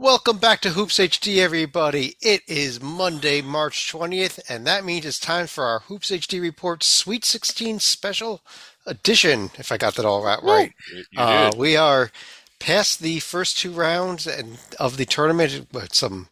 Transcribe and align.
Welcome 0.00 0.38
back 0.38 0.62
to 0.62 0.70
Hoops 0.70 0.96
HD, 0.96 1.36
everybody. 1.36 2.16
It 2.22 2.40
is 2.48 2.80
Monday, 2.80 3.42
March 3.42 3.92
20th, 3.92 4.40
and 4.48 4.66
that 4.66 4.82
means 4.82 5.04
it's 5.04 5.18
time 5.18 5.46
for 5.46 5.64
our 5.64 5.80
Hoops 5.80 6.10
HD 6.10 6.40
Report 6.40 6.82
Sweet 6.82 7.22
16 7.22 7.80
special 7.80 8.40
edition, 8.86 9.50
if 9.58 9.70
I 9.70 9.76
got 9.76 9.96
that 9.96 10.06
all 10.06 10.24
right. 10.24 10.42
right. 10.42 10.72
Uh, 11.14 11.52
we 11.54 11.76
are 11.76 12.10
past 12.58 13.00
the 13.00 13.20
first 13.20 13.58
two 13.58 13.72
rounds 13.72 14.26
and 14.26 14.56
of 14.78 14.96
the 14.96 15.04
tournament 15.04 15.68
with 15.70 15.94
some 15.94 16.28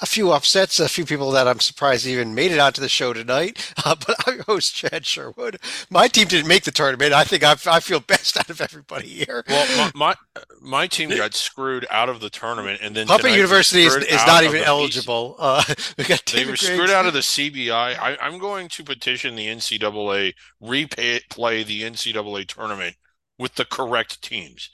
a 0.00 0.06
few 0.06 0.30
upsets, 0.32 0.78
a 0.80 0.88
few 0.88 1.04
people 1.04 1.30
that 1.32 1.48
I'm 1.48 1.60
surprised 1.60 2.06
even 2.06 2.34
made 2.34 2.52
it 2.52 2.58
onto 2.58 2.80
the 2.80 2.88
show 2.88 3.12
tonight. 3.12 3.74
Uh, 3.84 3.94
but 4.06 4.16
I'm 4.26 4.40
host, 4.40 4.74
Chad 4.74 5.06
Sherwood. 5.06 5.58
My 5.88 6.08
team 6.08 6.26
didn't 6.26 6.48
make 6.48 6.64
the 6.64 6.72
tournament. 6.72 7.12
I 7.12 7.24
think 7.24 7.42
I, 7.44 7.52
I 7.66 7.80
feel 7.80 8.00
best 8.00 8.36
out 8.36 8.50
of 8.50 8.60
everybody 8.60 9.08
here. 9.08 9.44
Well, 9.48 9.66
my, 9.78 9.90
my, 9.94 10.42
my 10.60 10.86
team 10.86 11.08
got 11.10 11.32
screwed 11.32 11.86
out 11.90 12.08
of 12.08 12.20
the 12.20 12.28
tournament, 12.28 12.80
and 12.82 12.94
then 12.94 13.06
Puppet 13.06 13.30
University 13.30 13.84
is, 13.84 13.94
is 13.96 14.26
not 14.26 14.44
even 14.44 14.62
eligible. 14.62 15.36
Uh, 15.38 15.62
we 15.98 16.04
got 16.04 16.22
they 16.26 16.44
were 16.44 16.56
screwed 16.56 16.90
out 16.90 17.06
of 17.06 17.14
the 17.14 17.20
CBI. 17.20 17.70
I, 17.70 18.18
I'm 18.20 18.38
going 18.38 18.68
to 18.68 18.84
petition 18.84 19.36
the 19.36 19.46
NCAA 19.46 20.34
replay 20.62 21.64
the 21.64 21.82
NCAA 21.82 22.46
tournament 22.46 22.96
with 23.38 23.54
the 23.54 23.64
correct 23.64 24.20
teams. 24.22 24.70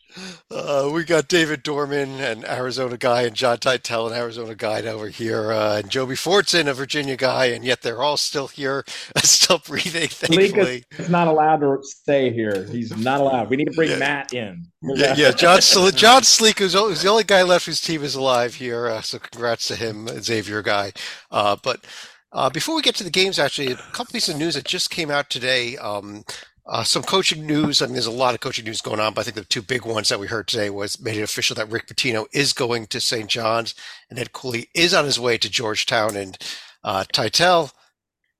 Uh, 0.50 0.90
we 0.92 1.04
got 1.04 1.28
David 1.28 1.62
Dorman, 1.62 2.20
an 2.20 2.44
Arizona 2.46 2.96
guy, 2.96 3.22
and 3.22 3.36
John 3.36 3.58
Teitel, 3.58 4.06
an 4.06 4.16
Arizona 4.16 4.54
guy 4.54 4.80
over 4.82 5.08
here, 5.08 5.52
uh, 5.52 5.78
and 5.78 5.90
Joby 5.90 6.14
Fortson, 6.14 6.68
a 6.68 6.72
Virginia 6.74 7.16
guy, 7.16 7.46
and 7.46 7.64
yet 7.64 7.82
they're 7.82 8.02
all 8.02 8.16
still 8.16 8.48
here, 8.48 8.84
still 9.18 9.58
breathing. 9.58 10.08
Thankfully, 10.08 10.84
is 10.92 11.10
not 11.10 11.28
allowed 11.28 11.60
to 11.60 11.78
stay 11.82 12.32
here. 12.32 12.64
He's 12.64 12.96
not 12.96 13.20
allowed. 13.20 13.50
We 13.50 13.56
need 13.56 13.66
to 13.66 13.72
bring 13.72 13.90
yeah. 13.90 13.98
Matt 13.98 14.32
in. 14.32 14.66
Yeah, 14.82 15.14
yeah. 15.16 15.32
John 15.32 15.60
John 15.94 16.22
Sleek, 16.22 16.58
who's, 16.60 16.74
who's, 16.74 17.02
the 17.02 17.08
only 17.08 17.24
guy 17.24 17.42
left 17.42 17.66
whose 17.66 17.80
team 17.80 18.02
is 18.02 18.14
alive 18.14 18.54
here. 18.54 18.88
Uh, 18.88 19.02
so 19.02 19.18
congrats 19.18 19.68
to 19.68 19.76
him, 19.76 20.08
Xavier 20.08 20.62
guy. 20.62 20.92
Uh, 21.30 21.56
but. 21.62 21.84
Uh, 22.36 22.50
before 22.50 22.74
we 22.74 22.82
get 22.82 22.96
to 22.96 23.04
the 23.04 23.10
games, 23.10 23.38
actually, 23.38 23.70
a 23.70 23.76
couple 23.76 24.06
pieces 24.12 24.34
of 24.34 24.40
news 24.40 24.56
that 24.56 24.64
just 24.64 24.90
came 24.90 25.08
out 25.08 25.30
today. 25.30 25.76
Um, 25.76 26.24
uh, 26.66 26.82
some 26.82 27.02
coaching 27.02 27.46
news. 27.46 27.82
I 27.82 27.86
mean, 27.86 27.94
there's 27.94 28.06
a 28.06 28.10
lot 28.10 28.34
of 28.34 28.40
coaching 28.40 28.64
news 28.64 28.80
going 28.80 29.00
on, 29.00 29.12
but 29.12 29.20
I 29.20 29.24
think 29.24 29.36
the 29.36 29.44
two 29.44 29.62
big 29.62 29.84
ones 29.84 30.08
that 30.08 30.20
we 30.20 30.26
heard 30.26 30.48
today 30.48 30.70
was 30.70 31.00
made 31.00 31.16
it 31.16 31.22
official 31.22 31.54
that 31.56 31.70
Rick 31.70 31.86
Pitino 31.88 32.26
is 32.32 32.52
going 32.52 32.86
to 32.86 33.00
St. 33.00 33.28
John's 33.28 33.74
and 34.08 34.18
Ed 34.18 34.32
Cooley 34.32 34.68
is 34.74 34.94
on 34.94 35.04
his 35.04 35.20
way 35.20 35.36
to 35.38 35.50
Georgetown. 35.50 36.16
And 36.16 36.38
uh, 36.82 37.04
Teitel, 37.12 37.72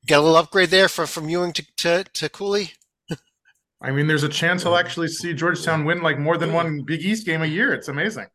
get 0.06 0.18
a 0.18 0.22
little 0.22 0.36
upgrade 0.36 0.70
there 0.70 0.88
from, 0.88 1.06
from 1.06 1.28
Ewing 1.28 1.52
to, 1.52 1.66
to, 1.76 2.04
to 2.04 2.28
Cooley? 2.30 2.72
I 3.82 3.90
mean, 3.90 4.06
there's 4.06 4.22
a 4.22 4.28
chance 4.30 4.62
he'll 4.62 4.76
actually 4.76 5.08
see 5.08 5.34
Georgetown 5.34 5.84
win 5.84 6.00
like 6.00 6.18
more 6.18 6.38
than 6.38 6.54
one 6.54 6.82
Big 6.82 7.02
East 7.02 7.26
game 7.26 7.42
a 7.42 7.46
year. 7.46 7.74
It's 7.74 7.88
amazing. 7.88 8.26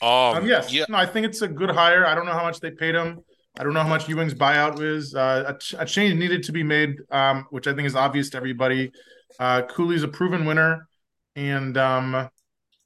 um, 0.00 0.10
um, 0.10 0.46
yes, 0.46 0.72
yeah. 0.72 0.84
no, 0.88 0.96
I 0.96 1.06
think 1.06 1.26
it's 1.26 1.42
a 1.42 1.48
good 1.48 1.70
hire. 1.70 2.06
I 2.06 2.14
don't 2.14 2.26
know 2.26 2.32
how 2.32 2.44
much 2.44 2.60
they 2.60 2.70
paid 2.70 2.94
him. 2.94 3.24
I 3.58 3.64
don't 3.64 3.74
know 3.74 3.82
how 3.82 3.88
much 3.88 4.08
Ewing's 4.08 4.34
buyout 4.34 4.80
is. 4.80 5.16
Uh, 5.16 5.52
a, 5.52 5.82
a, 5.82 5.84
change 5.84 6.14
needed 6.16 6.44
to 6.44 6.52
be 6.52 6.62
made, 6.62 6.94
um, 7.10 7.44
which 7.50 7.66
I 7.66 7.74
think 7.74 7.86
is 7.86 7.96
obvious 7.96 8.30
to 8.30 8.36
everybody. 8.36 8.92
Uh, 9.40 9.62
Cooley's 9.62 10.04
a 10.04 10.08
proven 10.08 10.44
winner, 10.44 10.88
and 11.34 11.76
um, 11.76 12.30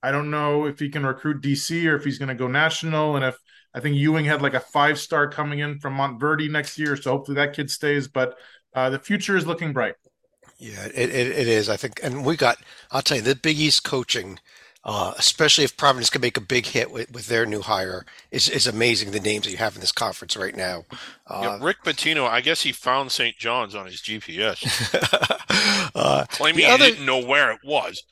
I 0.03 0.11
don't 0.11 0.31
know 0.31 0.65
if 0.65 0.79
he 0.79 0.89
can 0.89 1.05
recruit 1.05 1.43
DC 1.43 1.85
or 1.85 1.97
if 1.97 2.05
he's 2.05 2.19
going 2.19 2.31
to 2.31 2.35
go 2.35 2.49
national. 2.49 3.17
And 3.17 3.25
if 3.25 3.37
I 3.75 3.81
think 3.81 3.97
Ewing 3.97 4.25
had 4.25 4.41
like 4.41 4.55
a 4.55 4.61
five 4.61 4.99
star 4.99 5.29
coming 5.29 5.59
in 5.59 5.79
from 5.79 5.95
Montverde 5.95 6.51
next 6.51 6.79
year, 6.79 6.97
so 6.97 7.11
hopefully 7.11 7.35
that 7.35 7.53
kid 7.53 7.71
stays. 7.71 8.09
But 8.09 8.35
uh, 8.75 8.89
the 8.89 8.99
future 8.99 9.37
is 9.37 9.47
looking 9.47 9.75
bright. 9.75 9.95
Yeah, 10.59 10.87
it, 10.87 11.11
it, 11.11 11.27
it 11.27 11.49
is. 11.49 11.69
I 11.69 11.77
think, 11.77 12.01
and 12.03 12.25
we 12.25 12.37
got. 12.37 12.59
I'll 12.91 13.03
tell 13.03 13.19
you, 13.19 13.23
the 13.23 13.37
Big 13.37 13.59
East 13.59 13.85
coaching 13.85 14.39
uh, 14.85 15.15
especially 15.17 15.65
if 15.65 15.77
Providence 15.77 16.11
can 16.11 16.21
make 16.21 16.37
a 16.37 16.41
big 16.41 16.67
hit 16.67 16.91
with, 16.91 17.13
with 17.13 17.27
their 17.29 17.47
new 17.47 17.61
hire, 17.63 18.05
is, 18.31 18.49
is 18.49 18.67
amazing. 18.67 19.13
The 19.13 19.21
names 19.21 19.45
that 19.45 19.51
you 19.51 19.59
have 19.59 19.75
in 19.75 19.81
this 19.81 19.93
conference 19.93 20.37
right 20.37 20.57
now. 20.57 20.85
Uh, 21.27 21.41
yeah, 21.43 21.65
Rick 21.65 21.85
Pitino, 21.85 22.29
I 22.29 22.41
guess 22.41 22.63
he 22.63 22.73
found 22.73 23.13
St. 23.13 23.37
John's 23.37 23.75
on 23.75 23.87
his 23.87 24.01
GPS, 24.01 24.63
uh, 25.95 26.25
claiming 26.31 26.67
other, 26.67 26.85
he 26.85 26.91
didn't 26.93 27.07
know 27.07 27.25
where 27.25 27.53
it 27.53 27.61
was. 27.65 28.03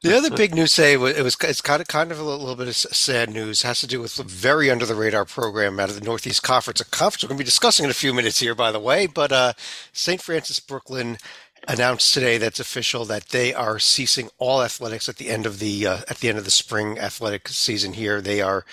The 0.00 0.16
other 0.16 0.30
big 0.30 0.54
news 0.54 0.72
say 0.72 0.92
it 0.92 0.98
was 0.98 1.36
it's 1.42 1.60
kind 1.60 1.80
of 1.80 1.88
kind 1.88 2.12
of 2.12 2.20
a 2.20 2.22
little 2.22 2.54
bit 2.54 2.68
of 2.68 2.76
sad 2.76 3.30
news. 3.30 3.64
It 3.64 3.66
has 3.66 3.80
to 3.80 3.86
do 3.88 4.00
with 4.00 4.16
a 4.20 4.22
very 4.22 4.70
under 4.70 4.86
the 4.86 4.94
radar 4.94 5.24
program 5.24 5.80
out 5.80 5.88
of 5.88 5.96
the 5.98 6.04
Northeast 6.04 6.44
Conference, 6.44 6.80
a 6.80 6.84
conference 6.84 7.24
we're 7.24 7.28
going 7.28 7.38
to 7.38 7.42
be 7.42 7.46
discussing 7.46 7.82
in 7.82 7.90
a 7.90 7.94
few 7.94 8.14
minutes 8.14 8.38
here, 8.38 8.54
by 8.54 8.70
the 8.70 8.78
way. 8.78 9.08
But 9.08 9.32
uh, 9.32 9.54
St. 9.92 10.22
Francis 10.22 10.60
Brooklyn 10.60 11.18
announced 11.66 12.14
today 12.14 12.38
that's 12.38 12.60
official 12.60 13.04
that 13.06 13.28
they 13.28 13.52
are 13.52 13.78
ceasing 13.78 14.30
all 14.38 14.62
athletics 14.62 15.08
at 15.08 15.16
the 15.16 15.28
end 15.28 15.46
of 15.46 15.58
the 15.58 15.86
uh, 15.86 15.98
at 16.08 16.18
the 16.18 16.28
end 16.28 16.38
of 16.38 16.44
the 16.44 16.50
spring 16.50 16.98
athletic 16.98 17.48
season 17.48 17.94
here. 17.94 18.20
They 18.20 18.40
are 18.40 18.64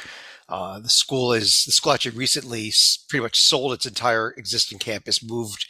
uh, 0.47 0.79
the 0.79 0.89
school 0.89 1.33
is 1.33 1.63
the 1.65 1.71
school 1.71 1.93
actually 1.93 2.17
recently 2.17 2.71
pretty 3.09 3.23
much 3.23 3.39
sold 3.39 3.73
its 3.73 3.85
entire 3.85 4.31
existing 4.31 4.79
campus, 4.79 5.23
moved 5.23 5.65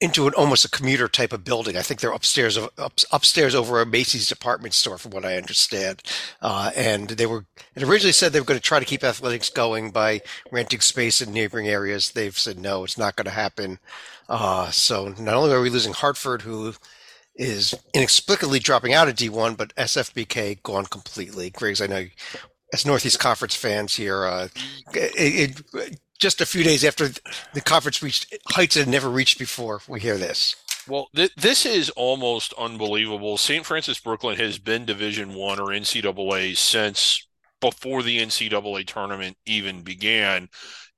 into 0.00 0.26
an 0.26 0.34
almost 0.34 0.64
a 0.64 0.70
commuter 0.70 1.08
type 1.08 1.32
of 1.32 1.44
building. 1.44 1.76
I 1.76 1.82
think 1.82 2.00
they're 2.00 2.12
upstairs 2.12 2.58
up, 2.58 3.00
upstairs 3.10 3.54
over 3.54 3.80
a 3.80 3.86
Macy's 3.86 4.28
department 4.28 4.74
store, 4.74 4.98
from 4.98 5.12
what 5.12 5.24
I 5.24 5.36
understand. 5.36 6.02
Uh, 6.42 6.72
and 6.76 7.08
they 7.08 7.26
were 7.26 7.46
originally 7.76 8.12
said 8.12 8.32
they 8.32 8.40
were 8.40 8.46
going 8.46 8.58
to 8.58 8.62
try 8.62 8.78
to 8.78 8.84
keep 8.84 9.02
athletics 9.02 9.48
going 9.48 9.92
by 9.92 10.20
renting 10.52 10.80
space 10.80 11.22
in 11.22 11.32
neighboring 11.32 11.68
areas. 11.68 12.10
They've 12.10 12.36
said 12.36 12.58
no, 12.58 12.84
it's 12.84 12.98
not 12.98 13.16
going 13.16 13.24
to 13.26 13.30
happen. 13.30 13.78
Uh, 14.28 14.70
so 14.70 15.08
not 15.18 15.34
only 15.34 15.52
are 15.52 15.60
we 15.60 15.70
losing 15.70 15.92
Hartford, 15.92 16.42
who 16.42 16.74
is 17.34 17.74
inexplicably 17.92 18.58
dropping 18.58 18.94
out 18.94 19.08
of 19.08 19.16
D1, 19.16 19.56
but 19.56 19.74
SFBK 19.76 20.62
gone 20.62 20.86
completely. 20.86 21.50
Griggs, 21.50 21.80
I 21.80 21.86
know 21.86 22.06
as 22.72 22.86
Northeast 22.86 23.18
Conference 23.18 23.54
fans 23.54 23.94
here, 23.94 24.24
uh, 24.24 24.48
it, 24.92 25.62
it, 25.74 26.00
just 26.18 26.40
a 26.40 26.46
few 26.46 26.64
days 26.64 26.84
after 26.84 27.08
the 27.52 27.60
conference 27.60 28.02
reached 28.02 28.34
heights 28.48 28.76
it 28.76 28.80
had 28.80 28.88
never 28.88 29.10
reached 29.10 29.38
before, 29.38 29.80
we 29.88 30.00
hear 30.00 30.16
this. 30.16 30.56
Well, 30.86 31.08
th- 31.14 31.34
this 31.36 31.64
is 31.64 31.90
almost 31.90 32.52
unbelievable. 32.58 33.36
St. 33.36 33.64
Francis 33.64 33.98
Brooklyn 34.00 34.36
has 34.36 34.58
been 34.58 34.84
Division 34.84 35.34
One 35.34 35.58
or 35.58 35.66
NCAA 35.68 36.56
since 36.56 37.26
before 37.60 38.02
the 38.02 38.18
NCAA 38.18 38.86
tournament 38.86 39.36
even 39.46 39.82
began. 39.82 40.48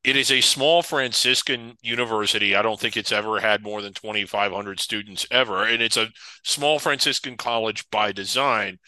It 0.06 0.14
is 0.14 0.30
a 0.30 0.40
small 0.40 0.84
Franciscan 0.84 1.76
university. 1.82 2.54
I 2.54 2.62
don't 2.62 2.78
think 2.78 2.96
it's 2.96 3.10
ever 3.10 3.40
had 3.40 3.64
more 3.64 3.82
than 3.82 3.92
2,500 3.92 4.78
students 4.78 5.26
ever. 5.32 5.64
And 5.64 5.82
it's 5.82 5.96
a 5.96 6.10
small 6.44 6.78
Franciscan 6.78 7.36
college 7.36 7.90
by 7.90 8.12
design. 8.12 8.78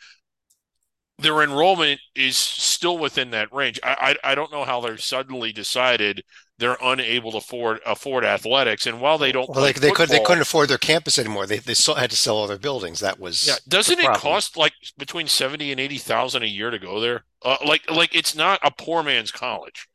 Their 1.19 1.43
enrollment 1.43 2.01
is 2.15 2.37
still 2.37 2.99
within 2.99 3.33
that 3.33 3.53
range. 3.53 3.81
I, 3.83 4.17
I, 4.23 4.31
I 4.31 4.35
don't 4.37 4.53
know 4.53 4.63
how 4.63 4.81
they're 4.81 4.97
suddenly 4.97 5.53
decided 5.53 6.23
they're 6.59 6.79
unable 6.81 7.33
to 7.33 7.39
afford 7.39 7.81
afford 7.85 8.25
athletics. 8.25 8.87
And 8.87 9.01
while 9.01 9.19
they 9.19 9.33
don't, 9.33 9.49
well, 9.49 9.65
they, 9.65 9.73
they 9.73 9.91
could 9.91 10.11
they 10.11 10.21
couldn't 10.21 10.43
afford 10.43 10.69
their 10.69 10.79
campus 10.79 11.19
anymore. 11.19 11.49
They 11.49 11.59
they 11.59 11.75
had 11.97 12.11
to 12.11 12.17
sell 12.17 12.37
all 12.37 12.47
their 12.47 12.59
buildings. 12.59 13.01
That 13.01 13.19
was 13.19 13.49
yeah. 13.49 13.57
Doesn't 13.67 13.99
it 13.99 14.13
cost 14.15 14.57
like 14.57 14.75
between 14.97 15.27
seventy 15.27 15.73
and 15.73 15.81
eighty 15.81 15.99
thousand 15.99 16.45
a 16.45 16.47
year 16.47 16.71
to 16.71 16.79
go 16.79 17.01
there? 17.01 17.25
Uh, 17.45 17.57
like 17.67 17.91
like 17.91 18.15
it's 18.15 18.37
not 18.37 18.61
a 18.63 18.71
poor 18.71 19.03
man's 19.03 19.33
college. 19.33 19.89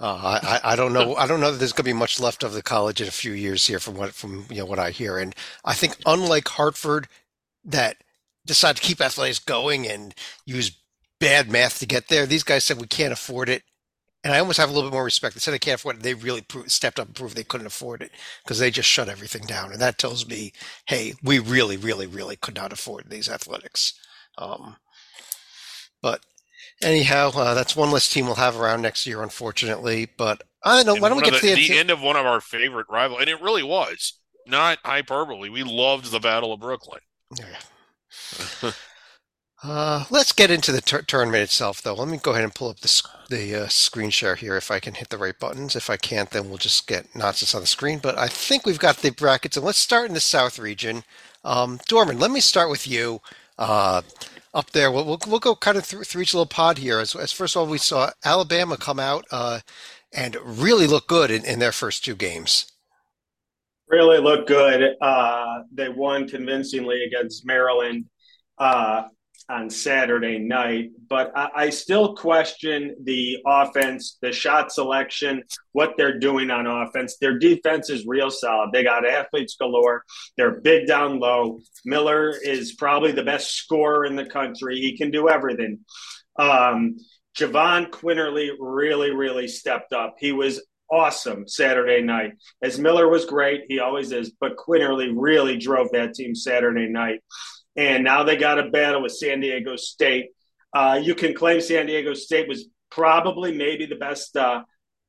Uh, 0.00 0.40
I, 0.42 0.72
I 0.72 0.76
don't 0.76 0.94
know. 0.94 1.14
I 1.16 1.26
don't 1.26 1.40
know 1.40 1.52
that 1.52 1.58
there's 1.58 1.72
going 1.72 1.84
to 1.84 1.90
be 1.90 1.92
much 1.92 2.18
left 2.18 2.42
of 2.42 2.54
the 2.54 2.62
college 2.62 3.02
in 3.02 3.08
a 3.08 3.12
few 3.12 3.32
years 3.32 3.66
here, 3.66 3.78
from 3.78 3.94
what 3.96 4.14
from 4.14 4.46
you 4.50 4.58
know 4.58 4.64
what 4.64 4.78
I 4.78 4.90
hear. 4.92 5.18
And 5.18 5.34
I 5.64 5.74
think 5.74 5.96
unlike 6.06 6.48
Hartford, 6.48 7.06
that 7.64 7.98
decided 8.46 8.80
to 8.80 8.88
keep 8.88 9.00
athletics 9.00 9.38
going 9.38 9.86
and 9.86 10.14
use 10.46 10.72
bad 11.20 11.50
math 11.50 11.78
to 11.80 11.86
get 11.86 12.08
there, 12.08 12.26
these 12.26 12.42
guys 12.44 12.64
said 12.64 12.80
we 12.80 12.86
can't 12.86 13.12
afford 13.12 13.50
it. 13.50 13.62
And 14.24 14.34
I 14.34 14.38
almost 14.38 14.58
have 14.58 14.70
a 14.70 14.72
little 14.72 14.90
bit 14.90 14.94
more 14.94 15.04
respect. 15.04 15.34
They 15.34 15.40
said 15.40 15.52
they 15.52 15.58
can't 15.58 15.80
afford 15.80 15.96
it. 15.96 16.02
They 16.02 16.14
really 16.14 16.42
proved, 16.42 16.70
stepped 16.70 16.98
up 16.98 17.06
and 17.06 17.16
proved 17.16 17.36
they 17.36 17.44
couldn't 17.44 17.66
afford 17.66 18.02
it 18.02 18.10
because 18.44 18.58
they 18.58 18.70
just 18.70 18.88
shut 18.88 19.08
everything 19.08 19.42
down. 19.44 19.72
And 19.72 19.80
that 19.80 19.98
tells 19.98 20.26
me, 20.26 20.52
hey, 20.86 21.14
we 21.22 21.38
really, 21.38 21.76
really, 21.78 22.06
really 22.06 22.36
could 22.36 22.54
not 22.56 22.72
afford 22.72 23.08
these 23.08 23.28
athletics. 23.30 23.94
Um, 24.36 24.76
but 26.02 26.20
anyhow, 26.82 27.30
uh, 27.34 27.54
that's 27.54 27.76
one 27.76 27.90
less 27.90 28.08
team 28.08 28.26
we'll 28.26 28.34
have 28.36 28.58
around 28.58 28.82
next 28.82 29.06
year, 29.06 29.22
unfortunately. 29.22 30.08
But 30.16 30.42
I 30.62 30.76
don't 30.76 30.86
know. 30.86 31.00
why 31.00 31.08
don't 31.08 31.18
we 31.18 31.24
get 31.24 31.40
the, 31.40 31.48
to 31.48 31.54
the, 31.54 31.68
the 31.68 31.78
end 31.78 31.90
of 31.90 32.02
one 32.02 32.16
of 32.16 32.26
our 32.26 32.40
favorite 32.40 32.86
rival, 32.88 33.18
and 33.18 33.28
it 33.28 33.40
really 33.40 33.62
was 33.62 34.14
not 34.46 34.78
hyperbole. 34.84 35.48
We 35.48 35.62
loved 35.62 36.10
the 36.10 36.20
Battle 36.20 36.52
of 36.52 36.60
Brooklyn. 36.60 37.00
Yeah. 37.38 38.72
uh, 39.62 40.04
let's 40.10 40.32
get 40.32 40.50
into 40.50 40.72
the 40.72 40.80
ter- 40.80 41.02
tournament 41.02 41.42
itself, 41.42 41.82
though. 41.82 41.94
Let 41.94 42.08
me 42.08 42.18
go 42.18 42.32
ahead 42.32 42.44
and 42.44 42.54
pull 42.54 42.68
up 42.68 42.80
the 42.80 43.02
the 43.28 43.54
uh, 43.54 43.68
screen 43.68 44.10
share 44.10 44.34
here 44.34 44.56
if 44.56 44.70
I 44.70 44.80
can 44.80 44.94
hit 44.94 45.08
the 45.08 45.18
right 45.18 45.38
buttons. 45.38 45.76
If 45.76 45.88
I 45.88 45.96
can't, 45.96 46.30
then 46.30 46.48
we'll 46.48 46.58
just 46.58 46.86
get 46.86 47.14
nonsense 47.14 47.54
on 47.54 47.60
the 47.60 47.66
screen. 47.66 48.00
But 48.00 48.18
I 48.18 48.26
think 48.26 48.66
we've 48.66 48.78
got 48.78 48.98
the 48.98 49.10
brackets, 49.10 49.56
and 49.56 49.64
let's 49.64 49.78
start 49.78 50.08
in 50.08 50.14
the 50.14 50.20
South 50.20 50.58
region. 50.58 51.04
Um, 51.44 51.80
Dorman, 51.86 52.18
let 52.18 52.30
me 52.30 52.40
start 52.40 52.70
with 52.70 52.86
you. 52.86 53.20
Uh, 53.58 54.02
up 54.54 54.70
there. 54.70 54.90
We'll, 54.90 55.04
we'll, 55.04 55.20
we'll 55.26 55.38
go 55.40 55.54
kind 55.54 55.76
of 55.76 55.84
through, 55.84 56.04
through 56.04 56.22
each 56.22 56.34
little 56.34 56.46
pod 56.46 56.78
here. 56.78 56.98
As, 56.98 57.14
as, 57.14 57.32
first 57.32 57.56
of 57.56 57.60
all, 57.60 57.68
we 57.68 57.78
saw 57.78 58.10
Alabama 58.24 58.76
come 58.76 58.98
out 58.98 59.24
uh, 59.30 59.60
and 60.12 60.36
really 60.44 60.86
look 60.86 61.06
good 61.06 61.30
in, 61.30 61.44
in, 61.44 61.58
their 61.58 61.72
first 61.72 62.04
two 62.04 62.14
games. 62.14 62.70
Really 63.88 64.18
look 64.18 64.46
good. 64.46 64.96
Uh, 65.00 65.62
they 65.72 65.88
won 65.88 66.28
convincingly 66.28 67.04
against 67.04 67.46
Maryland. 67.46 68.06
Uh, 68.58 69.04
on 69.50 69.68
Saturday 69.68 70.38
night, 70.38 70.90
but 71.08 71.32
I, 71.36 71.48
I, 71.54 71.70
still 71.70 72.14
question 72.14 72.94
the 73.02 73.38
offense, 73.44 74.16
the 74.22 74.30
shot 74.30 74.72
selection, 74.72 75.42
what 75.72 75.94
they're 75.96 76.18
doing 76.20 76.50
on 76.50 76.66
offense. 76.66 77.16
Their 77.20 77.38
defense 77.38 77.90
is 77.90 78.06
real 78.06 78.30
solid. 78.30 78.70
They 78.72 78.84
got 78.84 79.08
athletes 79.08 79.56
galore. 79.60 80.04
They're 80.36 80.60
big 80.60 80.86
down 80.86 81.18
low. 81.18 81.60
Miller 81.84 82.32
is 82.42 82.74
probably 82.74 83.12
the 83.12 83.24
best 83.24 83.56
scorer 83.56 84.04
in 84.04 84.14
the 84.14 84.26
country. 84.26 84.76
He 84.76 84.96
can 84.96 85.10
do 85.10 85.28
everything. 85.28 85.80
Um, 86.38 86.96
Jahvon 87.36 87.90
Quinerly 87.90 88.50
really, 88.58 89.10
really 89.10 89.48
stepped 89.48 89.92
up. 89.92 90.14
He 90.18 90.32
was 90.32 90.62
awesome 90.92 91.48
Saturday 91.48 92.02
night. 92.02 92.32
As 92.62 92.78
Miller 92.78 93.08
was 93.08 93.24
great, 93.24 93.62
he 93.68 93.80
always 93.80 94.12
is, 94.12 94.32
but 94.40 94.56
Quinerly 94.56 95.12
really 95.14 95.56
drove 95.56 95.88
that 95.92 96.14
team 96.14 96.34
Saturday 96.34 96.88
night 96.88 97.20
and 97.80 98.04
now 98.04 98.22
they 98.22 98.36
got 98.36 98.58
a 98.58 98.68
battle 98.68 99.00
with 99.00 99.12
San 99.12 99.40
Diego 99.40 99.74
State. 99.74 100.32
Uh, 100.74 101.00
you 101.02 101.14
can 101.14 101.32
claim 101.32 101.62
San 101.62 101.86
Diego 101.86 102.12
State 102.12 102.46
was 102.46 102.66
probably 102.90 103.56
maybe 103.56 103.86
the 103.86 103.96
best, 103.96 104.36
uh, 104.36 104.62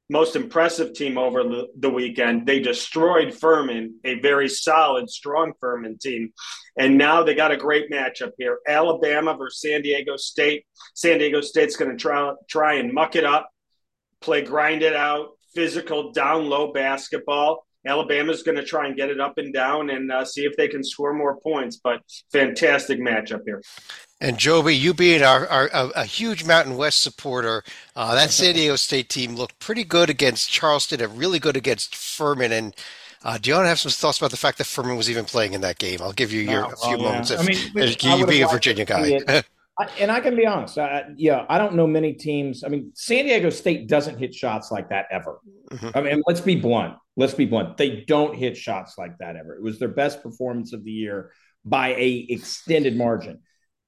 most 0.10 0.38
impressive 0.38 0.94
team 0.94 1.18
over 1.18 1.44
the, 1.78 1.90
weekend. 1.90 2.48
They 2.48 2.60
destroyed 2.62 3.34
Furman, 3.34 3.96
a 4.06 4.22
very 4.22 4.48
solid, 4.48 5.10
strong 5.10 5.52
Furman 5.60 5.98
team, 5.98 6.32
and 6.78 6.98
now 6.98 7.24
they 7.24 7.34
got 7.34 7.52
a 7.52 7.58
great 7.58 7.92
matchup 7.92 8.32
here: 8.38 8.60
Alabama 8.66 9.36
versus 9.38 9.62
San 9.62 9.82
Diego 9.82 10.16
State. 10.16 10.66
San 10.94 11.20
Diego 11.20 11.42
State's 11.42 11.76
going 11.76 11.92
to 11.92 11.98
try 11.98 12.32
try 12.50 12.76
and 12.76 12.94
muck 12.94 13.18
it 13.18 13.26
up, 13.26 13.50
play 14.22 14.44
grind 14.44 14.82
it 14.82 14.96
out, 14.96 15.32
physical 15.54 16.14
down 16.14 16.50
low 16.50 16.72
basketball. 16.72 17.66
Alabama's 17.86 18.44
going 18.44 18.57
to 18.57 18.63
try 18.63 18.86
and 18.86 18.95
get 18.95 19.10
it 19.10 19.19
up 19.19 19.38
and 19.38 19.54
down 19.54 19.89
and 19.89 20.12
uh, 20.12 20.24
see 20.24 20.45
if 20.45 20.56
they 20.56 20.68
can 20.68 20.83
score 20.83 21.13
more 21.13 21.38
points. 21.38 21.80
But 21.83 22.01
fantastic 22.31 23.00
matchup 23.00 23.42
here. 23.45 23.62
And 24.19 24.38
Joby, 24.38 24.75
you 24.75 24.94
being 24.94 25.24
our, 25.24 25.48
our 25.48 25.69
a, 25.74 25.88
a, 25.95 26.06
huge 26.06 26.45
Mountain 26.45 26.78
West 26.78 27.01
supporter, 27.01 27.63
uh, 27.95 28.13
that 28.13 28.30
San 28.31 28.54
Diego 28.54 28.75
State 28.75 29.10
team 29.10 29.36
looked 29.36 29.57
pretty 29.57 29.83
good 29.83 30.10
against 30.10 30.51
Charleston 30.51 31.01
and 31.01 31.18
really 31.18 31.39
good 31.39 31.57
against 31.57 31.95
Furman. 31.95 32.51
And 32.51 32.75
uh, 33.24 33.39
do 33.39 33.50
you 33.50 33.56
want 33.56 33.66
to 33.66 33.69
have 33.69 33.80
some 33.80 33.92
thoughts 33.92 34.19
about 34.19 34.30
the 34.30 34.38
fact 34.38 34.60
that 34.60 34.66
Furman 34.66 34.95
was 34.95 35.10
even 35.10 35.25
playing 35.25 35.54
in 35.54 35.62
that 35.62 35.80
game? 35.80 36.01
I'll 36.01 36.13
give 36.13 36.31
you 36.31 36.42
your 36.42 36.66
oh, 36.66 36.69
a 36.69 36.75
few 36.75 36.98
yeah. 36.98 37.04
moments. 37.04 37.31
If, 37.31 37.39
I 37.39 37.44
mean, 37.44 38.19
you 38.19 38.27
being 38.27 38.44
a 38.44 38.48
Virginia 38.48 38.86
guy. 38.86 39.22
I, 39.80 39.89
and 40.00 40.12
I 40.12 40.19
can 40.19 40.36
be 40.36 40.45
honest. 40.45 40.77
I, 40.77 41.06
yeah, 41.16 41.45
I 41.50 41.57
don't 41.57 41.74
know 41.74 41.88
many 41.88 42.13
teams. 42.13 42.63
I 42.63 42.68
mean, 42.68 42.92
San 42.94 43.25
Diego 43.25 43.50
State 43.50 43.88
doesn't 43.88 44.19
hit 44.19 44.36
shots 44.36 44.69
like 44.69 44.89
that 44.89 45.06
ever. 45.10 45.39
Mm-hmm. 45.72 45.98
I 45.98 46.01
mean, 46.01 46.22
let's 46.27 46.42
be 46.42 46.56
blunt. 46.56 46.95
Let's 47.22 47.36
be 47.36 47.46
blunt. 47.46 47.78
They 47.78 48.04
don't 48.08 48.36
hit 48.36 48.58
shots 48.58 48.98
like 48.98 49.20
that 49.20 49.36
ever. 49.36 49.54
It 49.54 49.62
was 49.62 49.78
their 49.78 49.88
best 49.88 50.24
performance 50.24 50.74
of 50.74 50.84
the 50.84 50.92
year 50.92 51.32
by 51.64 51.90
a 51.90 52.26
extended 52.30 52.98
margin. 52.98 53.42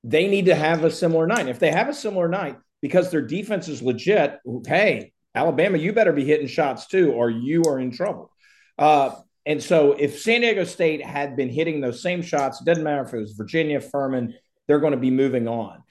They 0.04 0.28
need 0.28 0.46
to 0.46 0.56
have 0.56 0.84
a 0.84 0.92
similar 0.92 1.26
night. 1.26 1.48
If 1.48 1.58
they 1.58 1.72
have 1.72 1.90
a 1.90 1.96
similar 1.96 2.28
night, 2.28 2.58
because 2.80 3.10
their 3.10 3.24
defense 3.24 3.68
is 3.68 3.82
legit, 3.82 4.38
hey, 4.68 5.14
Alabama, 5.34 5.80
you 5.80 5.94
better 5.94 6.14
be 6.14 6.26
hitting 6.26 6.46
shots 6.46 6.86
too, 6.86 7.12
or 7.12 7.32
you 7.32 7.64
are 7.64 7.80
in 7.80 7.90
trouble. 7.90 8.32
Uh, 8.78 9.16
and 9.48 9.64
so, 9.64 9.94
if 9.94 10.20
San 10.20 10.42
Diego 10.42 10.64
State 10.64 11.04
had 11.04 11.36
been 11.36 11.50
hitting 11.50 11.82
those 11.82 12.04
same 12.04 12.22
shots, 12.22 12.62
it 12.62 12.66
doesn't 12.66 12.84
matter 12.84 13.02
if 13.02 13.16
it 13.16 13.18
was 13.18 13.32
Virginia, 13.32 13.82
Furman, 13.82 14.36
they're 14.68 14.80
going 14.80 14.94
to 14.94 14.98
be 14.98 15.10
moving 15.10 15.48
on. 15.48 15.82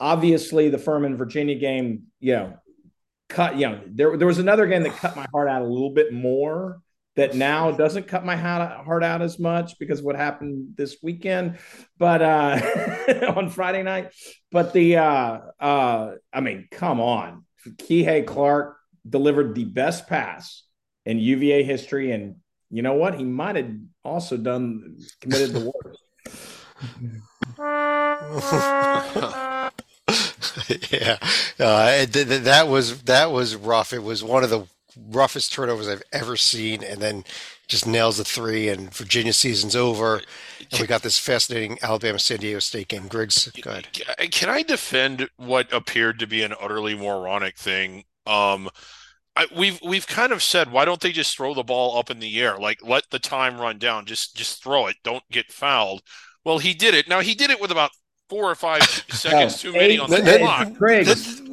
Obviously, 0.00 0.70
the 0.70 0.78
Furman 0.78 1.18
Virginia 1.18 1.56
game, 1.56 2.04
you 2.20 2.32
know, 2.32 2.54
cut, 3.28 3.56
you 3.56 3.68
know, 3.68 3.82
there, 3.86 4.16
there 4.16 4.26
was 4.26 4.38
another 4.38 4.66
game 4.66 4.84
that 4.84 4.96
cut 4.96 5.14
my 5.14 5.26
heart 5.30 5.50
out 5.50 5.60
a 5.60 5.66
little 5.66 5.90
bit 5.90 6.10
more 6.10 6.80
that 7.16 7.34
now 7.34 7.70
doesn't 7.70 8.06
cut 8.06 8.24
my 8.24 8.36
heart 8.36 9.02
out 9.02 9.22
as 9.22 9.38
much 9.38 9.78
because 9.78 10.02
what 10.02 10.16
happened 10.16 10.74
this 10.76 10.98
weekend, 11.02 11.58
but 11.98 12.22
uh, 12.22 13.32
on 13.34 13.50
Friday 13.50 13.82
night. 13.82 14.12
But 14.52 14.72
the, 14.72 14.98
uh, 14.98 15.40
uh, 15.58 16.14
I 16.32 16.40
mean, 16.40 16.68
come 16.70 17.00
on. 17.00 17.44
Kihei 17.66 18.26
Clark 18.26 18.76
delivered 19.08 19.54
the 19.54 19.64
best 19.64 20.06
pass 20.06 20.64
in 21.04 21.18
UVA 21.18 21.62
history. 21.62 22.12
And 22.12 22.36
you 22.70 22.82
know 22.82 22.94
what? 22.94 23.14
He 23.14 23.24
might 23.24 23.56
have 23.56 23.72
also 24.04 24.36
done 24.36 24.98
committed 25.20 25.52
the 25.52 25.72
worst. 25.72 26.02
yeah, 30.90 31.18
uh, 31.58 32.06
th- 32.06 32.28
th- 32.28 32.42
that 32.42 32.68
was 32.68 33.02
that 33.02 33.30
was 33.30 33.56
rough. 33.56 33.92
It 33.92 34.02
was 34.02 34.22
one 34.22 34.44
of 34.44 34.50
the 34.50 34.66
roughest 35.10 35.52
turnovers 35.52 35.88
I've 35.88 36.02
ever 36.12 36.36
seen, 36.36 36.82
and 36.82 37.00
then 37.00 37.24
just 37.68 37.86
nails 37.86 38.18
the 38.18 38.24
three. 38.24 38.68
And 38.68 38.92
Virginia 38.92 39.32
season's 39.32 39.76
over, 39.76 40.22
and 40.70 40.80
we 40.80 40.86
got 40.86 41.02
this 41.02 41.18
fascinating 41.18 41.78
Alabama 41.82 42.18
San 42.18 42.38
Diego 42.38 42.58
State 42.58 42.88
game. 42.88 43.08
Griggs, 43.08 43.50
go 43.60 43.70
ahead. 43.70 43.88
Can 44.30 44.48
I 44.48 44.62
defend 44.62 45.28
what 45.36 45.72
appeared 45.72 46.18
to 46.20 46.26
be 46.26 46.42
an 46.42 46.54
utterly 46.60 46.94
moronic 46.94 47.56
thing? 47.56 48.04
Um, 48.26 48.68
I, 49.36 49.46
we've 49.54 49.78
we've 49.84 50.06
kind 50.06 50.32
of 50.32 50.42
said 50.42 50.72
why 50.72 50.86
don't 50.86 51.00
they 51.00 51.12
just 51.12 51.36
throw 51.36 51.52
the 51.52 51.62
ball 51.62 51.98
up 51.98 52.10
in 52.10 52.20
the 52.20 52.40
air 52.40 52.56
like 52.56 52.78
let 52.82 53.10
the 53.10 53.18
time 53.18 53.60
run 53.60 53.76
down 53.76 54.06
just 54.06 54.34
just 54.34 54.62
throw 54.62 54.86
it 54.86 54.96
don't 55.04 55.22
get 55.30 55.52
fouled 55.52 56.00
well, 56.46 56.58
he 56.58 56.74
did 56.74 56.94
it. 56.94 57.08
Now 57.08 57.20
he 57.20 57.34
did 57.34 57.50
it 57.50 57.60
with 57.60 57.72
about 57.72 57.90
four 58.28 58.48
or 58.48 58.54
five 58.54 58.82
seconds 59.10 59.60
too 59.60 59.72
many 59.72 59.98
on 59.98 60.08
the 60.08 60.38
clock. 60.38 60.76
Craig, 60.76 61.08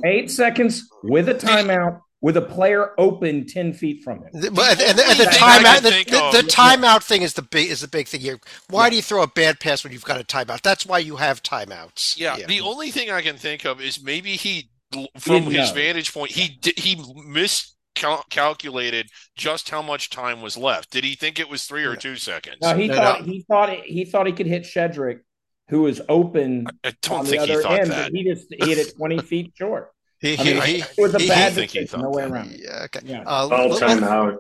eight 0.06 0.30
seconds 0.30 0.88
with 1.01 1.28
a 1.28 1.34
timeout 1.34 2.00
with 2.23 2.37
a 2.37 2.41
player 2.41 2.93
open 2.97 3.45
ten 3.45 3.73
feet 3.73 4.01
from 4.01 4.23
him. 4.23 4.29
But 4.53 4.81
and, 4.81 4.97
the, 4.97 5.05
and 5.05 5.19
the 5.19 5.25
timeout, 5.25 5.81
the, 5.81 5.89
the, 5.89 6.41
the, 6.41 6.47
timeout 6.47 7.03
thing 7.03 7.21
is 7.21 7.33
the 7.33 7.41
big 7.41 7.69
is 7.69 7.81
the 7.81 7.87
big 7.87 8.07
thing 8.07 8.21
here. 8.21 8.39
Why 8.69 8.85
yeah. 8.85 8.91
do 8.91 8.95
you 8.95 9.01
throw 9.01 9.21
a 9.21 9.27
bad 9.27 9.59
pass 9.59 9.83
when 9.83 9.91
you've 9.91 10.05
got 10.05 10.19
a 10.19 10.23
timeout? 10.23 10.61
That's 10.61 10.85
why 10.85 10.99
you 10.99 11.17
have 11.17 11.43
timeouts. 11.43 12.17
Yeah, 12.17 12.37
yeah. 12.37 12.47
the 12.47 12.61
only 12.61 12.91
thing 12.91 13.11
I 13.11 13.21
can 13.21 13.35
think 13.35 13.65
of 13.65 13.81
is 13.81 14.01
maybe 14.01 14.37
he, 14.37 14.69
from 15.19 15.43
his 15.43 15.71
vantage 15.71 16.13
point, 16.13 16.31
he 16.31 16.57
he 16.77 17.03
missed 17.25 17.75
calculated 18.29 19.09
just 19.35 19.69
how 19.69 19.81
much 19.81 20.09
time 20.09 20.41
was 20.41 20.57
left. 20.57 20.91
Did 20.91 21.03
he 21.03 21.15
think 21.15 21.39
it 21.39 21.49
was 21.49 21.65
three 21.65 21.83
or 21.83 21.97
two 21.97 22.15
seconds? 22.15 22.57
No, 22.61 22.73
he 22.73 22.87
no, 22.87 22.95
thought 22.95 23.19
no. 23.19 23.25
he 23.25 23.41
thought 23.41 23.69
he 23.69 24.05
thought 24.05 24.27
he 24.27 24.33
could 24.33 24.47
hit 24.47 24.63
Shedrick, 24.63 25.19
who 25.67 25.81
was 25.81 25.99
open. 26.07 26.67
I 26.85 26.93
don't 27.01 27.27
think 27.27 27.43
he 27.43 27.61
thought 27.61 27.79
end, 27.81 27.91
that. 27.91 28.11
he 28.13 28.23
just 28.23 28.47
hit 28.49 28.77
it 28.77 28.95
twenty 28.95 29.19
feet 29.21 29.51
short. 29.57 29.93
He, 30.23 30.37
I 30.37 30.43
mean, 30.43 30.61
he, 30.63 30.75
it 30.79 30.93
was 30.97 31.13
a 31.13 31.19
he, 31.19 31.27
bad 31.27 31.53
decision. 31.53 31.99
No 31.99 32.09
way 32.09 32.23
around. 32.23 32.49
Yeah. 32.57 32.85
Okay. 32.85 33.01
Yeah. 33.03 33.23
Uh, 33.25 33.49
All 33.51 33.69
timeout. 33.77 34.37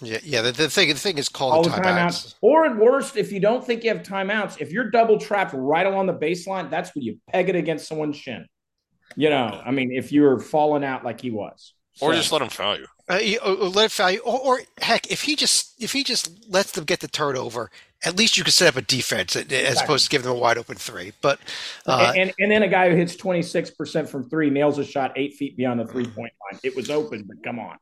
Yeah. 0.00 0.18
Yeah. 0.22 0.40
The, 0.40 0.52
the, 0.52 0.70
thing. 0.70 0.88
The 0.88 0.94
thing 0.94 1.18
is 1.18 1.28
called 1.28 1.66
timeouts. 1.66 1.82
timeouts. 1.82 2.34
Or 2.40 2.64
at 2.64 2.74
worst, 2.74 3.18
if 3.18 3.30
you 3.30 3.38
don't 3.38 3.62
think 3.62 3.84
you 3.84 3.90
have 3.90 4.02
timeouts, 4.02 4.62
if 4.62 4.72
you're 4.72 4.90
double 4.90 5.18
trapped 5.18 5.52
right 5.54 5.86
along 5.86 6.06
the 6.06 6.14
baseline, 6.14 6.70
that's 6.70 6.94
when 6.94 7.04
you 7.04 7.18
peg 7.30 7.50
it 7.50 7.54
against 7.54 7.86
someone's 7.86 8.16
shin. 8.16 8.46
You 9.14 9.28
know, 9.28 9.60
I 9.62 9.72
mean, 9.72 9.92
if 9.92 10.10
you're 10.10 10.38
falling 10.38 10.84
out 10.84 11.04
like 11.04 11.20
he 11.20 11.30
was, 11.30 11.74
so. 11.96 12.06
or 12.06 12.14
just 12.14 12.30
let 12.30 12.42
him 12.42 12.48
foul 12.48 12.78
you. 12.78 12.86
Uh, 13.08 13.20
let 13.72 13.92
value, 13.92 14.18
or, 14.24 14.40
or, 14.40 14.60
heck, 14.78 15.10
if 15.12 15.22
he 15.22 15.36
just 15.36 15.80
if 15.80 15.92
he 15.92 16.02
just 16.02 16.52
lets 16.52 16.72
them 16.72 16.84
get 16.84 16.98
the 16.98 17.06
turnover, 17.06 17.70
at 18.04 18.16
least 18.16 18.36
you 18.36 18.42
can 18.42 18.52
set 18.52 18.66
up 18.68 18.76
a 18.76 18.82
defense 18.82 19.36
as 19.36 19.44
exactly. 19.44 19.84
opposed 19.84 20.04
to 20.04 20.10
giving 20.10 20.26
them 20.26 20.36
a 20.36 20.40
wide 20.40 20.58
open 20.58 20.76
three. 20.76 21.12
But 21.20 21.38
uh, 21.86 22.12
and, 22.16 22.34
and 22.40 22.50
then 22.50 22.64
a 22.64 22.68
guy 22.68 22.90
who 22.90 22.96
hits 22.96 23.14
twenty 23.14 23.42
six 23.42 23.70
percent 23.70 24.08
from 24.08 24.28
three 24.28 24.50
nails 24.50 24.78
a 24.78 24.84
shot 24.84 25.12
eight 25.16 25.34
feet 25.34 25.56
beyond 25.56 25.78
the 25.80 25.86
three 25.86 26.06
point 26.06 26.32
line. 26.50 26.60
It 26.64 26.74
was 26.74 26.90
open, 26.90 27.28
but 27.28 27.42
come 27.44 27.60
on. 27.60 27.78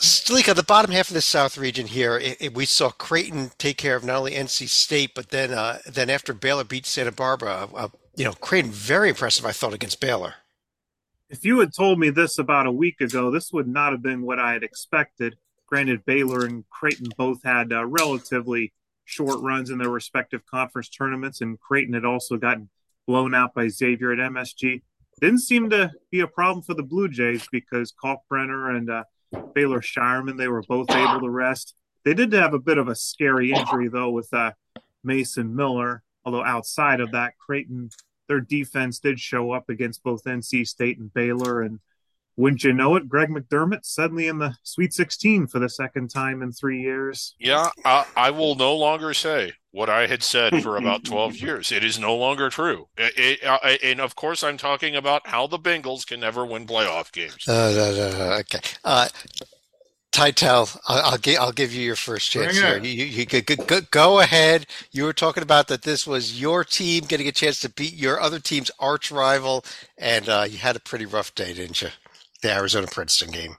Stalika, 0.00 0.54
the 0.54 0.62
bottom 0.62 0.92
half 0.92 1.08
of 1.08 1.14
the 1.14 1.22
South 1.22 1.58
region 1.58 1.86
here, 1.86 2.18
it, 2.18 2.36
it, 2.40 2.54
we 2.54 2.66
saw 2.66 2.90
Creighton 2.90 3.50
take 3.58 3.78
care 3.78 3.96
of 3.96 4.04
not 4.04 4.18
only 4.18 4.32
NC 4.32 4.68
State, 4.68 5.12
but 5.14 5.30
then 5.30 5.52
uh, 5.52 5.78
then 5.86 6.10
after 6.10 6.34
Baylor 6.34 6.64
beat 6.64 6.84
Santa 6.84 7.10
Barbara, 7.10 7.68
uh, 7.74 7.88
you 8.16 8.24
know, 8.24 8.32
Creighton 8.32 8.70
very 8.70 9.08
impressive, 9.08 9.46
I 9.46 9.52
thought, 9.52 9.72
against 9.72 9.98
Baylor 9.98 10.34
if 11.30 11.44
you 11.44 11.58
had 11.58 11.74
told 11.74 11.98
me 11.98 12.10
this 12.10 12.38
about 12.38 12.66
a 12.66 12.72
week 12.72 13.00
ago, 13.00 13.30
this 13.30 13.52
would 13.52 13.68
not 13.68 13.92
have 13.92 14.02
been 14.02 14.22
what 14.22 14.38
I 14.38 14.52
had 14.52 14.62
expected. 14.62 15.36
Granted, 15.66 16.04
Baylor 16.06 16.46
and 16.46 16.68
Creighton 16.70 17.08
both 17.16 17.42
had 17.42 17.72
uh, 17.72 17.84
relatively 17.84 18.72
short 19.04 19.40
runs 19.40 19.70
in 19.70 19.78
their 19.78 19.90
respective 19.90 20.44
conference 20.46 20.88
tournaments, 20.88 21.40
and 21.40 21.60
Creighton 21.60 21.94
had 21.94 22.04
also 22.04 22.36
gotten 22.36 22.70
blown 23.06 23.34
out 23.34 23.54
by 23.54 23.68
Xavier 23.68 24.12
at 24.12 24.18
MSG. 24.18 24.82
Didn't 25.20 25.40
seem 25.40 25.70
to 25.70 25.92
be 26.10 26.20
a 26.20 26.26
problem 26.26 26.62
for 26.62 26.74
the 26.74 26.82
Blue 26.82 27.08
Jays 27.08 27.46
because 27.50 27.92
Kalkbrenner 27.92 28.76
and 28.76 28.90
uh, 28.90 29.04
Baylor 29.54 29.80
Scheierman, 29.80 30.38
they 30.38 30.48
were 30.48 30.62
both 30.62 30.90
able 30.90 31.20
to 31.20 31.30
rest. 31.30 31.74
They 32.04 32.14
did 32.14 32.32
have 32.32 32.54
a 32.54 32.58
bit 32.58 32.78
of 32.78 32.88
a 32.88 32.94
scary 32.94 33.52
injury, 33.52 33.88
though, 33.88 34.10
with 34.10 34.32
uh, 34.32 34.52
Mason 35.04 35.54
Miller. 35.54 36.02
Although 36.24 36.44
outside 36.44 37.00
of 37.00 37.12
that, 37.12 37.34
Creighton 37.38 37.90
their 38.28 38.40
defense 38.40 38.98
did 38.98 39.18
show 39.18 39.52
up 39.52 39.68
against 39.68 40.02
both 40.02 40.24
NC 40.24 40.66
State 40.66 40.98
and 40.98 41.12
Baylor. 41.12 41.62
And 41.62 41.80
wouldn't 42.36 42.62
you 42.62 42.72
know 42.72 42.94
it, 42.94 43.08
Greg 43.08 43.30
McDermott 43.30 43.84
suddenly 43.84 44.28
in 44.28 44.38
the 44.38 44.54
Sweet 44.62 44.94
16 44.94 45.48
for 45.48 45.58
the 45.58 45.68
second 45.68 46.08
time 46.08 46.40
in 46.42 46.52
three 46.52 46.80
years. 46.80 47.34
Yeah, 47.40 47.68
I, 47.84 48.06
I 48.16 48.30
will 48.30 48.54
no 48.54 48.76
longer 48.76 49.12
say 49.12 49.52
what 49.72 49.90
I 49.90 50.06
had 50.06 50.22
said 50.22 50.62
for 50.62 50.76
about 50.76 51.04
12 51.04 51.36
years. 51.42 51.72
It 51.72 51.82
is 51.82 51.98
no 51.98 52.14
longer 52.14 52.48
true. 52.48 52.86
It, 52.96 53.12
it, 53.16 53.44
uh, 53.44 53.58
and 53.82 54.00
of 54.00 54.14
course, 54.14 54.44
I'm 54.44 54.56
talking 54.56 54.94
about 54.94 55.26
how 55.26 55.48
the 55.48 55.58
Bengals 55.58 56.06
can 56.06 56.20
never 56.20 56.46
win 56.46 56.66
playoff 56.66 57.10
games. 57.10 57.44
Uh, 57.48 57.52
uh, 57.52 58.38
okay. 58.40 58.60
Uh, 58.84 59.08
Teitel, 60.18 60.76
I'll, 60.88 61.12
I'll, 61.12 61.18
give, 61.18 61.38
I'll 61.38 61.52
give 61.52 61.72
you 61.72 61.80
your 61.82 61.94
first 61.94 62.30
chance 62.30 62.58
here. 62.58 62.78
You, 62.78 62.90
you, 62.90 63.04
you 63.04 63.24
go, 63.24 63.40
go, 63.40 63.80
go, 63.92 64.18
ahead. 64.18 64.66
You 64.90 65.04
were 65.04 65.12
talking 65.12 65.44
about 65.44 65.68
that 65.68 65.82
this 65.82 66.08
was 66.08 66.40
your 66.40 66.64
team 66.64 67.04
getting 67.04 67.28
a 67.28 67.32
chance 67.32 67.60
to 67.60 67.68
beat 67.68 67.94
your 67.94 68.20
other 68.20 68.40
team's 68.40 68.70
arch 68.80 69.12
rival, 69.12 69.64
and 69.96 70.28
uh, 70.28 70.44
you 70.50 70.58
had 70.58 70.74
a 70.74 70.80
pretty 70.80 71.06
rough 71.06 71.34
day, 71.36 71.54
didn't 71.54 71.82
you? 71.82 71.90
The 72.42 72.52
Arizona 72.52 72.88
Princeton 72.88 73.30
game. 73.30 73.56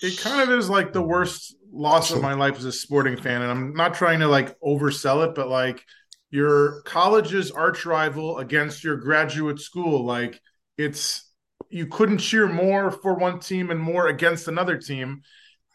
It 0.00 0.18
kind 0.20 0.40
of 0.40 0.56
is 0.56 0.70
like 0.70 0.92
the 0.92 1.02
worst 1.02 1.56
loss 1.72 2.12
of 2.12 2.22
my 2.22 2.34
life 2.34 2.56
as 2.56 2.64
a 2.64 2.72
sporting 2.72 3.16
fan, 3.16 3.42
and 3.42 3.50
I'm 3.50 3.74
not 3.74 3.94
trying 3.94 4.20
to 4.20 4.28
like 4.28 4.58
oversell 4.60 5.26
it, 5.26 5.34
but 5.34 5.48
like 5.48 5.82
your 6.30 6.82
college's 6.82 7.50
arch 7.50 7.84
rival 7.84 8.38
against 8.38 8.84
your 8.84 8.96
graduate 8.96 9.58
school, 9.58 10.04
like 10.04 10.40
it's 10.78 11.32
you 11.68 11.86
couldn't 11.86 12.18
cheer 12.18 12.46
more 12.46 12.92
for 12.92 13.14
one 13.14 13.40
team 13.40 13.70
and 13.70 13.80
more 13.80 14.06
against 14.06 14.46
another 14.46 14.76
team. 14.76 15.22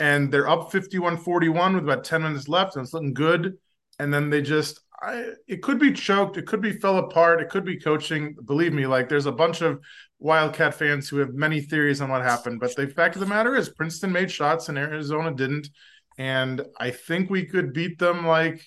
And 0.02 0.32
they're 0.32 0.50
up 0.50 0.72
51 0.72 1.18
41 1.18 1.76
with 1.76 1.84
about 1.84 2.04
10 2.04 2.24
minutes 2.24 2.48
left, 2.48 2.76
and 2.76 2.84
it's 2.84 2.92
looking 2.92 3.14
good. 3.14 3.60
And 4.00 4.12
then 4.12 4.32
they 4.32 4.42
just, 4.42 4.80
I, 5.00 5.34
it 5.48 5.62
could 5.62 5.78
be 5.78 5.94
choked, 5.94 6.38
it 6.38 6.48
could 6.48 6.60
be 6.60 6.72
fell 6.72 6.98
apart, 6.98 7.40
it 7.40 7.50
could 7.50 7.64
be 7.64 7.80
coaching. 7.80 8.36
Believe 8.46 8.74
me, 8.74 8.88
like 8.88 9.10
there's 9.10 9.28
a 9.28 9.32
bunch 9.32 9.62
of 9.62 9.80
Wildcat 10.18 10.74
fans 10.74 11.08
who 11.08 11.18
have 11.18 11.36
many 11.36 11.62
theories 11.62 12.02
on 12.02 12.10
what 12.10 12.24
happened. 12.24 12.60
But 12.60 12.76
the 12.76 12.88
fact 12.88 13.16
of 13.16 13.20
the 13.20 13.28
matter 13.28 13.56
is, 13.56 13.70
Princeton 13.70 14.12
made 14.12 14.32
shots 14.32 14.70
and 14.70 14.78
Arizona 14.78 15.36
didn't. 15.36 15.70
And 16.18 16.64
I 16.80 16.90
think 16.90 17.30
we 17.30 17.46
could 17.46 17.72
beat 17.72 18.00
them 18.00 18.26
like 18.26 18.66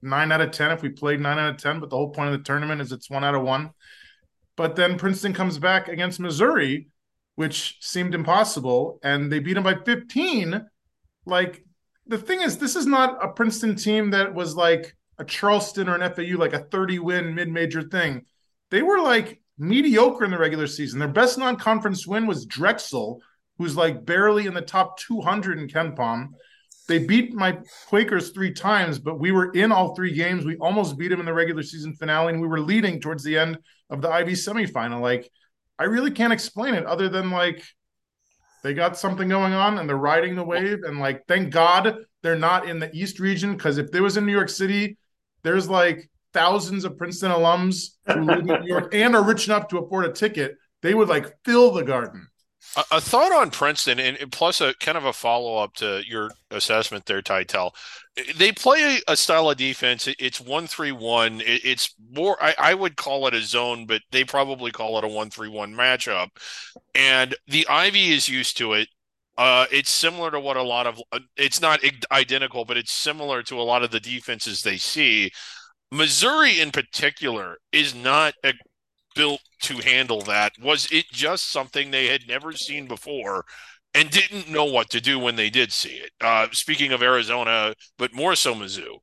nine 0.00 0.30
out 0.30 0.40
of 0.40 0.52
10 0.52 0.70
if 0.70 0.82
we 0.82 0.90
played 0.90 1.20
nine 1.20 1.38
out 1.38 1.54
of 1.54 1.60
10. 1.60 1.80
But 1.80 1.90
the 1.90 1.96
whole 1.96 2.10
point 2.10 2.32
of 2.32 2.38
the 2.38 2.44
tournament 2.44 2.80
is 2.80 2.92
it's 2.92 3.10
one 3.10 3.24
out 3.24 3.34
of 3.34 3.42
one. 3.42 3.70
But 4.56 4.76
then 4.76 4.96
Princeton 4.96 5.34
comes 5.34 5.58
back 5.58 5.88
against 5.88 6.20
Missouri, 6.20 6.86
which 7.38 7.76
seemed 7.78 8.16
impossible, 8.16 8.98
and 9.04 9.30
they 9.30 9.38
beat 9.38 9.54
them 9.54 9.62
by 9.62 9.76
15. 9.86 10.60
Like 11.24 11.64
the 12.04 12.18
thing 12.18 12.40
is, 12.40 12.58
this 12.58 12.74
is 12.74 12.84
not 12.84 13.24
a 13.24 13.28
Princeton 13.28 13.76
team 13.76 14.10
that 14.10 14.34
was 14.34 14.56
like 14.56 14.96
a 15.18 15.24
Charleston 15.24 15.88
or 15.88 15.94
an 15.94 16.12
FAU, 16.12 16.36
like 16.36 16.52
a 16.52 16.64
30 16.64 16.98
win 16.98 17.36
mid 17.36 17.48
major 17.48 17.82
thing. 17.82 18.22
They 18.72 18.82
were 18.82 19.00
like 19.00 19.40
mediocre 19.56 20.24
in 20.24 20.32
the 20.32 20.38
regular 20.38 20.66
season. 20.66 20.98
Their 20.98 21.06
best 21.06 21.38
non 21.38 21.54
conference 21.54 22.08
win 22.08 22.26
was 22.26 22.44
Drexel, 22.44 23.22
who's 23.56 23.76
like 23.76 24.04
barely 24.04 24.46
in 24.46 24.54
the 24.54 24.60
top 24.60 24.98
200 24.98 25.60
in 25.60 25.68
KenPom. 25.68 26.30
They 26.88 26.98
beat 26.98 27.34
my 27.34 27.56
Quakers 27.86 28.30
three 28.30 28.52
times, 28.52 28.98
but 28.98 29.20
we 29.20 29.30
were 29.30 29.52
in 29.52 29.70
all 29.70 29.94
three 29.94 30.12
games. 30.12 30.44
We 30.44 30.56
almost 30.56 30.98
beat 30.98 31.08
them 31.08 31.20
in 31.20 31.26
the 31.26 31.32
regular 31.32 31.62
season 31.62 31.94
finale, 31.94 32.32
and 32.32 32.42
we 32.42 32.48
were 32.48 32.58
leading 32.58 33.00
towards 33.00 33.22
the 33.22 33.38
end 33.38 33.58
of 33.90 34.02
the 34.02 34.10
Ivy 34.10 34.32
semifinal. 34.32 35.00
Like, 35.00 35.30
I 35.78 35.84
really 35.84 36.10
can't 36.10 36.32
explain 36.32 36.74
it 36.74 36.86
other 36.86 37.08
than 37.08 37.30
like 37.30 37.64
they 38.62 38.74
got 38.74 38.98
something 38.98 39.28
going 39.28 39.52
on 39.52 39.78
and 39.78 39.88
they're 39.88 39.96
riding 39.96 40.34
the 40.34 40.44
wave. 40.44 40.82
And 40.84 40.98
like, 40.98 41.24
thank 41.28 41.50
God 41.50 41.96
they're 42.22 42.36
not 42.36 42.68
in 42.68 42.78
the 42.78 42.90
East 42.94 43.20
region 43.20 43.56
because 43.56 43.78
if 43.78 43.90
there 43.90 44.02
was 44.02 44.16
in 44.16 44.26
New 44.26 44.32
York 44.32 44.48
City, 44.48 44.98
there's 45.42 45.68
like 45.68 46.10
thousands 46.32 46.84
of 46.84 46.98
Princeton 46.98 47.30
alums 47.30 47.96
who 48.06 48.22
live 48.22 48.40
in 48.40 48.46
New 48.46 48.66
York 48.66 48.94
and 48.94 49.14
are 49.14 49.22
rich 49.22 49.46
enough 49.46 49.68
to 49.68 49.78
afford 49.78 50.06
a 50.06 50.12
ticket. 50.12 50.56
They 50.82 50.94
would 50.94 51.08
like 51.08 51.32
fill 51.44 51.72
the 51.72 51.84
garden. 51.84 52.28
A, 52.90 53.00
thought 53.00 53.32
on 53.32 53.50
Princeton, 53.50 53.98
and, 53.98 54.30
plus 54.30 54.60
a 54.60 54.74
kind 54.74 54.98
of 54.98 55.04
a 55.04 55.12
follow 55.12 55.56
up 55.56 55.74
to 55.74 56.02
your 56.06 56.30
assessment 56.50 57.06
there, 57.06 57.22
Teitel. 57.22 57.70
They 58.36 58.52
play 58.52 58.98
a, 59.06 59.12
a 59.12 59.16
style 59.16 59.50
of 59.50 59.56
defense. 59.56 60.08
it's 60.18 60.40
one 60.40 60.66
three 60.66 60.92
one. 60.92 61.40
it's 61.44 61.94
more. 62.12 62.36
I, 62.42 62.54
I, 62.58 62.74
would 62.74 62.96
call 62.96 63.26
it 63.26 63.34
a 63.34 63.40
zone, 63.40 63.86
but 63.86 64.02
they 64.10 64.24
probably 64.24 64.70
call 64.70 64.98
it 64.98 65.04
a 65.04 65.08
one 65.08 65.30
three 65.30 65.48
one 65.48 65.72
matchup. 65.72 66.28
And 66.94 67.34
the 67.46 67.66
Ivy 67.68 68.12
is 68.12 68.28
used 68.28 68.58
to 68.58 68.74
it. 68.74 68.88
Uh, 69.36 69.66
it's 69.70 69.90
similar 69.90 70.30
to 70.32 70.40
what 70.40 70.56
a 70.56 70.62
lot 70.62 70.86
of. 70.86 71.00
Uh, 71.12 71.20
it's 71.36 71.60
not 71.60 71.80
identical, 72.10 72.64
but 72.64 72.76
it's 72.76 72.92
similar 72.92 73.42
to 73.44 73.60
a 73.60 73.62
lot 73.62 73.82
of 73.82 73.90
the 73.92 74.00
defenses 74.00 74.62
they 74.62 74.76
see. 74.76 75.30
Missouri, 75.90 76.60
in 76.60 76.70
particular, 76.70 77.58
is 77.72 77.94
not 77.94 78.34
a 78.44 78.52
built 79.14 79.40
to 79.62 79.78
handle 79.78 80.22
that? 80.22 80.52
Was 80.62 80.88
it 80.90 81.06
just 81.10 81.50
something 81.50 81.90
they 81.90 82.06
had 82.06 82.28
never 82.28 82.52
seen 82.52 82.86
before 82.86 83.44
and 83.94 84.10
didn't 84.10 84.50
know 84.50 84.64
what 84.64 84.90
to 84.90 85.00
do 85.00 85.18
when 85.18 85.36
they 85.36 85.50
did 85.50 85.72
see 85.72 85.94
it? 85.94 86.12
Uh, 86.20 86.48
speaking 86.52 86.92
of 86.92 87.02
Arizona, 87.02 87.74
but 87.96 88.14
more 88.14 88.34
so 88.34 88.54
Mizzou. 88.54 88.98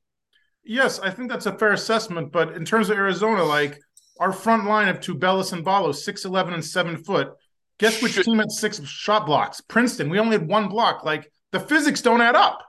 Yes, 0.64 0.98
I 0.98 1.10
think 1.10 1.30
that's 1.30 1.46
a 1.46 1.56
fair 1.56 1.72
assessment. 1.72 2.32
But 2.32 2.54
in 2.54 2.64
terms 2.64 2.90
of 2.90 2.96
Arizona, 2.96 3.44
like 3.44 3.78
our 4.18 4.32
front 4.32 4.66
line 4.66 4.88
of 4.88 5.00
Tubelis 5.00 5.52
and 5.52 5.64
Ballo, 5.64 5.92
6'11 5.92 6.54
and 6.54 6.64
7 6.64 6.96
foot. 7.04 7.32
Guess 7.78 8.02
which 8.02 8.12
Should... 8.12 8.24
team 8.24 8.38
had 8.38 8.50
six 8.50 8.82
shot 8.84 9.26
blocks? 9.26 9.60
Princeton. 9.60 10.08
We 10.08 10.18
only 10.18 10.38
had 10.38 10.48
one 10.48 10.68
block. 10.68 11.04
Like 11.04 11.30
the 11.52 11.60
physics 11.60 12.02
don't 12.02 12.20
add 12.22 12.34
up. 12.34 12.62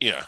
Yeah. 0.00 0.24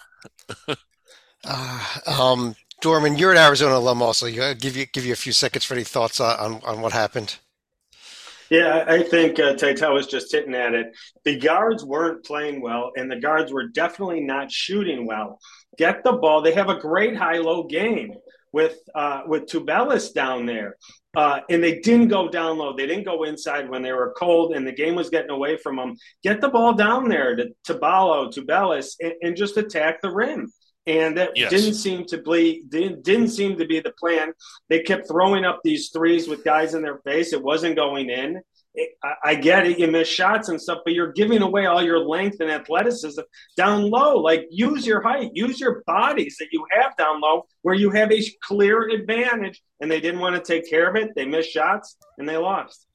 uh, 1.45 1.89
um, 2.07 2.55
Dorman, 2.81 3.19
you're 3.19 3.33
an 3.33 3.39
Arizona 3.39 3.77
alum, 3.77 4.03
also. 4.03 4.27
You 4.27 4.55
give 4.55 4.77
you 4.77 4.87
give 4.87 5.05
you 5.05 5.13
a 5.13 5.17
few 5.17 5.33
seconds 5.33 5.65
for 5.65 5.75
any 5.75 5.85
thoughts 5.85 6.21
on 6.21 6.61
on, 6.65 6.81
what 6.81 6.93
happened. 6.93 7.39
Yeah, 8.51 8.85
I 8.89 9.03
think 9.03 9.39
uh, 9.39 9.55
Teitel 9.55 9.93
was 9.93 10.07
just 10.07 10.33
hitting 10.33 10.55
at 10.55 10.75
it. 10.75 10.97
The 11.25 11.39
guards 11.39 11.85
weren't 11.85 12.25
playing 12.25 12.63
well, 12.63 12.93
and 12.97 13.11
the 13.11 13.21
guards 13.21 13.53
were 13.53 13.69
definitely 13.69 14.21
not 14.21 14.51
shooting 14.51 15.07
well. 15.07 15.39
Get 15.77 16.03
the 16.03 16.13
ball. 16.13 16.41
They 16.41 16.55
have 16.55 16.71
a 16.71 16.79
great 16.79 17.15
high-low 17.15 17.65
game 17.65 18.15
with 18.53 18.79
uh, 18.95 19.23
with 19.27 19.47
Tubelis 19.47 20.15
down 20.15 20.47
there, 20.47 20.77
uh, 21.17 21.41
and 21.51 21.63
they 21.63 21.81
didn't 21.81 22.09
go 22.09 22.29
down 22.29 22.59
low. 22.59 22.77
They 22.77 22.87
didn't 22.87 23.05
go 23.05 23.25
inside 23.25 23.69
when 23.69 23.83
they 23.83 23.93
were 23.93 24.15
cold, 24.17 24.55
and 24.55 24.67
the 24.67 24.73
game 24.73 24.95
was 24.95 25.11
getting 25.11 25.31
away 25.31 25.57
from 25.57 25.77
them. 25.77 25.97
Get 26.23 26.41
the 26.41 26.49
ball 26.49 26.75
down 26.75 27.09
there 27.09 27.35
to 27.35 27.49
Taballo, 27.67 28.33
Tubelis, 28.33 28.95
and, 29.01 29.15
and 29.21 29.37
just 29.37 29.57
attack 29.57 30.01
the 30.01 30.13
rim 30.13 30.53
and 30.89 31.19
that 31.19 31.33
yes. 31.37 31.51
didn't 31.51 31.75
seem 31.75 32.07
to 32.07 32.19
be 32.19 32.65
didn't, 32.69 33.05
didn't 33.05 33.29
seem 33.29 33.59
to 33.59 33.67
be 33.67 33.79
the 33.79 33.93
plan. 33.93 34.33
They 34.71 34.81
kept 34.81 35.07
throwing 35.07 35.45
up 35.45 35.61
these 35.63 35.91
threes 35.91 36.27
with 36.27 36.45
guys 36.45 36.75
in 36.75 36.83
their 36.83 36.99
face. 36.99 37.33
It 37.33 37.43
wasn't 37.43 37.77
going 37.77 38.09
in. 38.09 38.41
It, 38.75 38.91
I, 39.05 39.15
I, 39.25 39.35
get 39.35 39.67
it, 39.67 39.79
you 39.79 39.91
miss 39.91 40.09
shots 40.09 40.49
and 40.49 40.61
stuff, 40.61 40.79
but 40.85 40.95
you're 40.95 41.13
giving 41.13 41.43
away 41.43 41.67
all 41.67 41.83
your 41.83 41.99
length 41.99 42.41
and 42.41 42.51
athleticism 42.51 43.21
down 43.57 43.91
low. 43.91 44.17
Like 44.17 44.47
use 44.51 44.87
your 44.87 45.03
height, 45.03 45.31
use 45.35 45.61
your 45.61 45.83
bodies 45.87 46.37
that 46.39 46.49
you 46.53 46.65
have 46.71 46.97
down 46.97 47.21
low, 47.21 47.45
where 47.63 47.75
you 47.75 47.91
have 47.91 48.11
a 48.11 48.23
clear 48.43 48.89
advantage. 48.89 49.63
And 49.81 49.91
they 49.91 50.01
didn't 50.01 50.21
want 50.21 50.37
to 50.37 50.41
take 50.41 50.71
care 50.71 50.89
of 50.89 50.97
it. 50.97 51.11
They 51.15 51.27
missed 51.27 51.51
shots 51.51 51.97
and 52.19 52.29
they 52.29 52.37
lost. 52.37 52.87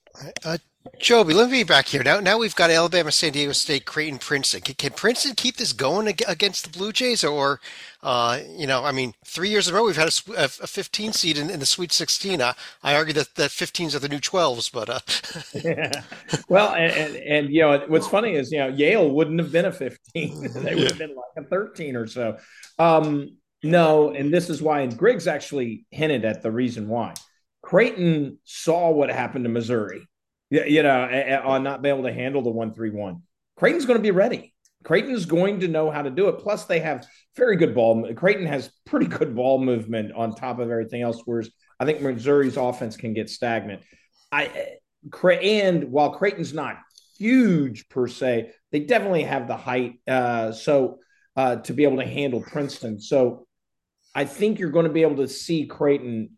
Uh, 0.43 0.57
Joby, 0.99 1.33
let 1.33 1.49
me 1.49 1.59
be 1.59 1.63
back 1.63 1.87
here. 1.87 2.03
Now, 2.03 2.19
now 2.19 2.37
we've 2.37 2.55
got 2.55 2.69
Alabama, 2.69 3.09
San 3.09 3.31
Diego 3.31 3.53
State, 3.53 3.85
Creighton, 3.85 4.19
Princeton. 4.19 4.61
Can, 4.61 4.75
can 4.75 4.91
Princeton 4.91 5.33
keep 5.35 5.55
this 5.55 5.71
going 5.71 6.07
against 6.07 6.65
the 6.65 6.77
Blue 6.77 6.91
Jays? 6.91 7.23
Or, 7.23 7.61
uh, 8.01 8.39
you 8.49 8.67
know, 8.67 8.83
I 8.83 8.91
mean, 8.91 9.13
three 9.25 9.47
years 9.47 9.67
in 9.67 9.73
a 9.73 9.77
row 9.77 9.85
we've 9.85 9.95
had 9.95 10.13
a, 10.35 10.43
a 10.43 10.67
15 10.67 11.13
seed 11.13 11.37
in, 11.37 11.49
in, 11.49 11.61
the 11.61 11.65
Sweet 11.65 11.93
16. 11.93 12.41
I, 12.41 12.53
I 12.83 12.95
argue 12.95 13.13
that, 13.13 13.35
that 13.35 13.51
15s 13.51 13.95
are 13.95 13.99
the 13.99 14.09
new 14.09 14.19
12s, 14.19 14.71
but. 14.73 14.89
Uh... 14.89 14.99
yeah. 15.63 16.03
Well, 16.49 16.73
and, 16.73 16.91
and, 16.91 17.15
and, 17.15 17.49
you 17.49 17.61
know, 17.61 17.85
what's 17.87 18.07
funny 18.07 18.33
is, 18.33 18.51
you 18.51 18.59
know, 18.59 18.67
Yale 18.67 19.09
wouldn't 19.09 19.39
have 19.39 19.53
been 19.53 19.65
a 19.65 19.71
15. 19.71 20.53
they 20.63 20.75
would 20.75 20.89
have 20.89 20.97
been 20.97 21.15
like 21.15 21.45
a 21.45 21.47
13 21.47 21.95
or 21.95 22.07
so. 22.07 22.37
Um, 22.77 23.37
no, 23.63 24.11
and 24.11 24.33
this 24.33 24.49
is 24.49 24.61
why, 24.61 24.81
and 24.81 24.97
Griggs 24.97 25.27
actually 25.27 25.85
hinted 25.91 26.25
at 26.25 26.41
the 26.41 26.51
reason 26.51 26.89
why. 26.89 27.13
Creighton 27.61 28.39
saw 28.43 28.91
what 28.91 29.09
happened 29.09 29.45
to 29.45 29.49
Missouri 29.49 30.09
you 30.53 30.83
know, 30.83 31.41
on 31.45 31.63
not 31.63 31.81
being 31.81 31.95
able 31.95 32.07
to 32.07 32.13
handle 32.13 32.41
the 32.41 32.51
one 32.51 32.73
three 32.73 32.91
one. 32.91 33.23
Creighton's 33.55 33.85
going 33.85 33.97
to 33.97 34.03
be 34.03 34.11
ready. 34.11 34.53
Creighton's 34.83 35.25
going 35.25 35.61
to 35.61 35.67
know 35.67 35.89
how 35.89 36.01
to 36.01 36.09
do 36.09 36.27
it. 36.27 36.39
Plus, 36.39 36.65
they 36.65 36.79
have 36.79 37.07
very 37.35 37.55
good 37.55 37.73
ball. 37.73 38.13
Creighton 38.13 38.45
has 38.45 38.71
pretty 38.85 39.07
good 39.07 39.35
ball 39.35 39.63
movement 39.63 40.11
on 40.13 40.35
top 40.35 40.59
of 40.59 40.69
everything 40.69 41.01
else. 41.01 41.21
Whereas 41.25 41.49
I 41.79 41.85
think 41.85 42.01
Missouri's 42.01 42.57
offense 42.57 42.97
can 42.97 43.13
get 43.13 43.29
stagnant. 43.29 43.81
I 44.31 44.77
and 45.41 45.91
while 45.91 46.11
Creighton's 46.11 46.53
not 46.53 46.77
huge 47.17 47.89
per 47.89 48.07
se, 48.07 48.51
they 48.71 48.81
definitely 48.81 49.23
have 49.23 49.47
the 49.47 49.57
height. 49.57 49.99
Uh, 50.07 50.51
so 50.51 50.99
uh, 51.35 51.57
to 51.57 51.73
be 51.73 51.83
able 51.83 51.97
to 51.97 52.07
handle 52.07 52.41
Princeton. 52.41 52.99
So 52.99 53.47
I 54.13 54.25
think 54.25 54.59
you're 54.59 54.69
going 54.69 54.87
to 54.87 54.93
be 54.93 55.01
able 55.01 55.17
to 55.17 55.27
see 55.27 55.65
Creighton 55.65 56.37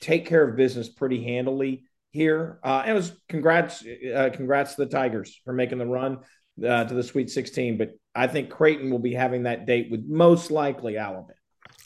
take 0.00 0.26
care 0.26 0.48
of 0.48 0.56
business 0.56 0.88
pretty 0.88 1.22
handily 1.22 1.84
here. 2.12 2.60
Uh, 2.62 2.84
it 2.86 2.92
was 2.92 3.12
congrats, 3.28 3.84
uh, 3.84 4.30
congrats 4.32 4.74
to 4.74 4.84
the 4.84 4.90
Tigers 4.90 5.40
for 5.44 5.52
making 5.52 5.78
the 5.78 5.86
run 5.86 6.18
uh, 6.64 6.84
to 6.84 6.94
the 6.94 7.02
Sweet 7.02 7.30
16. 7.30 7.78
But 7.78 7.92
I 8.14 8.26
think 8.26 8.50
Creighton 8.50 8.90
will 8.90 8.98
be 8.98 9.14
having 9.14 9.44
that 9.44 9.66
date 9.66 9.90
with 9.90 10.04
most 10.06 10.50
likely 10.50 10.98
Alabama. 10.98 11.34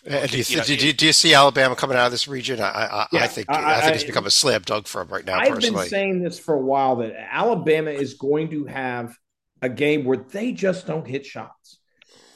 Uh, 0.08 0.26
do, 0.26 0.38
you, 0.38 0.44
do, 0.44 0.74
you, 0.74 0.92
do, 0.92 1.06
you, 1.06 1.12
see 1.12 1.34
Alabama 1.34 1.74
coming 1.74 1.96
out 1.96 2.06
of 2.06 2.12
this 2.12 2.28
region? 2.28 2.60
I, 2.60 2.66
I, 2.66 3.06
yeah, 3.10 3.24
I 3.24 3.26
think 3.26 3.50
I, 3.50 3.78
I, 3.78 3.80
think 3.80 3.96
it's 3.96 4.04
become 4.04 4.26
a 4.26 4.30
slam 4.30 4.62
dunk 4.64 4.86
for 4.86 5.02
them 5.02 5.12
right 5.12 5.24
now. 5.24 5.36
I've 5.36 5.54
personally. 5.54 5.82
been 5.82 5.90
saying 5.90 6.22
this 6.22 6.38
for 6.38 6.54
a 6.54 6.60
while 6.60 6.96
that 6.96 7.12
Alabama 7.32 7.90
is 7.90 8.14
going 8.14 8.50
to 8.50 8.66
have 8.66 9.16
a 9.62 9.68
game 9.68 10.04
where 10.04 10.18
they 10.18 10.52
just 10.52 10.86
don't 10.86 11.08
hit 11.08 11.26
shots, 11.26 11.80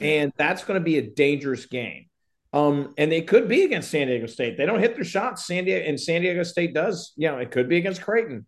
and 0.01 0.33
that's 0.37 0.65
going 0.65 0.81
to 0.81 0.85
be 0.85 0.99
a 0.99 1.03
dangerous 1.03 1.67
game. 1.67 2.07
Um, 2.53 2.95
and 2.99 3.13
they 3.13 3.23
could 3.23 3.49
be 3.49 3.63
against 3.65 3.91
San 3.91 4.09
Diego 4.09 4.27
State. 4.27 4.57
They 4.57 4.67
don't 4.67 4.81
hit 4.81 4.97
their 4.97 5.05
shots. 5.05 5.47
San 5.47 5.65
Diego 5.65 5.87
and 5.87 6.01
San 6.01 6.23
Diego 6.23 6.43
State 6.43 6.75
does. 6.75 7.13
You 7.17 7.29
know, 7.29 7.39
it 7.39 7.51
could 7.51 7.69
be 7.69 7.77
against 7.77 8.03
Creighton. 8.03 8.47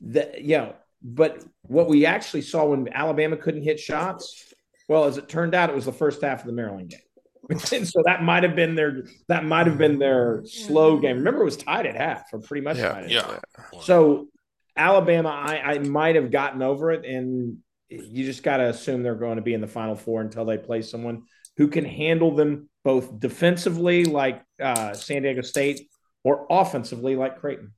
That 0.00 0.40
you 0.40 0.56
know, 0.56 0.74
but 1.02 1.44
what 1.62 1.88
we 1.88 2.06
actually 2.06 2.42
saw 2.42 2.64
when 2.66 2.88
Alabama 2.92 3.36
couldn't 3.36 3.62
hit 3.62 3.78
shots, 3.78 4.52
Well, 4.88 5.04
as 5.04 5.18
it 5.18 5.28
turned 5.28 5.54
out, 5.54 5.68
it 5.68 5.74
was 5.74 5.84
the 5.84 5.92
first 5.92 6.22
half 6.22 6.40
of 6.40 6.46
the 6.46 6.52
Maryland 6.52 6.90
game. 6.90 7.00
and 7.50 7.88
so 7.88 8.02
that 8.04 8.22
might 8.22 8.44
have 8.44 8.54
been 8.54 8.74
their 8.74 9.04
that 9.28 9.44
might 9.44 9.66
have 9.66 9.76
been 9.76 9.98
their 9.98 10.42
slow 10.44 10.98
game. 10.98 11.18
Remember, 11.18 11.42
it 11.42 11.44
was 11.44 11.56
tied 11.56 11.86
at 11.86 11.96
half, 11.96 12.32
or 12.32 12.38
pretty 12.38 12.64
much 12.64 12.78
yeah, 12.78 12.92
tied. 12.92 13.10
yeah. 13.10 13.38
So 13.82 14.28
Alabama, 14.76 15.28
I, 15.28 15.74
I 15.74 15.78
might 15.78 16.14
have 16.14 16.30
gotten 16.30 16.62
over 16.62 16.92
it, 16.92 17.04
and 17.04 17.58
you 17.88 18.24
just 18.24 18.42
got 18.42 18.58
to 18.58 18.68
assume 18.68 19.02
they're 19.02 19.14
going 19.14 19.36
to 19.36 19.42
be 19.42 19.54
in 19.54 19.60
the 19.60 19.66
Final 19.66 19.96
Four 19.96 20.20
until 20.20 20.44
they 20.44 20.56
play 20.56 20.82
someone 20.82 21.24
who 21.56 21.68
can 21.68 21.84
handle 21.84 22.34
them 22.34 22.70
both 22.84 23.18
defensively, 23.20 24.04
like 24.04 24.42
uh, 24.60 24.92
San 24.94 25.22
Diego 25.22 25.42
State, 25.42 25.88
or 26.24 26.46
offensively, 26.50 27.16
like 27.16 27.38
Creighton. 27.38 27.72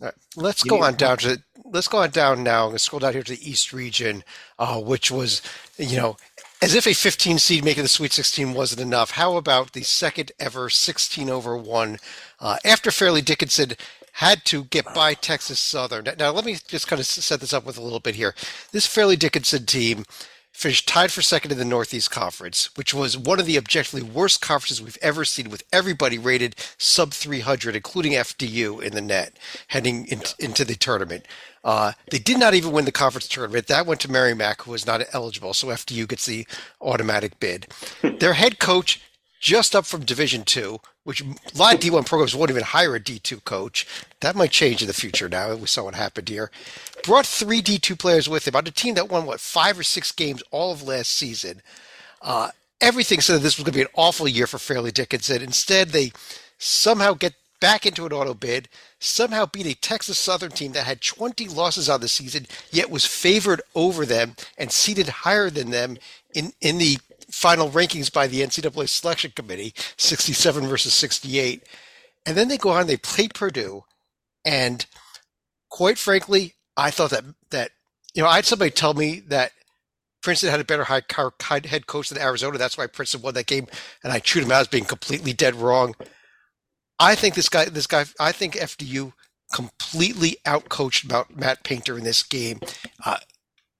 Right. 0.00 0.14
Let's 0.36 0.64
you 0.64 0.70
go 0.70 0.82
on 0.82 0.94
down 0.94 1.18
to 1.18 1.42
let's 1.64 1.88
go 1.88 1.98
on 1.98 2.10
down 2.10 2.42
now. 2.42 2.66
Let's 2.66 2.84
scroll 2.84 3.00
down 3.00 3.12
here 3.12 3.22
to 3.22 3.32
the 3.32 3.50
East 3.50 3.72
region, 3.72 4.24
uh, 4.58 4.80
which 4.80 5.10
was, 5.10 5.40
you 5.78 5.96
know, 5.96 6.16
as 6.60 6.74
if 6.74 6.86
a 6.86 6.94
15 6.94 7.38
seed 7.38 7.64
making 7.64 7.84
the 7.84 7.88
Sweet 7.88 8.12
16 8.12 8.54
wasn't 8.54 8.80
enough. 8.80 9.12
How 9.12 9.36
about 9.36 9.72
the 9.72 9.82
second 9.82 10.32
ever 10.38 10.68
16 10.68 11.30
over 11.30 11.56
one 11.56 11.98
uh, 12.40 12.56
after 12.64 12.90
Fairleigh 12.90 13.22
Dickinson 13.22 13.72
had 14.14 14.44
to 14.44 14.64
get 14.64 14.84
by 14.94 15.12
Texas 15.12 15.58
Southern. 15.58 16.06
Now, 16.18 16.30
let 16.30 16.44
me 16.44 16.56
just 16.68 16.86
kind 16.86 17.00
of 17.00 17.06
set 17.06 17.40
this 17.40 17.52
up 17.52 17.66
with 17.66 17.76
a 17.76 17.82
little 17.82 17.98
bit 17.98 18.14
here. 18.14 18.32
This 18.70 18.86
Fairleigh 18.86 19.16
Dickinson 19.16 19.66
team 19.66 20.04
finished 20.54 20.88
tied 20.88 21.10
for 21.10 21.20
second 21.20 21.50
in 21.50 21.58
the 21.58 21.64
Northeast 21.64 22.12
Conference, 22.12 22.70
which 22.76 22.94
was 22.94 23.18
one 23.18 23.40
of 23.40 23.44
the 23.44 23.58
objectively 23.58 24.08
worst 24.08 24.40
conferences 24.40 24.80
we've 24.80 24.96
ever 25.02 25.24
seen, 25.24 25.50
with 25.50 25.64
everybody 25.72 26.16
rated 26.16 26.54
sub 26.78 27.12
300, 27.12 27.74
including 27.74 28.12
FDU 28.12 28.80
in 28.80 28.94
the 28.94 29.00
net, 29.00 29.36
heading 29.68 30.06
in, 30.06 30.22
into 30.38 30.64
the 30.64 30.76
tournament. 30.76 31.26
Uh, 31.64 31.92
they 32.10 32.18
did 32.18 32.38
not 32.38 32.54
even 32.54 32.70
win 32.70 32.84
the 32.84 32.92
conference 32.92 33.26
tournament. 33.26 33.66
That 33.66 33.84
went 33.84 34.00
to 34.02 34.10
Merrimack, 34.10 34.62
who 34.62 34.70
was 34.70 34.86
not 34.86 35.02
eligible, 35.12 35.54
so 35.54 35.66
FDU 35.66 36.06
gets 36.06 36.26
the 36.26 36.46
automatic 36.80 37.40
bid. 37.40 37.66
Their 38.20 38.34
head 38.34 38.58
coach, 38.60 39.02
just 39.40 39.74
up 39.74 39.84
from 39.84 40.04
Division 40.04 40.44
Two, 40.44 40.78
which 41.04 41.20
a 41.20 41.26
lot 41.54 41.74
of 41.74 41.80
D1 41.80 42.06
programs 42.06 42.34
won't 42.34 42.50
even 42.50 42.62
hire 42.62 42.96
a 42.96 43.00
D2 43.00 43.44
coach. 43.44 43.86
That 44.20 44.34
might 44.34 44.50
change 44.50 44.80
in 44.82 44.88
the 44.88 44.94
future 44.94 45.28
now. 45.28 45.54
We 45.54 45.66
saw 45.66 45.84
what 45.84 45.94
happened 45.94 46.28
here. 46.28 46.50
Brought 47.04 47.26
three 47.26 47.62
D2 47.62 47.98
players 47.98 48.28
with 48.28 48.48
him 48.48 48.56
on 48.56 48.66
a 48.66 48.70
team 48.70 48.94
that 48.94 49.10
won, 49.10 49.26
what, 49.26 49.40
five 49.40 49.78
or 49.78 49.82
six 49.82 50.10
games 50.12 50.42
all 50.50 50.72
of 50.72 50.82
last 50.82 51.10
season. 51.10 51.60
Uh, 52.22 52.50
everything 52.80 53.20
said 53.20 53.40
this 53.40 53.58
was 53.58 53.64
going 53.64 53.72
to 53.72 53.78
be 53.78 53.82
an 53.82 53.88
awful 53.94 54.26
year 54.26 54.46
for 54.46 54.58
Fairleigh 54.58 54.92
Dickinson. 54.92 55.42
Instead, 55.42 55.90
they 55.90 56.12
somehow 56.58 57.12
get 57.12 57.34
back 57.60 57.86
into 57.86 58.04
an 58.04 58.12
auto 58.12 58.34
bid, 58.34 58.68
somehow 58.98 59.46
beat 59.46 59.66
a 59.66 59.74
Texas 59.74 60.18
Southern 60.18 60.50
team 60.50 60.72
that 60.72 60.84
had 60.84 61.00
20 61.00 61.48
losses 61.48 61.88
on 61.88 62.00
the 62.00 62.08
season, 62.08 62.46
yet 62.70 62.90
was 62.90 63.06
favored 63.06 63.62
over 63.74 64.04
them 64.04 64.36
and 64.58 64.70
seated 64.72 65.08
higher 65.08 65.50
than 65.50 65.70
them 65.70 65.96
in, 66.34 66.52
in 66.60 66.78
the 66.78 66.98
final 67.34 67.68
rankings 67.68 68.12
by 68.12 68.26
the 68.26 68.40
NCAA 68.40 68.88
selection 68.88 69.32
committee, 69.34 69.74
67 69.96 70.66
versus 70.66 70.94
68. 70.94 71.62
And 72.26 72.36
then 72.36 72.48
they 72.48 72.56
go 72.56 72.70
on, 72.70 72.86
they 72.86 72.96
play 72.96 73.28
Purdue. 73.28 73.84
And 74.44 74.86
quite 75.68 75.98
frankly, 75.98 76.54
I 76.76 76.90
thought 76.90 77.10
that, 77.10 77.24
that, 77.50 77.72
you 78.14 78.22
know, 78.22 78.28
I 78.28 78.36
had 78.36 78.46
somebody 78.46 78.70
tell 78.70 78.94
me 78.94 79.20
that 79.28 79.52
Princeton 80.22 80.50
had 80.50 80.60
a 80.60 80.64
better 80.64 80.84
high 80.84 81.02
head 81.66 81.86
coach 81.86 82.08
than 82.08 82.22
Arizona. 82.22 82.56
That's 82.56 82.78
why 82.78 82.86
Princeton 82.86 83.22
won 83.22 83.34
that 83.34 83.46
game. 83.46 83.66
And 84.02 84.12
I 84.12 84.20
chewed 84.20 84.44
him 84.44 84.52
out 84.52 84.62
as 84.62 84.68
being 84.68 84.84
completely 84.84 85.32
dead 85.32 85.54
wrong. 85.54 85.94
I 86.98 87.14
think 87.14 87.34
this 87.34 87.48
guy, 87.48 87.66
this 87.66 87.86
guy, 87.86 88.04
I 88.18 88.32
think 88.32 88.54
FDU 88.54 89.12
completely 89.52 90.38
outcoached 90.46 91.36
Matt 91.36 91.64
Painter 91.64 91.98
in 91.98 92.04
this 92.04 92.22
game. 92.22 92.60
Uh, 93.04 93.18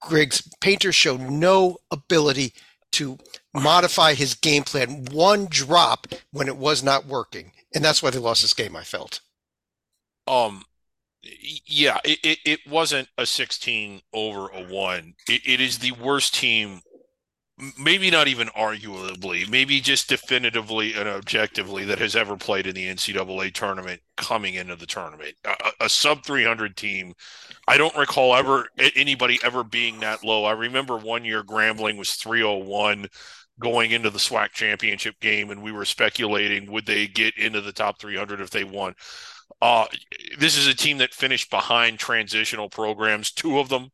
Griggs 0.01 0.47
Painter 0.61 0.91
showed 0.91 1.21
no 1.21 1.77
ability 1.89 2.53
to 2.95 3.17
modify 3.53 4.13
his 4.13 4.33
game 4.33 4.63
plan 4.63 5.05
one 5.11 5.47
drop 5.49 6.07
when 6.31 6.47
it 6.47 6.57
was 6.57 6.83
not 6.83 7.05
working, 7.05 7.51
and 7.73 7.83
that's 7.83 8.01
why 8.01 8.09
they 8.09 8.19
lost 8.19 8.41
this 8.41 8.53
game. 8.53 8.75
I 8.75 8.83
felt. 8.83 9.21
Um, 10.27 10.63
yeah, 11.65 11.99
it, 12.03 12.19
it, 12.23 12.39
it 12.45 12.59
wasn't 12.67 13.09
a 13.17 13.25
16 13.25 14.01
over 14.13 14.47
a 14.49 14.63
one. 14.63 15.15
It, 15.27 15.41
it 15.45 15.61
is 15.61 15.79
the 15.79 15.91
worst 15.91 16.35
team, 16.35 16.81
maybe 17.79 18.11
not 18.11 18.27
even 18.27 18.47
arguably, 18.49 19.49
maybe 19.49 19.79
just 19.79 20.09
definitively 20.09 20.93
and 20.93 21.07
objectively 21.07 21.85
that 21.85 21.99
has 21.99 22.15
ever 22.15 22.35
played 22.35 22.67
in 22.67 22.75
the 22.75 22.87
NCAA 22.87 23.53
tournament 23.53 24.01
coming 24.17 24.55
into 24.55 24.75
the 24.75 24.85
tournament. 24.85 25.35
A, 25.45 25.85
a 25.85 25.89
sub 25.89 26.23
300 26.23 26.75
team. 26.75 27.13
I 27.67 27.77
don't 27.77 27.95
recall 27.95 28.35
ever 28.35 28.67
anybody 28.95 29.39
ever 29.43 29.63
being 29.63 30.01
that 30.01 30.23
low. 30.23 30.43
I 30.43 30.51
remember 30.51 30.97
one 30.97 31.23
year 31.23 31.43
Grambling 31.43 31.97
was 31.97 32.11
301 32.11 33.07
going 33.59 33.91
into 33.91 34.09
the 34.09 34.19
SWAC 34.19 34.49
championship 34.51 35.15
game, 35.21 35.49
and 35.49 35.63
we 35.63 35.71
were 35.71 35.85
speculating 35.85 36.69
would 36.71 36.85
they 36.85 37.07
get 37.07 37.37
into 37.37 37.61
the 37.61 37.71
top 37.71 37.99
300 37.99 38.41
if 38.41 38.49
they 38.49 38.65
won. 38.65 38.95
Uh, 39.61 39.85
this 40.37 40.57
is 40.57 40.67
a 40.67 40.75
team 40.75 40.97
that 40.97 41.13
finished 41.13 41.49
behind 41.49 41.99
transitional 41.99 42.69
programs, 42.69 43.31
two 43.31 43.59
of 43.59 43.69
them 43.69 43.89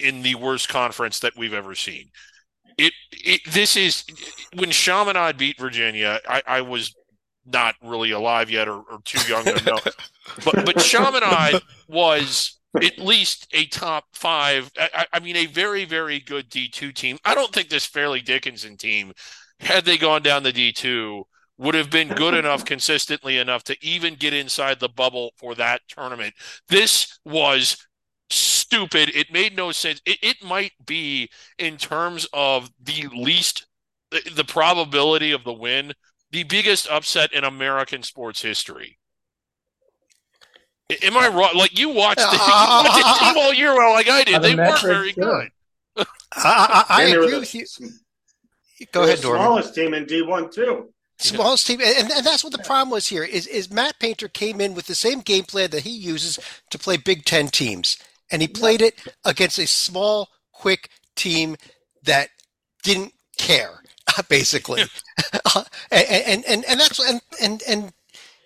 in 0.00 0.22
the 0.22 0.34
worst 0.34 0.68
conference 0.68 1.20
that 1.20 1.36
we've 1.36 1.54
ever 1.54 1.76
seen. 1.76 2.10
It, 3.24 3.40
this 3.52 3.76
is 3.76 4.04
when 4.54 4.70
Chaminade 4.70 5.36
beat 5.36 5.58
Virginia. 5.58 6.20
I, 6.28 6.42
I 6.46 6.60
was 6.60 6.94
not 7.46 7.74
really 7.82 8.10
alive 8.10 8.50
yet 8.50 8.68
or, 8.68 8.82
or 8.90 9.00
too 9.04 9.20
young 9.30 9.44
to 9.44 9.64
know, 9.64 9.78
but 10.44 10.64
but 10.64 10.80
Chaminade 10.80 11.60
was 11.88 12.58
at 12.82 12.98
least 12.98 13.46
a 13.52 13.66
top 13.66 14.04
five. 14.12 14.70
I, 14.78 15.06
I, 15.12 15.20
mean, 15.20 15.36
a 15.36 15.46
very, 15.46 15.84
very 15.84 16.20
good 16.20 16.50
D2 16.50 16.94
team. 16.94 17.18
I 17.24 17.34
don't 17.34 17.52
think 17.52 17.68
this 17.68 17.86
Fairleigh 17.86 18.20
Dickinson 18.20 18.76
team, 18.76 19.12
had 19.60 19.84
they 19.84 19.96
gone 19.96 20.22
down 20.22 20.42
the 20.42 20.52
D2, 20.52 21.22
would 21.58 21.74
have 21.74 21.90
been 21.90 22.08
good 22.08 22.34
enough 22.34 22.64
consistently 22.64 23.38
enough 23.38 23.62
to 23.64 23.76
even 23.80 24.14
get 24.14 24.34
inside 24.34 24.80
the 24.80 24.88
bubble 24.88 25.32
for 25.36 25.54
that 25.54 25.82
tournament. 25.88 26.34
This 26.68 27.18
was 27.24 27.76
stupid. 28.30 29.14
It 29.14 29.32
made 29.32 29.56
no 29.56 29.72
sense. 29.72 30.00
It, 30.06 30.18
it 30.22 30.44
might 30.44 30.72
be, 30.84 31.30
in 31.58 31.76
terms 31.76 32.26
of 32.32 32.70
the 32.82 33.08
least, 33.14 33.66
the, 34.10 34.22
the 34.34 34.44
probability 34.44 35.32
of 35.32 35.44
the 35.44 35.52
win, 35.52 35.92
the 36.30 36.44
biggest 36.44 36.88
upset 36.88 37.32
in 37.32 37.44
American 37.44 38.02
sports 38.02 38.42
history. 38.42 38.98
Am 41.02 41.16
I 41.16 41.28
wrong? 41.28 41.50
Like 41.54 41.78
you 41.78 41.90
watched, 41.90 42.18
the, 42.18 42.32
you 42.32 42.38
watched 42.38 42.94
the 42.94 43.24
team 43.24 43.38
all 43.38 43.54
year 43.54 43.74
well, 43.74 43.92
like 43.92 44.08
I 44.08 44.24
did. 44.24 44.42
They 44.42 44.54
weren't 44.54 44.80
very 44.82 45.12
good. 45.12 45.48
I, 45.96 46.04
I, 46.36 46.84
I 46.88 47.02
agree 47.04 47.38
with 47.38 47.54
you. 47.54 47.64
Go 48.92 49.04
ahead, 49.04 49.20
Dorman. 49.20 49.42
Smallest 49.42 49.74
team 49.74 49.94
in 49.94 50.04
D 50.04 50.22
one 50.22 50.50
too. 50.50 50.90
Smallest 51.18 51.66
team, 51.66 51.80
and, 51.80 52.10
and 52.10 52.26
that's 52.26 52.42
what 52.42 52.52
the 52.52 52.58
problem 52.58 52.90
was 52.90 53.06
here. 53.06 53.22
Is 53.22 53.46
is 53.46 53.70
Matt 53.70 53.98
Painter 54.00 54.28
came 54.28 54.60
in 54.60 54.74
with 54.74 54.86
the 54.86 54.94
same 54.94 55.20
game 55.20 55.44
plan 55.44 55.70
that 55.70 55.84
he 55.84 55.90
uses 55.90 56.38
to 56.70 56.78
play 56.78 56.96
Big 56.96 57.24
Ten 57.24 57.48
teams, 57.48 57.96
and 58.34 58.42
he 58.42 58.48
played 58.48 58.82
it 58.82 59.00
against 59.24 59.60
a 59.60 59.66
small, 59.68 60.28
quick 60.50 60.90
team 61.14 61.56
that 62.02 62.30
didn't 62.82 63.12
care, 63.38 63.80
basically. 64.28 64.82
and, 64.82 64.90
and, 66.10 66.44
and 66.44 66.64
and 66.64 66.80
that's 66.80 66.98
and 66.98 67.20
and 67.40 67.62
and 67.68 67.92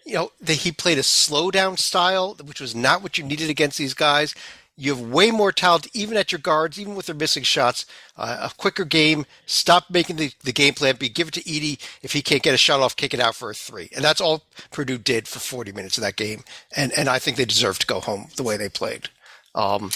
you 0.05 0.12
know, 0.12 0.31
that 0.42 0.55
he 0.55 0.72
played 0.72 0.98
a 0.98 1.03
slow 1.03 1.51
down 1.51 1.79
style, 1.79 2.37
which 2.44 2.61
was 2.61 2.74
not 2.74 3.03
what 3.03 3.16
you 3.16 3.24
needed 3.24 3.48
against 3.48 3.79
these 3.79 3.94
guys. 3.94 4.35
You 4.77 4.94
have 4.94 5.01
way 5.01 5.31
more 5.31 5.53
talent, 5.53 5.88
even 5.94 6.18
at 6.18 6.33
your 6.33 6.38
guards, 6.38 6.79
even 6.79 6.94
with 6.94 7.07
their 7.07 7.14
missing 7.14 7.42
shots. 7.42 7.87
Uh, 8.14 8.51
a 8.51 8.57
quicker 8.57 8.85
game. 8.85 9.24
Stop 9.46 9.90
making 9.90 10.16
the, 10.16 10.33
the 10.44 10.53
game 10.53 10.74
plan. 10.74 10.96
Be 10.96 11.09
give 11.09 11.29
it 11.29 11.35
to 11.35 11.42
Edey 11.44 11.81
if 12.03 12.12
he 12.12 12.20
can't 12.20 12.42
get 12.42 12.55
a 12.55 12.59
shot 12.59 12.81
off, 12.81 12.94
kick 12.94 13.14
it 13.14 13.20
out 13.20 13.35
for 13.35 13.51
a 13.51 13.55
three, 13.55 13.88
and 13.96 14.05
that's 14.05 14.20
all 14.20 14.44
Purdue 14.70 14.98
did 14.98 15.27
for 15.27 15.38
40 15.38 15.72
minutes 15.72 15.96
of 15.96 16.03
that 16.03 16.16
game. 16.16 16.44
And 16.77 16.92
and 16.92 17.09
I 17.09 17.18
think 17.18 17.38
they 17.38 17.46
deserve 17.46 17.79
to 17.79 17.87
go 17.87 18.01
home 18.01 18.29
the 18.37 18.42
way 18.42 18.59
they 18.59 18.68
played. 18.68 19.09
Um, 19.54 19.90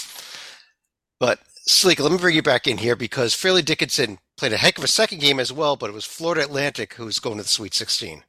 but 1.19 1.39
Sleek, 1.65 1.99
let 1.99 2.11
me 2.11 2.17
bring 2.17 2.35
you 2.35 2.41
back 2.41 2.67
in 2.67 2.77
here 2.77 2.95
because 2.95 3.33
Fairleigh 3.33 3.61
Dickinson 3.61 4.19
played 4.37 4.53
a 4.53 4.57
heck 4.57 4.77
of 4.77 4.83
a 4.83 4.87
second 4.87 5.21
game 5.21 5.39
as 5.39 5.53
well, 5.53 5.75
but 5.75 5.89
it 5.89 5.93
was 5.93 6.05
Florida 6.05 6.43
Atlantic 6.43 6.95
who 6.95 7.05
was 7.05 7.19
going 7.19 7.37
to 7.37 7.43
the 7.43 7.49
Sweet 7.49 7.73
16. 7.73 8.23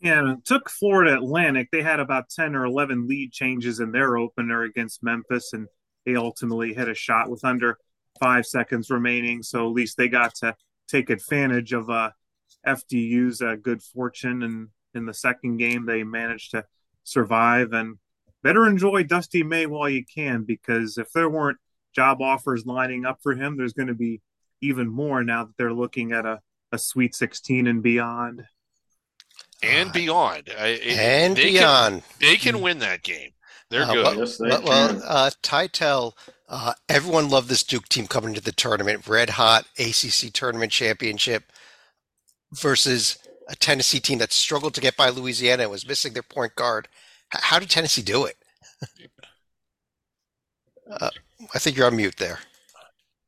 Yeah, 0.00 0.32
it 0.32 0.44
took 0.44 0.68
Florida 0.68 1.14
Atlantic. 1.14 1.68
They 1.70 1.82
had 1.82 2.00
about 2.00 2.28
10 2.28 2.56
or 2.56 2.64
11 2.64 3.06
lead 3.06 3.32
changes 3.32 3.78
in 3.78 3.92
their 3.92 4.16
opener 4.16 4.64
against 4.64 5.02
Memphis, 5.02 5.52
and 5.52 5.68
they 6.04 6.16
ultimately 6.16 6.74
hit 6.74 6.88
a 6.88 6.94
shot 6.94 7.30
with 7.30 7.44
under 7.44 7.78
five 8.20 8.44
seconds 8.44 8.90
remaining. 8.90 9.42
So 9.42 9.66
at 9.66 9.72
least 9.72 9.96
they 9.96 10.08
got 10.08 10.34
to 10.36 10.56
take 10.88 11.08
advantage 11.08 11.72
of 11.72 11.88
uh, 11.88 12.10
FDU's 12.66 13.40
uh, 13.40 13.56
good 13.62 13.80
fortune. 13.80 14.42
And 14.42 14.68
in 14.94 15.06
the 15.06 15.14
second 15.14 15.58
game, 15.58 15.86
they 15.86 16.02
managed 16.02 16.50
to 16.50 16.64
survive. 17.04 17.72
And 17.72 17.98
better 18.42 18.66
enjoy 18.66 19.04
Dusty 19.04 19.42
May 19.42 19.66
while 19.66 19.88
you 19.88 20.04
can, 20.04 20.44
because 20.44 20.98
if 20.98 21.12
there 21.12 21.28
weren't 21.28 21.58
job 21.94 22.20
offers 22.22 22.66
lining 22.66 23.04
up 23.04 23.18
for 23.22 23.34
him, 23.34 23.56
there's 23.56 23.74
going 23.74 23.88
to 23.88 23.94
be 23.94 24.20
even 24.60 24.88
more 24.88 25.22
now 25.22 25.44
that 25.44 25.56
they're 25.58 25.72
looking 25.72 26.12
at 26.12 26.24
a, 26.24 26.40
a 26.70 26.78
Sweet 26.78 27.14
16 27.14 27.66
and 27.66 27.82
beyond 27.82 28.44
and 29.62 29.92
beyond. 29.92 30.48
and 30.48 31.36
they 31.36 31.52
beyond. 31.52 32.02
Can, 32.02 32.18
they 32.20 32.36
can 32.36 32.60
win 32.60 32.80
that 32.80 33.02
game. 33.02 33.30
They're 33.70 33.84
uh, 33.84 33.92
good. 33.92 34.04
Well, 34.04 34.18
yes, 34.18 34.38
they 34.38 34.48
well, 34.48 34.62
well 34.64 35.02
uh, 35.04 35.30
Teitel 35.42 36.12
Uh, 36.48 36.74
everyone 36.88 37.30
loved 37.30 37.48
this 37.48 37.62
Duke 37.62 37.88
team 37.88 38.06
coming 38.06 38.30
into 38.30 38.42
the 38.42 38.52
tournament, 38.52 39.06
red 39.06 39.30
hot 39.30 39.66
ACC 39.78 40.32
tournament 40.32 40.72
championship 40.72 41.44
versus 42.52 43.18
a 43.48 43.56
Tennessee 43.56 44.00
team 44.00 44.18
that 44.18 44.32
struggled 44.32 44.74
to 44.74 44.80
get 44.80 44.96
by 44.96 45.08
Louisiana 45.08 45.62
and 45.62 45.72
was 45.72 45.86
missing 45.86 46.12
their 46.12 46.22
point 46.22 46.54
guard. 46.54 46.88
How 47.32 47.58
did 47.58 47.70
Tennessee 47.70 48.02
do 48.02 48.26
it? 48.26 48.36
uh, 50.90 51.10
I 51.54 51.58
think 51.58 51.76
you're 51.76 51.86
on 51.86 51.96
mute 51.96 52.16
there. 52.18 52.38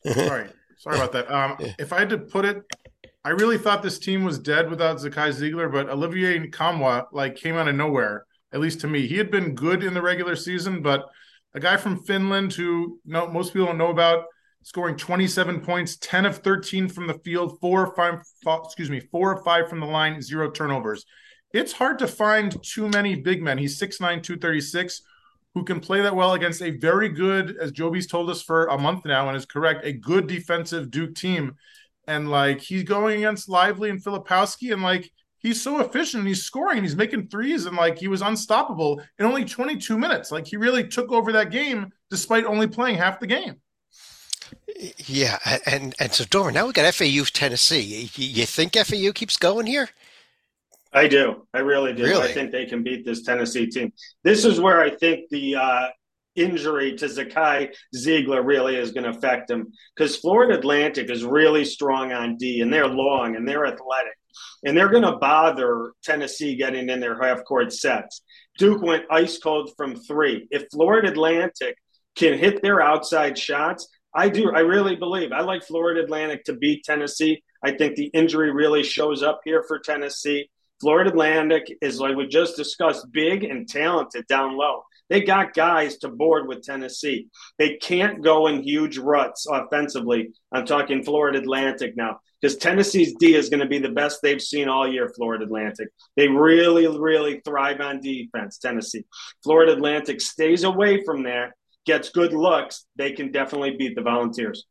Sorry, 0.07 0.49
sorry 0.79 0.97
about 0.97 1.13
that. 1.13 1.31
Um, 1.31 1.57
if 1.79 1.93
I 1.93 2.01
had 2.01 2.11
to 2.11 2.19
put 2.19 2.45
it, 2.45 2.63
I 3.25 3.31
really 3.31 3.57
thought 3.57 3.83
this 3.83 3.99
team 3.99 4.23
was 4.25 4.39
dead 4.39 4.69
without 4.69 4.99
Zakai 4.99 5.33
Ziegler, 5.33 5.71
but 5.71 5.89
Olivier 5.89 6.39
Nkamhoua 6.39 7.07
like 7.13 7.37
came 7.37 7.57
out 7.57 7.69
of 7.69 7.75
nowhere. 7.75 8.27
At 8.53 8.61
least 8.61 8.81
to 8.83 8.87
me, 8.87 9.07
he 9.07 9.17
had 9.17 9.31
been 9.31 9.55
good 9.55 9.83
in 9.83 9.95
the 9.95 10.03
regular 10.03 10.37
season, 10.37 10.83
but 10.83 11.07
a 11.55 11.61
guy 11.61 11.77
from 11.77 12.03
Finland 12.05 12.53
who 12.53 13.01
no, 13.07 13.27
most 13.27 13.53
people 13.53 13.67
don't 13.67 13.79
know 13.79 13.91
about, 13.91 14.27
scoring 14.63 14.97
27 14.97 15.61
points, 15.61 15.97
10 15.97 16.27
of 16.27 16.39
13 16.39 16.89
from 16.89 17.07
the 17.07 17.19
field, 17.25 17.59
four 17.61 17.87
or 17.87 17.95
five, 17.95 18.23
excuse 18.65 18.91
me, 18.91 19.01
four 19.01 19.33
or 19.33 19.43
five 19.43 19.69
from 19.69 19.81
the 19.81 19.87
line, 19.87 20.21
zero 20.21 20.51
turnovers. 20.51 21.07
It's 21.55 21.73
hard 21.73 21.99
to 22.01 22.09
find 22.09 22.63
too 22.63 22.89
many 22.89 23.15
big 23.15 23.41
men. 23.43 23.59
He's 23.59 23.81
6'9, 23.81 24.23
236 24.23 25.03
who 25.55 25.63
can 25.63 25.79
play 25.79 26.01
that 26.01 26.17
well 26.17 26.33
against 26.33 26.61
a 26.61 26.71
very 26.71 27.09
good, 27.09 27.57
as 27.59 27.71
Joby's 27.71 28.09
told 28.09 28.29
us 28.29 28.43
for 28.43 28.67
a 28.67 28.77
month 28.77 29.05
now, 29.05 29.29
and 29.29 29.37
is 29.37 29.47
correct, 29.47 29.87
a 29.87 29.93
good 29.93 30.27
defensive 30.27 30.91
Duke 30.91 31.15
team. 31.15 31.55
And 32.09 32.29
like 32.29 32.61
he's 32.61 32.83
going 32.83 33.19
against 33.19 33.49
Lively 33.49 33.89
and 33.89 34.03
Filipowski, 34.03 34.73
and 34.73 34.83
like 34.83 35.11
he's 35.39 35.63
so 35.63 35.81
efficient. 35.81 36.23
and 36.23 36.29
He's 36.29 36.43
scoring, 36.43 36.79
and 36.79 36.85
he's 36.85 36.97
making 36.97 37.29
threes, 37.29 37.67
and 37.67 37.77
like 37.77 37.99
he 37.99 38.09
was 38.09 38.21
unstoppable 38.21 39.01
in 39.19 39.25
only 39.25 39.45
22 39.45 39.97
minutes. 39.97 40.33
Like 40.33 40.47
he 40.47 40.57
really 40.57 40.87
took 40.87 41.13
over 41.13 41.33
that 41.33 41.53
game 41.53 41.93
despite 42.11 42.45
only 42.45 42.67
playing 42.67 42.97
half 42.97 43.21
the 43.21 43.27
game. 43.27 43.55
Yeah, 45.07 45.39
and 45.67 45.95
and 45.99 46.13
so 46.13 46.25
Dorman, 46.25 46.55
now 46.55 46.67
we 46.67 46.73
got 46.73 46.93
FAU 46.93 47.25
Tennessee. 47.33 48.11
You 48.17 48.45
think 48.45 48.75
FAU 48.75 49.13
keeps 49.13 49.37
going 49.37 49.67
here? 49.67 49.89
I 50.95 51.09
do. 51.09 51.47
I 51.53 51.59
really 51.59 51.93
do. 51.93 52.05
Really? 52.05 52.31
I 52.31 52.33
think 52.33 52.53
they 52.53 52.67
can 52.67 52.83
beat 52.83 53.05
this 53.05 53.23
Tennessee 53.23 53.67
team. 53.67 53.93
This 54.23 54.45
is 54.45 54.61
where 54.61 54.81
I 54.81 54.91
think 54.91 55.29
the 55.29 55.57
uh, 55.57 55.89
injury 56.37 56.97
to 56.97 57.07
Zakai 57.07 57.75
Ziegler 57.95 58.43
really 58.43 58.77
is 58.77 58.93
going 58.93 59.05
to 59.05 59.11
affect 59.11 59.49
them 59.49 59.73
because 59.97 60.17
Florida 60.17 60.57
Atlantic 60.57 61.11
is 61.11 61.25
really 61.25 61.65
strong 61.65 62.13
on 62.13 62.37
D 62.37 62.61
and 62.61 62.73
they're 62.73 62.87
long 62.87 63.37
and 63.37 63.47
they're 63.47 63.67
athletic 63.67 64.15
and 64.65 64.77
they're 64.77 64.91
going 64.91 65.05
to 65.05 65.17
bother 65.17 65.93
Tennessee 66.03 66.57
getting 66.57 66.89
in 66.89 67.01
their 67.01 67.21
half 67.21 67.45
court 67.45 67.73
sets. 67.73 68.23
Duke 68.59 68.83
went 68.83 69.05
ice 69.11 69.39
cold 69.39 69.71
from 69.77 69.97
three. 69.97 70.47
If 70.51 70.67
Florida 70.73 71.09
Atlantic 71.09 71.77
can 72.17 72.39
hit 72.39 72.63
their 72.63 72.81
outside 72.81 73.37
shots, 73.37 73.89
I 74.15 74.29
do. 74.29 74.53
I 74.53 74.61
really 74.61 74.95
believe. 74.95 75.33
I 75.33 75.41
like 75.41 75.65
Florida 75.65 76.03
Atlantic 76.03 76.45
to 76.45 76.53
beat 76.53 76.85
Tennessee. 76.85 77.43
I 77.65 77.73
think 77.73 77.97
the 77.97 78.07
injury 78.07 78.53
really 78.53 78.85
shows 78.85 79.23
up 79.23 79.41
here 79.45 79.65
for 79.67 79.81
Tennessee. 79.81 80.49
Florida 80.81 81.11
Atlantic 81.11 81.77
is, 81.81 82.01
like 82.01 82.17
we 82.17 82.27
just 82.27 82.57
discussed, 82.57 83.11
big 83.13 83.45
and 83.45 83.69
talented 83.69 84.27
down 84.27 84.57
low. 84.57 84.83
They 85.11 85.21
got 85.21 85.55
guys 85.55 85.99
to 85.99 86.09
board 86.09 86.49
with 86.49 86.63
Tennessee. 86.63 87.29
They 87.59 87.77
can't 87.77 88.23
go 88.23 88.47
in 88.47 88.63
huge 88.63 88.97
ruts 88.99 89.47
offensively. 89.47 90.33
I'm 90.53 90.65
talking 90.65 91.05
Florida 91.05 91.39
Atlantic 91.39 91.95
now 91.97 92.21
because 92.41 92.57
Tennessee's 92.57 93.15
D 93.19 93.35
is 93.35 93.49
going 93.49 93.61
to 93.61 93.69
be 93.69 93.79
the 93.79 93.91
best 93.91 94.21
they've 94.23 94.41
seen 94.41 94.69
all 94.69 94.91
year, 94.91 95.11
Florida 95.15 95.45
Atlantic. 95.45 95.89
They 96.17 96.29
really, 96.29 96.87
really 96.87 97.41
thrive 97.45 97.81
on 97.81 98.01
defense, 98.01 98.59
Tennessee. 98.59 99.05
Florida 99.43 99.73
Atlantic 99.73 100.21
stays 100.21 100.65
away 100.65 101.05
from 101.05 101.23
there, 101.23 101.55
gets 101.87 102.09
good 102.09 102.33
looks. 102.33 102.87
They 102.97 103.13
can 103.13 103.31
definitely 103.31 103.77
beat 103.77 103.95
the 103.97 104.03
Volunteers. 104.03 104.65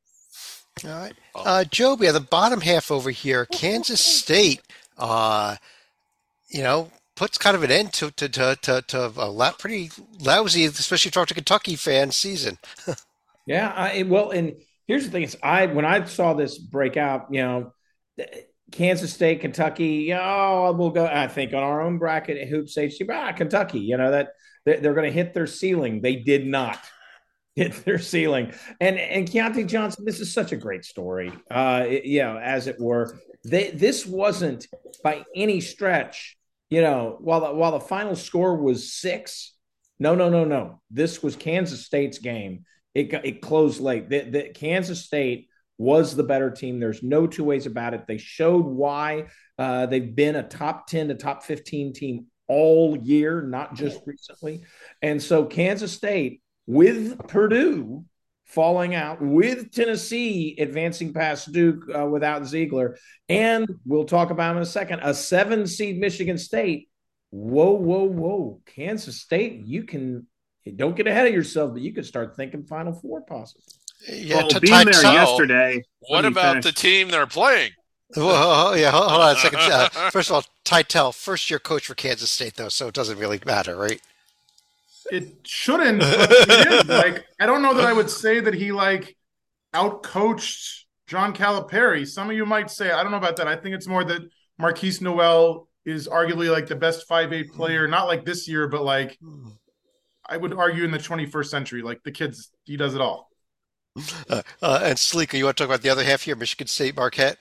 All 0.83 0.91
right. 0.91 1.13
Uh, 1.35 1.63
Joby, 1.63 2.09
the 2.09 2.19
bottom 2.19 2.59
half 2.59 2.91
over 2.91 3.11
here, 3.11 3.45
Kansas 3.45 4.01
State. 4.01 4.61
Uh, 4.97 5.55
you 6.53 6.63
know, 6.63 6.91
puts 7.15 7.37
kind 7.37 7.55
of 7.55 7.63
an 7.63 7.71
end 7.71 7.93
to 7.93 8.11
to 8.11 8.29
to 8.29 8.57
to, 8.61 8.83
to 8.87 9.03
a 9.05 9.53
pretty 9.57 9.91
lousy, 10.19 10.65
especially 10.65 11.11
talk 11.11 11.27
to 11.27 11.33
Kentucky 11.33 11.75
fan 11.75 12.11
season. 12.11 12.57
yeah, 13.47 13.73
I, 13.75 14.03
well, 14.03 14.31
and 14.31 14.53
here's 14.87 15.05
the 15.05 15.11
thing: 15.11 15.23
is 15.23 15.37
I 15.43 15.65
when 15.67 15.85
I 15.85 16.05
saw 16.05 16.33
this 16.33 16.57
break 16.57 16.97
out, 16.97 17.27
you 17.31 17.41
know. 17.41 17.73
Kansas 18.71 19.13
State, 19.13 19.41
Kentucky, 19.41 20.11
oh, 20.15 20.73
we'll 20.75 20.89
go. 20.89 21.05
I 21.05 21.27
think 21.27 21.53
on 21.53 21.61
our 21.61 21.81
own 21.81 21.99
bracket 21.99 22.37
at 22.37 22.47
Hoops 22.47 22.75
HD, 22.75 23.07
ah, 23.11 23.31
Kentucky, 23.31 23.79
you 23.79 23.97
know 23.97 24.09
that 24.09 24.29
they're, 24.65 24.79
they're 24.79 24.93
going 24.95 25.05
to 25.05 25.13
hit 25.13 25.35
their 25.35 25.45
ceiling. 25.45 26.01
They 26.01 26.15
did 26.15 26.47
not 26.47 26.79
hit 27.55 27.73
their 27.85 27.99
ceiling. 27.99 28.51
And 28.81 28.97
and 28.97 29.27
Keyontae 29.27 29.67
Johnson, 29.67 30.05
this 30.05 30.19
is 30.19 30.33
such 30.33 30.53
a 30.53 30.57
great 30.57 30.85
story. 30.85 31.31
Uh, 31.51 31.85
it, 31.87 32.05
you 32.05 32.23
know, 32.23 32.37
as 32.37 32.65
it 32.65 32.79
were, 32.79 33.19
they, 33.43 33.69
this 33.69 34.07
wasn't 34.07 34.65
by 35.03 35.23
any 35.35 35.61
stretch 35.61 36.35
you 36.73 36.81
know, 36.81 37.17
while 37.19 37.41
the, 37.41 37.53
while 37.53 37.73
the 37.73 37.79
final 37.79 38.15
score 38.15 38.57
was 38.57 38.91
six, 38.91 39.53
no, 39.99 40.15
no, 40.15 40.27
no, 40.27 40.43
no. 40.43 40.81
This 40.89 41.21
was 41.21 41.35
Kansas 41.35 41.85
State's 41.85 42.17
game. 42.17 42.65
It 42.95 43.13
it 43.23 43.41
closed 43.43 43.79
late. 43.79 44.09
The, 44.09 44.21
the, 44.21 44.43
Kansas 44.49 45.05
State 45.05 45.49
was 45.77 46.15
the 46.15 46.23
better 46.23 46.49
team. 46.49 46.79
There's 46.79 47.03
no 47.03 47.27
two 47.27 47.43
ways 47.43 47.67
about 47.67 47.93
it. 47.93 48.07
They 48.07 48.17
showed 48.17 48.65
why 48.65 49.27
uh, 49.59 49.85
they've 49.85 50.15
been 50.15 50.35
a 50.35 50.41
top 50.41 50.87
ten 50.87 51.09
to 51.09 51.15
top 51.15 51.43
fifteen 51.43 51.93
team 51.93 52.25
all 52.47 52.97
year, 52.97 53.43
not 53.43 53.75
just 53.75 53.99
recently. 54.07 54.63
And 54.99 55.21
so 55.21 55.45
Kansas 55.45 55.91
State 55.91 56.41
with 56.65 57.19
Purdue 57.27 58.03
falling 58.53 58.95
out 58.95 59.21
with 59.21 59.71
Tennessee 59.71 60.55
advancing 60.59 61.13
past 61.13 61.51
Duke 61.51 61.83
uh, 61.93 62.05
without 62.05 62.45
Ziegler. 62.45 62.97
And 63.27 63.67
we'll 63.85 64.05
talk 64.05 64.29
about 64.29 64.55
in 64.55 64.61
a 64.61 64.65
second 64.65 65.01
a 65.03 65.13
seven 65.13 65.67
seed 65.67 65.99
Michigan 65.99 66.37
State. 66.37 66.89
Whoa, 67.31 67.71
whoa, 67.71 68.03
whoa. 68.03 68.61
Kansas 68.65 69.19
State, 69.19 69.65
you 69.65 69.83
can 69.83 70.27
don't 70.75 70.95
get 70.95 71.07
ahead 71.07 71.27
of 71.27 71.33
yourself, 71.33 71.73
but 71.73 71.81
you 71.81 71.93
can 71.93 72.03
start 72.03 72.35
thinking 72.35 72.63
Final 72.63 72.93
Four 72.93 73.21
possibly. 73.21 73.63
Yeah, 74.07 74.37
well, 74.37 74.59
being 74.59 74.85
there 74.85 75.01
yesterday. 75.01 75.83
What 76.09 76.25
about 76.25 76.63
the 76.63 76.71
team 76.71 77.09
they're 77.09 77.25
playing? 77.25 77.71
Well, 78.15 78.77
yeah, 78.77 78.91
hold, 78.91 79.09
hold 79.09 79.21
on 79.21 79.35
a 79.35 79.39
second. 79.39 79.59
Uh, 79.63 80.09
first 80.11 80.29
of 80.29 80.35
all, 80.35 80.43
Teitel, 80.65 81.13
first 81.13 81.49
year 81.49 81.59
coach 81.59 81.87
for 81.87 81.95
Kansas 81.95 82.29
State, 82.29 82.55
though, 82.55 82.69
so 82.69 82.87
it 82.87 82.93
doesn't 82.93 83.17
really 83.17 83.39
matter, 83.45 83.75
right? 83.75 84.01
It 85.13 85.45
shouldn't. 85.45 85.99
But 85.99 86.31
it 86.31 86.73
is. 86.73 86.85
Like 86.87 87.25
I 87.39 87.45
don't 87.45 87.61
know 87.61 87.75
that 87.75 87.85
I 87.85 87.93
would 87.93 88.09
say 88.09 88.39
that 88.39 88.55
he 88.55 88.71
like 88.71 89.15
outcoached 89.75 90.85
John 91.05 91.35
Calipari. 91.35 92.07
Some 92.07 92.31
of 92.31 92.35
you 92.35 92.47
might 92.47 92.71
say 92.71 92.91
I 92.91 93.03
don't 93.03 93.11
know 93.11 93.19
about 93.19 93.35
that. 93.35 93.47
I 93.47 93.55
think 93.55 93.75
it's 93.75 93.85
more 93.85 94.03
that 94.03 94.23
Markquis 94.59 95.01
Nowell 95.01 95.67
is 95.85 96.07
arguably 96.07 96.51
like 96.51 96.65
the 96.65 96.75
best 96.75 97.07
five 97.07 97.31
eight 97.31 97.53
player, 97.53 97.87
not 97.87 98.07
like 98.07 98.25
this 98.25 98.47
year, 98.47 98.67
but 98.67 98.83
like 98.83 99.19
I 100.25 100.37
would 100.37 100.53
argue 100.53 100.83
in 100.83 100.89
the 100.89 100.97
21st 100.97 101.47
century. 101.47 101.83
Like 101.83 102.01
the 102.03 102.11
kids, 102.11 102.49
he 102.63 102.75
does 102.75 102.95
it 102.95 103.01
all. 103.01 103.29
Uh, 104.27 104.41
uh, 104.63 104.79
and 104.81 104.97
Sleeker, 104.97 105.37
you 105.37 105.45
want 105.45 105.57
to 105.57 105.63
talk 105.63 105.69
about 105.69 105.83
the 105.83 105.89
other 105.89 106.03
half 106.03 106.23
here, 106.23 106.35
Michigan 106.35 106.65
State 106.65 106.95
Marquette? 106.95 107.37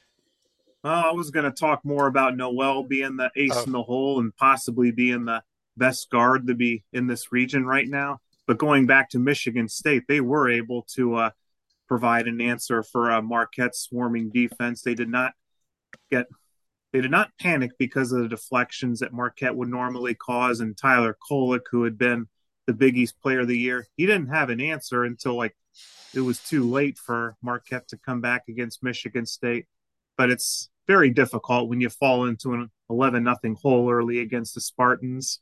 Uh, 0.85 1.05
I 1.07 1.13
was 1.13 1.31
going 1.31 1.45
to 1.45 1.53
talk 1.53 1.85
more 1.85 2.07
about 2.07 2.37
Nowell 2.37 2.83
being 2.83 3.17
the 3.17 3.31
ace 3.37 3.53
oh. 3.55 3.63
in 3.63 3.73
the 3.73 3.83
hole 3.83 4.19
and 4.19 4.37
possibly 4.37 4.91
being 4.91 5.25
the 5.25 5.43
best 5.77 6.11
guard 6.11 6.47
to 6.47 6.55
be 6.55 6.85
in 6.93 7.07
this 7.07 7.33
region 7.33 7.65
right 7.67 7.89
now. 7.89 8.21
But 8.47 8.59
going 8.59 8.87
back 8.87 9.11
to 9.11 9.19
Michigan 9.19 9.69
State, 9.69 10.05
they 10.09 10.21
were 10.21 10.51
able 10.51 10.83
to 10.95 11.17
uh, 11.17 11.31
provide 11.89 12.27
an 12.27 12.41
answer 12.41 12.83
for 12.83 13.11
uh, 13.11 13.23
Marquette's 13.23 13.81
swarming 13.81 14.31
defense. 14.31 14.83
They 14.83 14.95
did 14.95 15.09
not 15.09 15.33
get 16.11 16.27
they 16.93 17.01
did 17.01 17.11
not 17.11 17.31
panic 17.41 17.73
because 17.79 18.13
of 18.13 18.21
the 18.21 18.29
deflections 18.29 19.01
that 19.01 19.15
Marquette 19.15 19.57
would 19.57 19.69
normally 19.69 20.15
cause. 20.15 20.61
And 20.61 20.77
Tyler 20.77 21.17
Kolek, 21.31 21.63
who 21.71 21.85
had 21.85 21.97
been 21.97 22.29
the 22.67 22.75
Big 22.75 22.99
East 22.99 23.15
Player 23.23 23.41
of 23.41 23.49
the 23.49 23.59
Year, 23.59 23.87
he 23.97 24.05
didn't 24.05 24.29
have 24.29 24.51
an 24.51 24.61
answer 24.61 25.05
until 25.05 25.35
like 25.35 25.57
it 26.15 26.21
was 26.21 26.39
too 26.39 26.71
late 26.71 26.99
for 26.99 27.37
Marquette 27.43 27.89
to 27.89 27.97
come 27.97 28.21
back 28.21 28.45
against 28.49 28.83
Michigan 28.83 29.25
State. 29.25 29.67
But 30.19 30.31
it's 30.31 30.69
very 30.87 31.11
difficult 31.11 31.69
when 31.69 31.81
you 31.81 31.89
fall 31.89 32.27
into 32.27 32.53
an 32.53 32.71
11 32.91 33.25
nothing 33.25 33.57
hole 33.61 33.91
early 33.91 34.19
against 34.21 34.55
the 34.55 34.61
Spartans. 34.61 35.41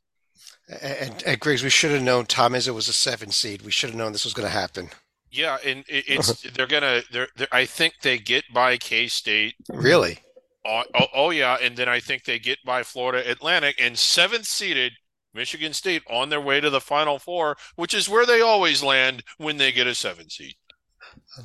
And, 0.83 1.23
and 1.27 1.41
Griggs, 1.41 1.63
we 1.63 1.71
should 1.71 1.91
have 1.91 2.03
known 2.03 2.27
Tom 2.27 2.53
Izzo 2.53 2.75
was 2.75 2.89
a 2.89 2.93
seven 2.93 3.31
seed. 3.31 3.63
We 3.63 3.73
should 3.73 3.91
have 3.91 3.99
known 3.99 4.13
this 4.13 4.25
was 4.25 4.35
going 4.35 4.47
to 4.47 4.53
happen. 4.53 4.91
Yeah, 5.31 5.59
and 5.65 5.85
it's 5.89 6.43
they're 6.55 6.67
gonna. 6.67 7.03
They're, 7.13 7.29
they're, 7.37 7.49
I 7.53 7.65
think 7.65 7.95
they 8.03 8.19
get 8.19 8.45
by 8.53 8.77
K 8.77 9.07
State. 9.07 9.55
Really? 9.69 10.19
Oh, 10.67 10.83
oh, 10.95 11.07
oh, 11.15 11.31
yeah, 11.31 11.57
and 11.61 11.77
then 11.77 11.89
I 11.89 12.01
think 12.01 12.25
they 12.25 12.39
get 12.39 12.59
by 12.67 12.83
Florida 12.83 13.29
Atlantic 13.31 13.81
and 13.81 13.99
seventh 13.99 14.45
seeded 14.45 14.93
Michigan 15.33 15.73
State 15.73 16.03
on 16.11 16.29
their 16.29 16.41
way 16.41 16.61
to 16.61 16.69
the 16.69 16.81
Final 16.81 17.19
Four, 17.19 17.57
which 17.77 17.95
is 17.95 18.09
where 18.09 18.27
they 18.27 18.41
always 18.41 18.83
land 18.83 19.23
when 19.39 19.57
they 19.57 19.73
get 19.73 19.87
a 19.87 19.95
seven 19.95 20.29
seed. 20.29 20.55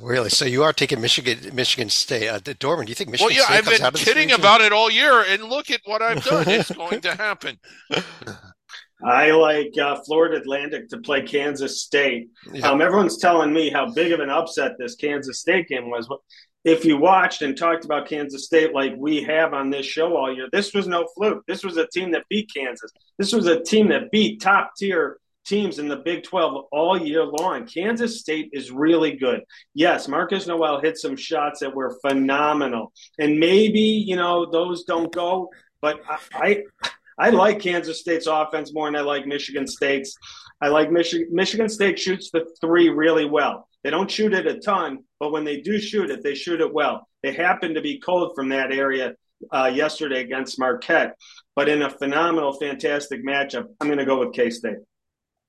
Really? 0.00 0.28
So 0.28 0.44
you 0.44 0.62
are 0.64 0.72
taking 0.72 1.00
Michigan, 1.00 1.38
Michigan 1.54 1.88
State, 1.88 2.28
uh, 2.28 2.40
Dorman? 2.58 2.86
Do 2.86 2.90
you 2.90 2.94
think 2.94 3.10
Michigan? 3.10 3.34
Well, 3.34 3.36
yeah, 3.36 3.62
State 3.62 3.82
I've 3.82 3.94
been 3.94 4.02
kidding 4.02 4.32
about 4.32 4.60
it 4.60 4.72
all 4.72 4.90
year, 4.90 5.22
and 5.22 5.44
look 5.44 5.70
at 5.70 5.80
what 5.84 6.02
I've 6.02 6.22
done. 6.22 6.44
It's 6.48 6.70
going 6.70 7.00
to 7.02 7.14
happen. 7.14 7.58
I 9.04 9.30
like 9.32 9.76
uh, 9.78 9.96
Florida 10.06 10.36
Atlantic 10.36 10.88
to 10.88 10.98
play 10.98 11.22
Kansas 11.22 11.82
State. 11.82 12.30
Yeah. 12.52 12.70
Um, 12.70 12.80
everyone's 12.80 13.18
telling 13.18 13.52
me 13.52 13.70
how 13.70 13.92
big 13.92 14.12
of 14.12 14.20
an 14.20 14.30
upset 14.30 14.72
this 14.78 14.94
Kansas 14.94 15.40
State 15.40 15.68
game 15.68 15.90
was. 15.90 16.08
If 16.64 16.84
you 16.84 16.96
watched 16.96 17.42
and 17.42 17.56
talked 17.56 17.84
about 17.84 18.08
Kansas 18.08 18.46
State 18.46 18.74
like 18.74 18.94
we 18.96 19.22
have 19.22 19.54
on 19.54 19.70
this 19.70 19.86
show 19.86 20.16
all 20.16 20.34
year, 20.34 20.48
this 20.50 20.74
was 20.74 20.88
no 20.88 21.06
fluke. 21.14 21.44
This 21.46 21.62
was 21.62 21.76
a 21.76 21.86
team 21.86 22.10
that 22.12 22.24
beat 22.28 22.50
Kansas. 22.52 22.90
This 23.18 23.32
was 23.32 23.46
a 23.46 23.62
team 23.62 23.88
that 23.88 24.10
beat 24.10 24.40
top 24.40 24.72
tier 24.76 25.18
teams 25.46 25.78
in 25.78 25.88
the 25.88 25.96
Big 25.96 26.24
12 26.24 26.64
all 26.72 27.00
year 27.00 27.24
long. 27.24 27.66
Kansas 27.66 28.20
State 28.20 28.50
is 28.52 28.72
really 28.72 29.16
good. 29.16 29.42
Yes, 29.74 30.06
Markquis 30.08 30.46
Nowell 30.46 30.80
hit 30.80 30.98
some 30.98 31.16
shots 31.16 31.60
that 31.60 31.74
were 31.74 31.96
phenomenal. 32.00 32.92
And 33.18 33.38
maybe, 33.38 33.80
you 33.80 34.16
know, 34.16 34.50
those 34.50 34.84
don't 34.84 35.12
go, 35.12 35.50
but 35.80 36.00
I, 36.08 36.18
I 36.32 36.90
I 37.18 37.30
like 37.30 37.60
Kansas 37.60 38.00
State's 38.00 38.26
offense 38.26 38.74
more 38.74 38.86
than 38.86 38.96
I 38.96 39.00
like 39.00 39.26
Michigan 39.26 39.66
State's. 39.66 40.16
I 40.60 40.68
like 40.68 40.90
Michigan. 40.90 41.28
Michigan 41.32 41.68
State 41.68 41.98
shoots 41.98 42.30
the 42.30 42.46
three 42.60 42.88
really 42.88 43.24
well. 43.24 43.68
They 43.84 43.90
don't 43.90 44.10
shoot 44.10 44.34
it 44.34 44.46
a 44.46 44.58
ton, 44.58 44.98
but 45.20 45.32
when 45.32 45.44
they 45.44 45.60
do 45.60 45.78
shoot 45.78 46.10
it, 46.10 46.22
they 46.22 46.34
shoot 46.34 46.60
it 46.60 46.72
well. 46.72 47.08
They 47.22 47.32
happen 47.32 47.74
to 47.74 47.80
be 47.80 48.00
cold 48.00 48.32
from 48.34 48.48
that 48.50 48.72
area 48.72 49.14
uh, 49.50 49.70
yesterday 49.72 50.20
against 50.20 50.58
Marquette, 50.58 51.14
but 51.54 51.68
in 51.68 51.82
a 51.82 51.90
phenomenal, 51.90 52.52
fantastic 52.54 53.24
matchup, 53.24 53.66
I'm 53.80 53.86
going 53.88 53.98
to 53.98 54.04
go 54.04 54.18
with 54.18 54.34
K 54.34 54.50
State. 54.50 54.78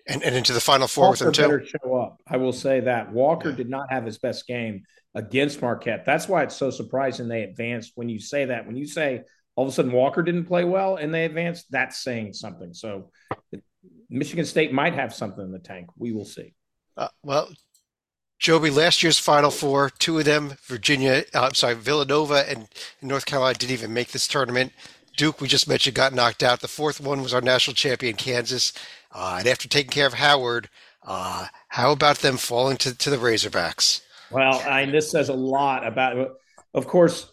And, 0.08 0.24
and 0.24 0.36
into 0.36 0.54
the 0.54 0.62
final 0.62 0.88
four 0.88 1.10
Walker 1.10 1.26
with 1.26 1.36
them 1.36 1.50
too. 1.50 1.58
Better 1.58 1.66
show 1.84 1.96
up. 1.98 2.22
I 2.28 2.38
will 2.38 2.54
say 2.54 2.82
that 2.82 3.12
Walker 3.12 3.50
yeah. 3.50 3.56
did 3.56 3.70
not 3.70 3.92
have 3.92 4.06
his 4.06 4.18
best 4.18 4.48
game 4.48 4.84
against 5.16 5.62
Marquette. 5.62 6.06
That's 6.06 6.30
why 6.30 6.44
it's 6.44 6.56
so 6.56 6.70
surprising 6.70 7.28
they 7.28 7.44
advanced. 7.44 7.92
When 7.96 8.08
you 8.08 8.20
say 8.20 8.46
that, 8.46 8.68
when 8.68 8.78
you 8.78 8.88
say 8.88 9.24
all 9.58 9.66
of 9.66 9.70
a 9.70 9.74
sudden 9.74 9.92
Walker 9.92 10.22
didn't 10.22 10.46
play 10.46 10.64
well 10.64 10.96
and 10.96 11.14
they 11.14 11.26
advanced, 11.26 11.66
that's 11.72 11.98
saying 11.98 12.34
something. 12.34 12.74
So 12.74 13.10
Michigan 14.10 14.46
State 14.46 14.72
might 14.72 14.94
have 14.94 15.14
something 15.14 15.44
in 15.44 15.52
the 15.52 15.60
tank. 15.60 15.90
We 15.98 16.14
will 16.14 16.26
see. 16.26 16.54
Uh, 16.96 17.08
well, 17.24 17.50
Joby, 18.38 18.70
last 18.70 19.02
year's 19.02 19.18
Final 19.18 19.50
Four, 19.50 19.90
two 19.90 20.20
of 20.20 20.26
them, 20.26 20.54
Virginia, 20.66 21.26
uh, 21.34 21.42
I'm 21.42 21.56
sorry, 21.56 21.74
Villanova 21.74 22.48
and 22.48 22.68
North 23.02 23.26
Carolina 23.26 23.58
didn't 23.58 23.74
even 23.74 23.94
make 23.94 24.12
this 24.12 24.28
tournament. 24.28 24.74
Duke, 25.18 25.42
we 25.42 25.48
just 25.48 25.68
mentioned, 25.68 25.96
got 25.96 26.14
knocked 26.14 26.44
out. 26.44 26.62
The 26.62 26.68
fourth 26.68 27.02
one 27.02 27.24
was 27.24 27.34
our 27.34 27.42
national 27.42 27.74
champion, 27.74 28.16
Kansas. 28.16 28.74
Uh, 29.12 29.38
and 29.40 29.48
after 29.48 29.68
taking 29.68 29.90
care 29.90 30.06
of 30.06 30.14
Howard, 30.14 30.70
uh, 31.04 31.48
how 31.70 31.92
about 31.92 32.20
them 32.20 32.38
falling 32.38 32.78
to, 32.78 32.96
to 32.96 33.10
the 33.10 33.18
Razorbacks? 33.18 34.02
Well, 34.30 34.62
I 34.70 34.86
mean, 34.86 34.94
this 34.94 35.10
says 35.10 35.30
a 35.30 35.34
lot 35.34 35.88
about, 35.88 36.36
of 36.76 36.86
course, 36.86 37.32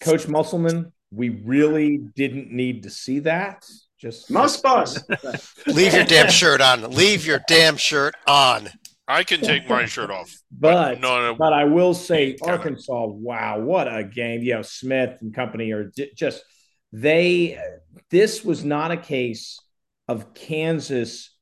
Coach 0.00 0.28
Musselman 0.28 0.92
we 1.10 1.28
really 1.28 1.98
didn't 1.98 2.50
need 2.50 2.84
to 2.84 2.90
see 2.90 3.20
that. 3.20 3.64
Just 3.98 4.30
Muss 4.30 4.56
Bus. 4.56 4.98
Leave 5.66 5.94
your 5.94 6.04
damn 6.04 6.30
shirt 6.30 6.60
on. 6.60 6.90
Leave 6.90 7.26
your 7.26 7.40
damn 7.46 7.76
shirt 7.76 8.14
on. 8.26 8.68
I 9.06 9.24
can 9.24 9.40
take 9.40 9.68
my 9.68 9.86
shirt 9.86 10.10
off. 10.10 10.32
But, 10.52 10.94
but 10.94 11.00
no, 11.00 11.20
no, 11.20 11.34
but 11.34 11.52
I 11.52 11.64
will 11.64 11.94
say 11.94 12.36
Arkansas, 12.42 13.06
wow, 13.06 13.58
what 13.58 13.92
a 13.92 14.04
game. 14.04 14.42
You 14.42 14.54
know, 14.54 14.62
Smith 14.62 15.18
and 15.20 15.34
company 15.34 15.72
are 15.72 15.90
just 16.14 16.42
they 16.92 17.58
this 18.10 18.44
was 18.44 18.64
not 18.64 18.92
a 18.92 18.96
case 18.96 19.58
of 20.08 20.32
Kansas 20.32 21.36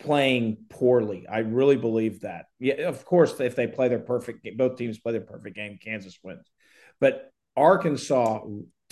playing 0.00 0.58
poorly. 0.68 1.26
I 1.28 1.38
really 1.38 1.76
believe 1.76 2.20
that. 2.20 2.46
Yeah, 2.58 2.88
of 2.88 3.04
course, 3.04 3.38
if 3.40 3.54
they 3.54 3.68
play 3.68 3.88
their 3.88 4.00
perfect 4.00 4.42
game, 4.42 4.56
both 4.56 4.76
teams 4.76 4.98
play 4.98 5.12
their 5.12 5.20
perfect 5.20 5.56
game, 5.56 5.78
Kansas 5.82 6.18
wins. 6.22 6.46
But 7.00 7.32
Arkansas 7.56 8.40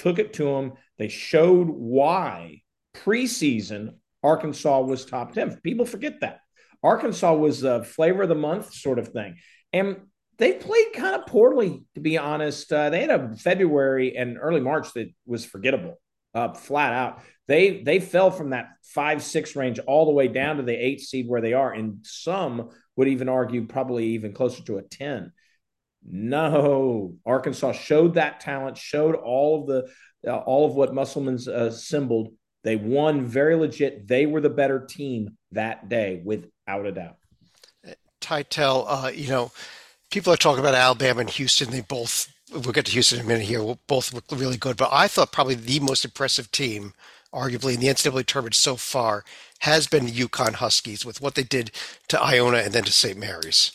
took 0.01 0.19
it 0.19 0.33
to 0.35 0.45
them. 0.45 0.73
They 0.99 1.09
showed 1.09 1.69
why 1.69 2.63
preseason 2.95 3.95
Arkansas 4.23 4.81
was 4.81 5.05
top 5.05 5.33
10. 5.33 5.61
People 5.63 5.87
forget 5.87 6.21
that. 6.21 6.41
Arkansas 6.83 7.35
was 7.35 7.61
the 7.61 7.85
flavor 7.85 8.23
of 8.23 8.29
the 8.29 8.35
month 8.35 8.73
sort 8.73 8.99
of 8.99 9.09
thing. 9.09 9.37
And 9.73 9.97
they 10.39 10.55
played 10.55 10.95
kind 10.95 11.15
of 11.15 11.27
poorly, 11.27 11.85
to 11.95 12.01
be 12.01 12.17
honest. 12.17 12.73
Uh, 12.73 12.89
they 12.89 13.03
had 13.03 13.11
a 13.11 13.37
February 13.37 14.17
and 14.17 14.39
early 14.41 14.61
March 14.61 14.93
that 14.95 15.13
was 15.27 15.45
forgettable, 15.45 16.01
uh, 16.35 16.55
flat 16.55 16.95
out. 16.95 17.23
They 17.47 17.83
they 17.83 18.01
fell 18.01 18.31
from 18.31 18.51
that 18.51 18.69
five 18.83 19.23
six 19.23 19.55
range 19.55 19.79
all 19.81 20.07
the 20.07 20.13
way 20.13 20.29
down 20.29 20.57
to 20.57 20.63
the 20.63 20.73
eight 20.73 21.01
seed 21.01 21.29
where 21.29 21.43
they 21.43 21.53
are, 21.53 21.73
and 21.73 21.99
some 22.05 22.71
would 22.97 23.09
even 23.09 23.29
argue 23.29 23.67
probably 23.67 24.07
even 24.11 24.33
closer 24.33 24.63
to 24.65 24.79
a 24.79 24.83
ten. 24.83 25.33
No, 26.03 27.17
Arkansas 27.27 27.73
showed 27.73 28.15
that 28.15 28.41
talent, 28.41 28.77
showed 28.77 29.15
all 29.15 29.61
of 29.61 29.67
the 29.67 30.31
uh, 30.31 30.37
all 30.39 30.67
of 30.67 30.75
what 30.75 30.95
Musselman's 30.95 31.49
uh, 31.49 31.67
assembled. 31.71 32.33
They 32.63 32.77
won 32.77 33.27
very 33.27 33.55
legit. 33.55 34.07
They 34.07 34.27
were 34.27 34.41
the 34.41 34.51
better 34.51 34.85
team 34.87 35.37
that 35.53 35.89
day, 35.89 36.21
without 36.25 36.87
a 36.87 36.93
doubt. 36.93 37.17
Teitel, 38.21 38.85
uh, 38.87 39.09
you 39.09 39.29
know, 39.29 39.51
people 40.11 40.33
are 40.33 40.37
talking 40.37 40.61
about 40.61 40.75
Alabama 40.75 41.21
and 41.21 41.31
Houston. 41.31 41.71
They 41.71 41.81
both, 41.81 42.31
we'll 42.53 42.73
get 42.73 42.87
to 42.87 42.93
Houston 42.93 43.21
in 43.21 43.25
a 43.25 43.29
minute 43.29 43.47
here, 43.47 43.77
both 43.87 44.13
look 44.13 44.25
really 44.31 44.59
good. 44.59 44.77
But 44.77 44.91
I 44.93 45.09
thought 45.09 45.33
probably 45.33 45.55
the 45.55 45.81
most 45.81 46.05
impressive 46.05 46.53
team, 46.53 46.93
arguably, 47.33 47.75
in 47.75 47.81
the 47.81 47.87
NCAA 47.87 48.27
tournament 48.27 48.55
so 48.55 48.77
far 48.77 49.25
has 49.61 49.87
been 49.87 50.05
the 50.05 50.13
UConn 50.13 50.55
Huskies 50.55 51.05
with 51.07 51.23
what 51.23 51.35
they 51.35 51.43
did 51.43 51.71
to 52.09 52.21
Iona 52.21 52.59
and 52.59 52.75
then 52.75 52.85
to 52.85 52.93
St. 52.93 53.19
Mary's 53.19 53.73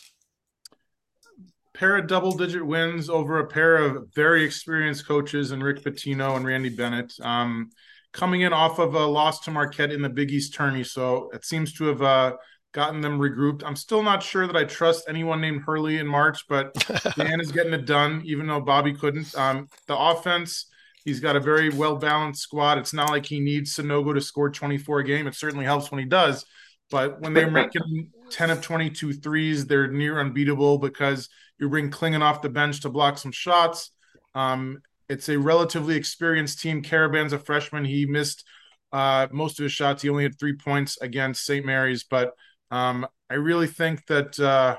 pair 1.76 1.96
of 1.96 2.06
double 2.06 2.32
digit 2.32 2.64
wins 2.64 3.10
over 3.10 3.38
a 3.38 3.46
pair 3.46 3.76
of 3.76 4.08
very 4.14 4.44
experienced 4.44 5.06
coaches 5.06 5.50
and 5.50 5.62
Rick 5.62 5.82
Pitino 5.84 6.36
and 6.36 6.46
Randy 6.46 6.70
Bennett. 6.70 7.12
Um, 7.20 7.70
coming 8.12 8.40
in 8.40 8.52
off 8.52 8.78
of 8.78 8.94
a 8.94 9.04
loss 9.04 9.40
to 9.40 9.50
Marquette 9.50 9.92
in 9.92 10.00
the 10.00 10.08
Big 10.08 10.30
East 10.30 10.54
tourney, 10.54 10.82
so 10.82 11.30
it 11.34 11.44
seems 11.44 11.74
to 11.74 11.84
have 11.84 12.00
uh, 12.00 12.36
gotten 12.72 13.02
them 13.02 13.18
regrouped. 13.18 13.62
I'm 13.62 13.76
still 13.76 14.02
not 14.02 14.22
sure 14.22 14.46
that 14.46 14.56
I 14.56 14.64
trust 14.64 15.04
anyone 15.08 15.40
named 15.40 15.62
Hurley 15.66 15.98
in 15.98 16.06
March, 16.06 16.48
but 16.48 16.72
Dan 17.16 17.40
is 17.40 17.52
getting 17.52 17.74
it 17.74 17.84
done, 17.84 18.22
even 18.24 18.46
though 18.46 18.60
Bobby 18.60 18.94
couldn't. 18.94 19.36
Um, 19.36 19.68
the 19.86 19.96
offense, 19.96 20.66
he's 21.04 21.20
got 21.20 21.36
a 21.36 21.40
very 21.40 21.68
well 21.68 21.96
balanced 21.96 22.40
squad. 22.40 22.78
It's 22.78 22.94
not 22.94 23.10
like 23.10 23.26
he 23.26 23.38
needs 23.38 23.76
Sanogo 23.76 24.14
to 24.14 24.20
score 24.22 24.50
24 24.50 25.00
a 25.00 25.04
game. 25.04 25.26
It 25.26 25.34
certainly 25.34 25.66
helps 25.66 25.90
when 25.90 26.00
he 26.00 26.06
does. 26.06 26.46
But 26.90 27.20
when 27.20 27.34
they're 27.34 27.50
making 27.62 28.12
10 28.30 28.50
of 28.50 28.62
22 28.62 29.12
threes, 29.12 29.66
they're 29.66 29.88
near 29.88 30.18
unbeatable 30.18 30.78
because– 30.78 31.28
you 31.58 31.68
bring 31.68 31.90
Clingan 31.90 32.22
off 32.22 32.42
the 32.42 32.48
bench 32.48 32.80
to 32.82 32.88
block 32.88 33.18
some 33.18 33.32
shots. 33.32 33.90
Um, 34.34 34.78
it's 35.08 35.28
a 35.28 35.38
relatively 35.38 35.96
experienced 35.96 36.60
team. 36.60 36.82
Karaban's 36.82 37.32
a 37.32 37.38
freshman. 37.38 37.84
He 37.84 38.06
missed 38.06 38.44
uh, 38.92 39.28
most 39.30 39.58
of 39.58 39.62
his 39.64 39.72
shots. 39.72 40.02
He 40.02 40.08
only 40.08 40.24
had 40.24 40.38
three 40.38 40.56
points 40.56 40.98
against 41.00 41.44
St. 41.44 41.64
Mary's, 41.64 42.04
but 42.04 42.32
um, 42.70 43.06
I 43.30 43.34
really 43.34 43.66
think 43.66 44.06
that. 44.06 44.38
Uh, 44.38 44.76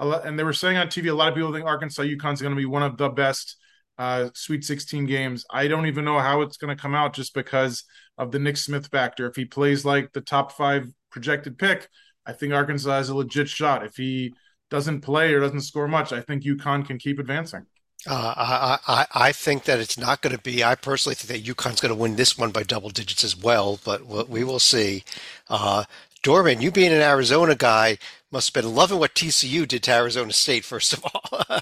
lot, 0.00 0.26
and 0.26 0.38
they 0.38 0.44
were 0.44 0.52
saying 0.52 0.76
on 0.76 0.88
TV, 0.88 1.10
a 1.10 1.14
lot 1.14 1.28
of 1.28 1.34
people 1.34 1.52
think 1.52 1.66
Arkansas 1.66 2.02
UConn 2.02 2.34
is 2.34 2.42
going 2.42 2.54
to 2.54 2.60
be 2.60 2.66
one 2.66 2.82
of 2.82 2.96
the 2.96 3.08
best 3.08 3.56
uh, 3.98 4.28
Sweet 4.34 4.64
16 4.64 5.06
games. 5.06 5.44
I 5.50 5.68
don't 5.68 5.86
even 5.86 6.04
know 6.04 6.18
how 6.18 6.42
it's 6.42 6.56
going 6.56 6.74
to 6.76 6.80
come 6.80 6.94
out 6.94 7.14
just 7.14 7.34
because 7.34 7.84
of 8.18 8.32
the 8.32 8.38
Nick 8.38 8.56
Smith 8.56 8.88
factor. 8.88 9.26
If 9.26 9.36
he 9.36 9.44
plays 9.44 9.84
like 9.84 10.12
the 10.12 10.20
top 10.20 10.52
five 10.52 10.88
projected 11.10 11.58
pick, 11.58 11.88
I 12.26 12.32
think 12.32 12.52
Arkansas 12.52 12.90
has 12.90 13.08
a 13.08 13.16
legit 13.16 13.48
shot. 13.48 13.84
If 13.84 13.96
he 13.96 14.34
doesn't 14.70 15.00
play 15.00 15.32
or 15.32 15.40
doesn't 15.40 15.62
score 15.62 15.88
much, 15.88 16.12
I 16.12 16.20
think 16.20 16.42
UConn 16.42 16.86
can 16.86 16.98
keep 16.98 17.18
advancing. 17.18 17.66
Uh, 18.06 18.34
I, 18.36 18.78
I, 18.86 19.06
I 19.28 19.32
think 19.32 19.64
that 19.64 19.80
it's 19.80 19.96
not 19.96 20.20
going 20.20 20.36
to 20.36 20.42
be. 20.42 20.62
I 20.62 20.74
personally 20.74 21.14
think 21.14 21.44
that 21.44 21.54
UConn's 21.54 21.80
going 21.80 21.94
to 21.94 21.98
win 22.00 22.16
this 22.16 22.36
one 22.36 22.50
by 22.50 22.62
double 22.62 22.90
digits 22.90 23.24
as 23.24 23.36
well, 23.36 23.80
but 23.82 24.28
we 24.28 24.44
will 24.44 24.58
see. 24.58 25.04
Uh, 25.48 25.84
Dorman, 26.22 26.60
you 26.60 26.70
being 26.70 26.92
an 26.92 27.00
Arizona 27.00 27.54
guy, 27.54 27.98
must 28.30 28.54
have 28.54 28.62
been 28.62 28.74
loving 28.74 28.98
what 28.98 29.14
TCU 29.14 29.66
did 29.66 29.82
to 29.84 29.92
Arizona 29.92 30.32
State, 30.32 30.64
first 30.64 30.92
of 30.92 31.04
all. 31.04 31.44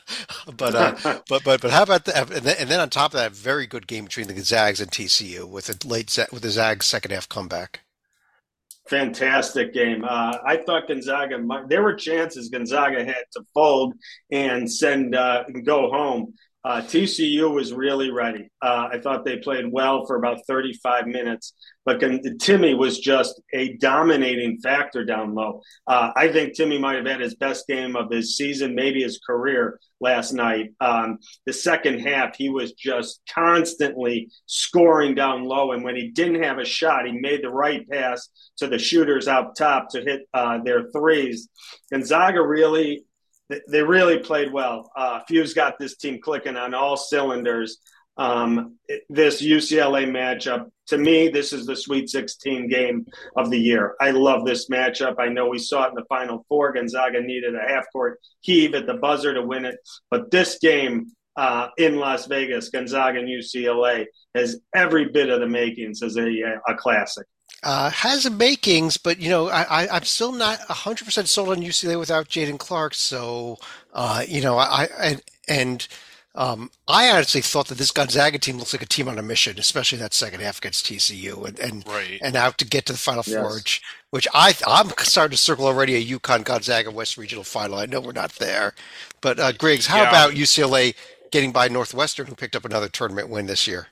but, 0.57 0.75
uh, 0.75 0.95
but 1.29 1.45
but 1.45 1.61
but 1.61 1.71
how 1.71 1.83
about 1.83 2.07
that? 2.07 2.31
And 2.31 2.45
then, 2.47 2.57
and 2.59 2.71
then, 2.71 2.81
on 2.81 2.89
top 2.91 3.13
of 3.13 3.21
that, 3.21 3.33
very 3.33 3.67
good 3.67 3.87
game 3.87 4.05
between 4.05 4.29
the 4.29 4.41
Zags 4.41 4.81
and 4.81 4.91
TCU 4.91 5.49
with 5.49 5.69
a 5.69 5.87
late 5.87 6.17
with 6.33 6.43
the 6.43 6.51
Zags 6.51 6.87
second 6.87 7.13
half 7.13 7.29
comeback. 7.29 7.81
Fantastic 8.89 9.73
game. 9.73 10.05
Uh, 10.05 10.39
I 10.45 10.57
thought 10.57 10.89
Gonzaga. 10.89 11.39
There 11.69 11.83
were 11.83 11.95
chances 11.95 12.49
Gonzaga 12.49 13.05
had 13.05 13.25
to 13.33 13.43
fold 13.55 13.95
and 14.31 14.71
send 14.71 15.15
uh, 15.15 15.45
and 15.47 15.65
go 15.65 15.91
home. 15.91 16.35
Uh, 16.65 16.81
TCU 16.81 17.53
was 17.53 17.73
really 17.73 18.11
ready. 18.11 18.49
Uh, 18.61 18.89
I 18.93 19.01
thought 19.01 19.25
they 19.25 19.39
played 19.39 19.73
well 19.73 20.07
for 20.07 20.17
about 20.17 20.47
35 20.47 21.09
minutes, 21.09 21.55
but 21.85 21.99
Timme 21.99 22.79
was 22.79 23.01
just 23.01 23.41
a 23.53 23.77
dominating 23.79 24.61
factor 24.61 25.05
down 25.05 25.35
low. 25.35 25.63
Uh, 25.89 26.13
I 26.15 26.29
think 26.29 26.55
Timme 26.55 26.81
might 26.81 26.97
have 26.97 27.07
had 27.07 27.21
his 27.21 27.35
best 27.35 27.67
game 27.67 27.97
of 27.97 28.11
his 28.11 28.37
season, 28.37 28.77
maybe 28.77 29.03
his 29.03 29.19
career 29.27 29.81
last 30.01 30.33
night. 30.33 30.71
Um, 30.81 31.19
the 31.47 31.53
second 31.53 31.99
half, 32.01 32.37
he 32.37 32.49
was 32.49 32.73
just 32.75 33.21
constantly 33.33 34.31
scoring 34.47 35.17
down 35.17 35.43
low. 35.43 35.73
And 35.73 35.83
when 35.83 35.97
he 35.97 36.11
didn't 36.11 36.45
have 36.45 36.59
a 36.59 36.65
shot, 36.65 37.07
he 37.07 37.13
made 37.13 37.43
the 37.43 37.51
right 37.51 37.89
pass 37.89 38.29
to 38.59 38.69
the 38.69 38.79
shooters 38.79 39.27
out 39.27 39.57
top 39.57 39.89
to 39.91 40.01
hit 40.01 40.29
uh, 40.33 40.59
their 40.63 40.91
threes. 40.93 41.49
Gonzaga 41.91 42.41
really 42.41 43.05
they 43.69 43.83
really 43.83 44.19
played 44.19 44.53
well. 44.53 44.91
Uh, 44.97 45.21
Few's 45.29 45.55
got 45.55 45.79
this 45.79 45.97
team 45.97 46.21
clicking 46.21 46.57
on 46.57 46.75
all 46.75 46.97
cylinders. 46.97 47.79
um, 48.17 48.77
this 49.09 49.43
UCLA 49.43 50.07
matchup. 50.07 50.67
To 50.89 50.99
me, 50.99 51.29
this 51.29 51.53
is 51.53 51.65
the 51.65 51.77
Sweet 51.77 52.11
16 52.11 52.69
game 52.69 53.07
of 53.37 53.51
the 53.51 53.59
year. 53.59 53.95
I 54.01 54.11
love 54.11 54.45
this 54.45 54.69
matchup. 54.69 55.15
I 55.19 55.29
know 55.29 55.49
we 55.49 55.59
saw 55.59 55.85
it 55.85 55.91
in 55.91 55.95
the 55.95 56.05
Final 56.09 56.45
Four. 56.49 56.73
Gonzaga 56.73 57.21
needed 57.21 57.55
a 57.55 57.61
half 57.61 57.85
court 57.93 58.19
heave 58.41 58.75
at 58.75 58.87
the 58.87 58.95
buzzer 58.95 59.33
to 59.33 59.43
win 59.43 59.65
it. 59.65 59.77
But 60.11 60.31
this 60.31 60.59
game 60.59 61.07
uh, 61.37 61.69
in 61.79 61.97
Las 61.97 62.27
Vegas, 62.27 62.69
Gonzaga 62.69 63.21
and 63.21 63.29
UCLA, 63.29 64.05
has 64.35 64.61
every 64.75 65.09
bit 65.09 65.31
of 65.31 65.41
the 65.41 65.49
makings 65.49 66.03
as 66.03 66.17
a, 66.17 66.29
a 66.69 66.75
classic. 66.75 67.27
Uh, 67.63 67.91
has 67.91 68.27
a 68.27 68.31
makings, 68.31 68.97
but 68.97 69.21
you 69.21 69.31
know, 69.31 69.49
I, 69.49 69.85
I, 69.85 69.97
am 69.97 70.03
still 70.03 70.33
not 70.33 70.59
100% 70.59 71.29
sold 71.29 71.51
on 71.51 71.59
UCLA 71.59 71.97
without 71.97 72.29
Jaylen 72.29 72.59
Clark. 72.59 72.93
So, 72.93 73.57
uh, 73.95 74.25
you 74.27 74.41
know, 74.41 74.59
I, 74.59 74.89
I 74.99 75.17
and 75.47 75.87
um, 76.35 76.71
I 76.89 77.11
honestly 77.11 77.43
thought 77.43 77.69
that 77.69 77.79
this 77.79 77.91
Gonzaga 77.91 78.39
team 78.39 78.57
looks 78.57 78.73
like 78.73 78.83
a 78.83 78.87
team 78.87 79.07
on 79.07 79.19
a 79.19 79.23
mission, 79.23 79.59
especially 79.59 79.99
that 79.99 80.15
second 80.15 80.41
half 80.41 80.59
against 80.59 80.87
TCU 80.87 81.47
and 81.47 81.59
and, 81.59 81.87
right. 81.87 82.19
and 82.23 82.37
out 82.37 82.57
to 82.59 82.65
get 82.65 82.87
to 82.87 82.93
the 82.93 82.99
Final 82.99 83.23
yes. 83.27 83.37
Four, 83.37 83.55
which, 83.55 83.83
which 84.11 84.29
I 84.33 84.55
I'm 84.67 84.91
starting 84.99 85.37
to 85.37 85.43
circle 85.43 85.67
already 85.67 85.95
a 85.95 86.19
UConn 86.19 86.45
Gonzaga 86.45 86.91
West 86.91 87.19
Regional 87.19 87.45
Final. 87.45 87.79
I 87.79 87.87
know 87.87 88.01
we're 88.01 88.13
not 88.13 88.33
there, 88.37 88.73
but 89.21 89.39
uh, 89.39 89.53
Griggs, 89.53 89.87
how 89.87 90.03
yeah. 90.03 90.09
about 90.09 90.33
UCLA 90.33 90.95
getting 91.31 91.53
by 91.53 91.69
Northwestern, 91.69 92.27
who 92.27 92.35
picked 92.35 92.57
up 92.57 92.65
another 92.65 92.89
tournament 92.89 93.29
win 93.29 93.47
this 93.47 93.67
year? 93.67 93.89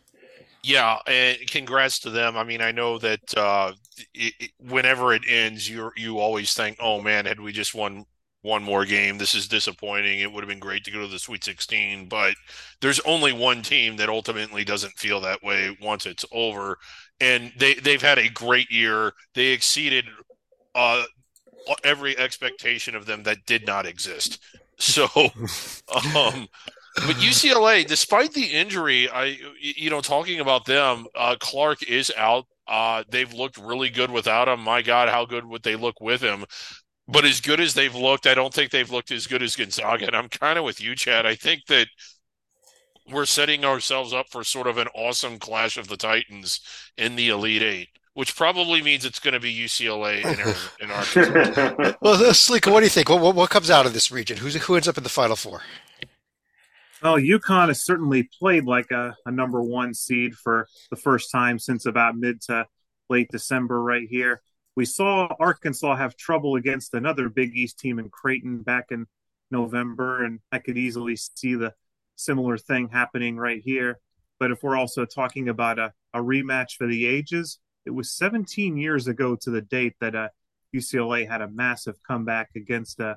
Yeah, 0.62 0.98
and 1.06 1.38
congrats 1.48 1.98
to 2.00 2.10
them. 2.10 2.36
I 2.36 2.44
mean, 2.44 2.60
I 2.60 2.70
know 2.72 2.98
that 2.98 3.20
uh, 3.36 3.72
it, 4.12 4.34
it, 4.38 4.50
whenever 4.58 5.12
it 5.14 5.22
ends, 5.26 5.68
you 5.68 5.90
you 5.96 6.18
always 6.18 6.52
think, 6.52 6.76
"Oh 6.80 7.00
man, 7.00 7.24
had 7.24 7.40
we 7.40 7.52
just 7.52 7.74
won 7.74 8.04
one 8.42 8.62
more 8.62 8.84
game. 8.86 9.18
This 9.18 9.34
is 9.34 9.48
disappointing. 9.48 10.20
It 10.20 10.32
would 10.32 10.42
have 10.42 10.48
been 10.48 10.58
great 10.58 10.84
to 10.84 10.90
go 10.90 11.00
to 11.00 11.06
the 11.06 11.18
Sweet 11.18 11.44
16, 11.44 12.08
but 12.08 12.34
there's 12.80 13.00
only 13.00 13.32
one 13.32 13.62
team 13.62 13.96
that 13.96 14.08
ultimately 14.08 14.64
doesn't 14.64 14.98
feel 14.98 15.20
that 15.22 15.42
way 15.42 15.76
once 15.80 16.06
it's 16.06 16.24
over. 16.32 16.78
And 17.20 17.52
they 17.58 17.74
they've 17.74 18.00
had 18.02 18.18
a 18.18 18.28
great 18.30 18.70
year. 18.70 19.12
They 19.34 19.48
exceeded 19.48 20.06
uh, 20.74 21.04
every 21.84 22.18
expectation 22.18 22.94
of 22.94 23.06
them 23.06 23.22
that 23.24 23.46
did 23.46 23.66
not 23.66 23.86
exist. 23.86 24.40
So, 24.78 25.08
um, 26.16 26.48
but 27.06 27.16
UCLA, 27.16 27.86
despite 27.86 28.32
the 28.32 28.46
injury, 28.46 29.08
I 29.08 29.38
you 29.60 29.90
know 29.90 30.00
talking 30.00 30.40
about 30.40 30.64
them, 30.64 31.06
uh, 31.14 31.36
Clark 31.38 31.82
is 31.82 32.12
out. 32.16 32.46
Uh, 32.66 33.04
they've 33.08 33.32
looked 33.32 33.58
really 33.58 33.90
good 33.90 34.10
without 34.10 34.48
him. 34.48 34.60
My 34.60 34.82
God, 34.82 35.08
how 35.08 35.24
good 35.24 35.44
would 35.44 35.62
they 35.62 35.76
look 35.76 36.00
with 36.00 36.20
him? 36.20 36.44
But 37.08 37.24
as 37.24 37.40
good 37.40 37.60
as 37.60 37.74
they've 37.74 37.94
looked, 37.94 38.26
I 38.26 38.34
don't 38.34 38.54
think 38.54 38.70
they've 38.70 38.90
looked 38.90 39.10
as 39.10 39.26
good 39.26 39.42
as 39.42 39.56
Gonzaga. 39.56 40.06
And 40.06 40.16
I'm 40.16 40.28
kind 40.28 40.58
of 40.58 40.64
with 40.64 40.80
you, 40.80 40.94
Chad. 40.94 41.26
I 41.26 41.34
think 41.34 41.66
that 41.66 41.88
we're 43.10 43.26
setting 43.26 43.64
ourselves 43.64 44.12
up 44.12 44.26
for 44.30 44.44
sort 44.44 44.68
of 44.68 44.78
an 44.78 44.86
awesome 44.94 45.38
clash 45.38 45.76
of 45.76 45.88
the 45.88 45.96
Titans 45.96 46.60
in 46.96 47.16
the 47.16 47.28
Elite 47.30 47.62
Eight, 47.62 47.88
which 48.14 48.36
probably 48.36 48.82
means 48.82 49.04
it's 49.04 49.18
going 49.18 49.34
to 49.34 49.40
be 49.40 49.52
UCLA 49.52 50.20
in 50.20 50.40
our. 50.40 50.54
In 50.80 50.90
our 50.92 51.96
well, 52.00 52.32
Salika, 52.32 52.70
what 52.72 52.80
do 52.80 52.86
you 52.86 52.90
think? 52.90 53.08
What, 53.08 53.20
what, 53.20 53.34
what 53.34 53.50
comes 53.50 53.70
out 53.70 53.86
of 53.86 53.92
this 53.92 54.12
region? 54.12 54.36
Who's, 54.36 54.54
who 54.54 54.76
ends 54.76 54.86
up 54.86 54.96
in 54.96 55.02
the 55.02 55.08
Final 55.08 55.34
Four? 55.34 55.62
Well, 57.02 57.16
UConn 57.16 57.68
has 57.68 57.84
certainly 57.84 58.28
played 58.38 58.64
like 58.64 58.90
a, 58.90 59.16
a 59.24 59.30
number 59.30 59.62
one 59.62 59.94
seed 59.94 60.34
for 60.34 60.68
the 60.90 60.96
first 60.96 61.30
time 61.30 61.58
since 61.58 61.86
about 61.86 62.16
mid 62.16 62.42
to 62.42 62.66
late 63.08 63.30
December, 63.30 63.82
right 63.82 64.06
here 64.08 64.42
we 64.76 64.84
saw 64.84 65.28
Arkansas 65.38 65.96
have 65.96 66.16
trouble 66.16 66.56
against 66.56 66.94
another 66.94 67.28
Big 67.28 67.54
East 67.54 67.78
team 67.78 67.98
in 67.98 68.08
Creighton 68.08 68.62
back 68.62 68.86
in 68.90 69.06
November, 69.50 70.24
and 70.24 70.40
I 70.52 70.58
could 70.58 70.78
easily 70.78 71.16
see 71.16 71.54
the 71.54 71.74
similar 72.16 72.56
thing 72.56 72.88
happening 72.88 73.36
right 73.36 73.60
here. 73.62 73.98
But 74.38 74.52
if 74.52 74.62
we're 74.62 74.76
also 74.76 75.04
talking 75.04 75.48
about 75.48 75.78
a, 75.78 75.92
a 76.14 76.20
rematch 76.20 76.76
for 76.78 76.86
the 76.86 77.06
ages, 77.06 77.58
it 77.84 77.90
was 77.90 78.12
17 78.12 78.76
years 78.76 79.06
ago 79.06 79.36
to 79.42 79.50
the 79.50 79.60
date 79.60 79.96
that 80.00 80.14
uh, 80.14 80.28
UCLA 80.74 81.28
had 81.28 81.42
a 81.42 81.50
massive 81.50 81.96
comeback 82.06 82.50
against 82.56 83.00
uh, 83.00 83.16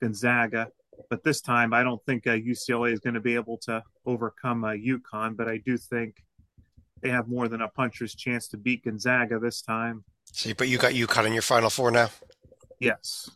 Gonzaga. 0.00 0.68
But 1.08 1.24
this 1.24 1.40
time, 1.40 1.72
I 1.72 1.82
don't 1.82 2.04
think 2.04 2.26
uh, 2.26 2.32
UCLA 2.32 2.92
is 2.92 3.00
going 3.00 3.14
to 3.14 3.20
be 3.20 3.34
able 3.34 3.58
to 3.58 3.82
overcome 4.06 4.64
uh, 4.64 4.72
UConn. 4.72 5.36
But 5.36 5.48
I 5.48 5.58
do 5.58 5.76
think 5.76 6.22
they 7.02 7.10
have 7.10 7.28
more 7.28 7.48
than 7.48 7.62
a 7.62 7.68
puncher's 7.68 8.14
chance 8.14 8.48
to 8.48 8.56
beat 8.56 8.84
Gonzaga 8.84 9.38
this 9.38 9.62
time. 9.62 10.04
See, 10.32 10.52
but 10.52 10.68
you 10.68 10.78
got 10.78 10.92
UConn 10.92 11.26
in 11.26 11.32
your 11.32 11.42
Final 11.42 11.70
Four 11.70 11.90
now. 11.90 12.10
Yes. 12.78 13.30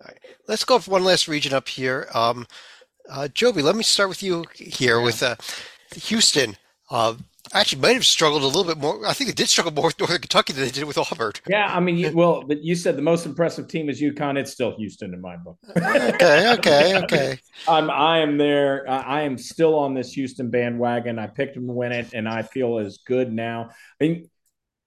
All 0.00 0.08
right. 0.08 0.18
Let's 0.46 0.64
go 0.64 0.78
for 0.78 0.90
one 0.90 1.04
last 1.04 1.28
region 1.28 1.52
up 1.52 1.68
here. 1.68 2.08
Um, 2.14 2.46
uh, 3.08 3.28
Joby, 3.28 3.62
let 3.62 3.76
me 3.76 3.82
start 3.82 4.08
with 4.08 4.22
you 4.22 4.44
here 4.54 4.98
yeah. 4.98 5.04
with 5.04 5.22
uh, 5.22 5.36
Houston. 5.94 6.56
Uh, 6.90 7.14
actually 7.52 7.80
might 7.80 7.94
have 7.94 8.06
struggled 8.06 8.42
a 8.42 8.46
little 8.46 8.64
bit 8.64 8.78
more. 8.78 9.06
I 9.06 9.12
think 9.12 9.28
they 9.28 9.34
did 9.34 9.48
struggle 9.48 9.72
more 9.72 9.86
with 9.86 9.98
Northern 9.98 10.20
Kentucky 10.20 10.52
than 10.52 10.64
they 10.64 10.70
did 10.70 10.84
with 10.84 10.98
Auburn. 10.98 11.32
Yeah, 11.48 11.74
I 11.74 11.80
mean, 11.80 11.96
you, 11.96 12.12
well, 12.12 12.44
but 12.46 12.62
you 12.62 12.74
said 12.74 12.96
the 12.96 13.02
most 13.02 13.24
impressive 13.26 13.68
team 13.68 13.88
is 13.88 14.00
UConn. 14.00 14.36
It's 14.36 14.52
still 14.52 14.76
Houston 14.76 15.14
in 15.14 15.20
my 15.20 15.36
book. 15.36 15.58
okay, 15.76 16.52
okay, 16.54 17.02
okay. 17.02 17.38
I'm 17.66 17.90
I 17.90 18.18
am 18.18 18.36
there. 18.38 18.88
I 18.88 19.22
am 19.22 19.38
still 19.38 19.78
on 19.78 19.94
this 19.94 20.12
Houston 20.12 20.50
bandwagon. 20.50 21.18
I 21.18 21.26
picked 21.26 21.54
them 21.54 21.66
to 21.66 21.72
win 21.72 21.92
it, 21.92 22.12
and 22.12 22.28
I 22.28 22.42
feel 22.42 22.78
as 22.78 22.98
good 23.06 23.32
now. 23.32 23.70
I 24.00 24.04
mean, 24.04 24.30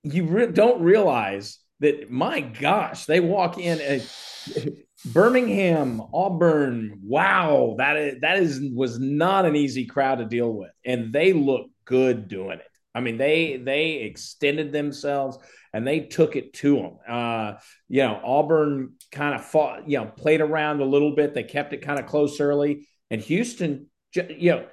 you 0.03 0.25
re- 0.25 0.51
don't 0.51 0.81
realize 0.81 1.57
that. 1.79 2.11
My 2.11 2.41
gosh, 2.41 3.05
they 3.05 3.19
walk 3.19 3.57
in. 3.57 3.79
A, 3.79 4.01
Birmingham, 5.05 6.01
Auburn. 6.13 6.99
Wow, 7.03 7.75
that 7.79 7.97
is 7.97 8.21
that 8.21 8.37
is 8.37 8.61
was 8.73 8.99
not 8.99 9.45
an 9.45 9.55
easy 9.55 9.85
crowd 9.85 10.19
to 10.19 10.25
deal 10.25 10.51
with, 10.53 10.71
and 10.85 11.11
they 11.11 11.33
look 11.33 11.71
good 11.91 12.29
doing 12.29 12.59
it. 12.59 12.67
I 12.95 13.01
mean, 13.01 13.17
they 13.17 13.57
they 13.57 13.95
extended 13.95 14.71
themselves 14.71 15.37
and 15.73 15.85
they 15.85 15.99
took 16.01 16.35
it 16.35 16.53
to 16.53 16.75
them. 16.77 16.97
Uh, 17.07 17.53
you 17.87 18.01
know, 18.01 18.19
Auburn 18.23 18.93
kind 19.11 19.35
of 19.35 19.45
fought, 19.45 19.87
you 19.89 19.97
know, 19.97 20.05
played 20.05 20.41
around 20.41 20.81
a 20.81 20.85
little 20.85 21.13
bit. 21.15 21.33
They 21.33 21.43
kept 21.43 21.73
it 21.73 21.81
kind 21.81 21.99
of 21.99 22.05
close 22.05 22.39
early, 22.39 22.87
and 23.09 23.21
Houston, 23.21 23.87
you 24.15 24.51
know, 24.51 24.65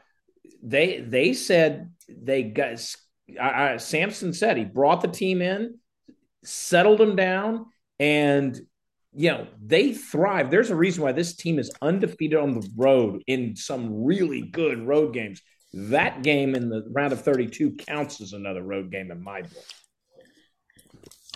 they 0.63 1.01
they 1.01 1.35
said 1.35 1.93
they 2.09 2.45
got. 2.45 2.85
I, 3.39 3.75
I, 3.75 3.77
Sampson 3.77 4.33
said 4.33 4.57
he 4.57 4.65
brought 4.65 5.03
the 5.03 5.09
team 5.09 5.43
in, 5.43 5.79
settled 6.45 6.99
them 6.99 7.15
down, 7.15 7.67
and 7.99 8.59
you 9.15 9.31
know, 9.31 9.47
they 9.61 9.93
thrive. 9.93 10.51
There's 10.51 10.71
a 10.71 10.77
reason 10.77 11.03
why 11.03 11.13
this 11.13 11.35
team 11.35 11.59
is 11.59 11.71
undefeated 11.83 12.39
on 12.39 12.55
the 12.55 12.69
road 12.77 13.23
in 13.27 13.57
some 13.57 14.05
really 14.05 14.43
good 14.43 14.87
road 14.87 15.13
games. 15.13 15.43
That 15.73 16.23
game 16.23 16.55
in 16.55 16.71
the 16.71 16.87
round 16.91 17.13
of 17.13 17.23
32 17.23 17.73
counts 17.73 18.21
as 18.21 18.33
another 18.33 18.63
road 18.63 18.91
game 18.91 19.11
in 19.11 19.23
my 19.23 19.43
book. 19.43 19.65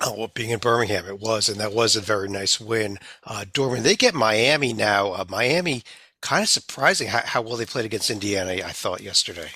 Oh, 0.04 0.14
well, 0.16 0.30
being 0.34 0.50
in 0.50 0.58
Birmingham, 0.58 1.06
it 1.06 1.20
was, 1.20 1.48
and 1.48 1.60
that 1.60 1.72
was 1.72 1.94
a 1.94 2.00
very 2.00 2.28
nice 2.28 2.58
win. 2.58 2.98
Uh, 3.24 3.44
Dorman, 3.52 3.82
they 3.82 3.94
get 3.94 4.14
Miami 4.14 4.72
now. 4.72 5.12
Uh, 5.12 5.24
Miami, 5.28 5.82
kind 6.22 6.42
of 6.42 6.48
surprising 6.48 7.08
how, 7.08 7.20
how, 7.24 7.42
well 7.42 7.56
they 7.56 7.66
played 7.66 7.84
against 7.84 8.10
Indiana, 8.10 8.52
I 8.64 8.72
thought, 8.72 9.02
yesterday. 9.02 9.50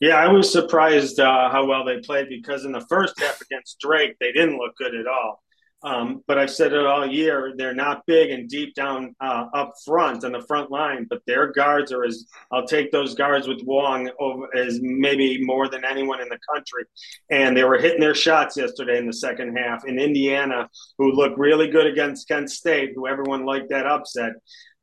Yeah, 0.00 0.16
I 0.16 0.28
was 0.28 0.50
surprised 0.50 1.20
uh, 1.20 1.50
how 1.50 1.66
well 1.66 1.84
they 1.84 1.98
played 1.98 2.28
because 2.28 2.64
in 2.64 2.72
the 2.72 2.86
first 2.88 3.20
half 3.20 3.40
against 3.40 3.78
Drake, 3.80 4.16
they 4.18 4.32
didn't 4.32 4.58
look 4.58 4.76
good 4.76 4.94
at 4.94 5.06
all. 5.06 5.42
Um, 5.82 6.24
but 6.26 6.38
I've 6.38 6.50
said 6.50 6.72
it 6.72 6.84
all 6.84 7.06
year. 7.06 7.54
They're 7.56 7.74
not 7.74 8.04
big 8.06 8.30
and 8.30 8.48
deep 8.48 8.74
down 8.74 9.14
uh, 9.20 9.46
up 9.54 9.74
front 9.84 10.24
on 10.24 10.32
the 10.32 10.42
front 10.42 10.72
line, 10.72 11.06
but 11.08 11.22
their 11.26 11.52
guards 11.52 11.92
are 11.92 12.04
as 12.04 12.26
I'll 12.50 12.66
take 12.66 12.90
those 12.90 13.14
guards 13.14 13.46
with 13.46 13.62
Wong 13.62 14.10
over 14.18 14.48
as 14.56 14.80
maybe 14.82 15.44
more 15.44 15.68
than 15.68 15.84
anyone 15.84 16.20
in 16.20 16.28
the 16.28 16.38
country. 16.52 16.84
And 17.30 17.56
they 17.56 17.62
were 17.62 17.78
hitting 17.78 18.00
their 18.00 18.14
shots 18.14 18.56
yesterday 18.56 18.98
in 18.98 19.06
the 19.06 19.12
second 19.12 19.56
half. 19.56 19.84
In 19.86 20.00
Indiana, 20.00 20.68
who 20.98 21.12
looked 21.12 21.38
really 21.38 21.68
good 21.68 21.86
against 21.86 22.26
Kent 22.26 22.50
State, 22.50 22.92
who 22.96 23.06
everyone 23.06 23.46
liked 23.46 23.70
that 23.70 23.86
upset, 23.86 24.32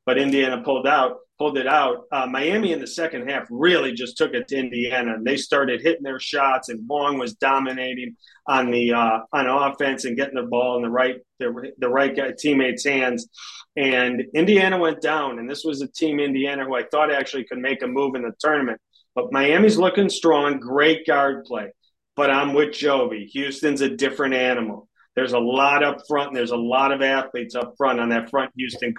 but 0.05 0.17
Indiana 0.17 0.61
pulled 0.63 0.87
out 0.87 1.17
pulled 1.37 1.57
it 1.57 1.67
out. 1.67 2.05
Uh, 2.11 2.25
Miami 2.25 2.71
in 2.71 2.79
the 2.79 2.87
second 2.87 3.29
half 3.29 3.45
really 3.49 3.91
just 3.91 4.17
took 4.17 4.33
it 4.33 4.47
to 4.47 4.57
Indiana, 4.57 5.15
and 5.15 5.25
they 5.25 5.37
started 5.37 5.81
hitting 5.81 6.03
their 6.03 6.19
shots. 6.19 6.69
And 6.69 6.87
Wong 6.87 7.17
was 7.17 7.33
dominating 7.33 8.15
on 8.47 8.71
the 8.71 8.93
uh, 8.93 9.19
on 9.33 9.47
offense 9.47 10.05
and 10.05 10.15
getting 10.15 10.35
the 10.35 10.43
ball 10.43 10.77
in 10.77 10.83
the 10.83 10.89
right 10.89 11.17
the, 11.39 11.71
the 11.77 11.89
right 11.89 12.15
guy, 12.15 12.31
teammates' 12.37 12.85
hands. 12.85 13.27
And 13.75 14.23
Indiana 14.33 14.77
went 14.77 15.01
down, 15.01 15.39
and 15.39 15.49
this 15.49 15.65
was 15.65 15.81
a 15.81 15.87
team 15.87 16.19
Indiana 16.19 16.65
who 16.65 16.75
I 16.75 16.83
thought 16.83 17.11
actually 17.11 17.43
could 17.45 17.59
make 17.59 17.81
a 17.81 17.87
move 17.87 18.15
in 18.15 18.21
the 18.21 18.31
tournament. 18.39 18.79
But 19.13 19.31
Miami's 19.31 19.77
looking 19.77 20.09
strong, 20.09 20.59
great 20.59 21.05
guard 21.05 21.45
play. 21.45 21.71
But 22.15 22.29
I'm 22.29 22.53
with 22.53 22.73
Joby. 22.73 23.29
Houston's 23.33 23.81
a 23.81 23.89
different 23.89 24.35
animal. 24.35 24.87
There's 25.17 25.33
a 25.33 25.39
lot 25.39 25.83
up 25.83 25.99
front, 26.07 26.29
and 26.29 26.37
there's 26.37 26.51
a 26.51 26.57
lot 26.57 26.93
of 26.93 27.01
athletes 27.01 27.55
up 27.55 27.73
front 27.77 27.99
on 27.99 28.09
that 28.09 28.29
front 28.29 28.51
Houston 28.55 28.93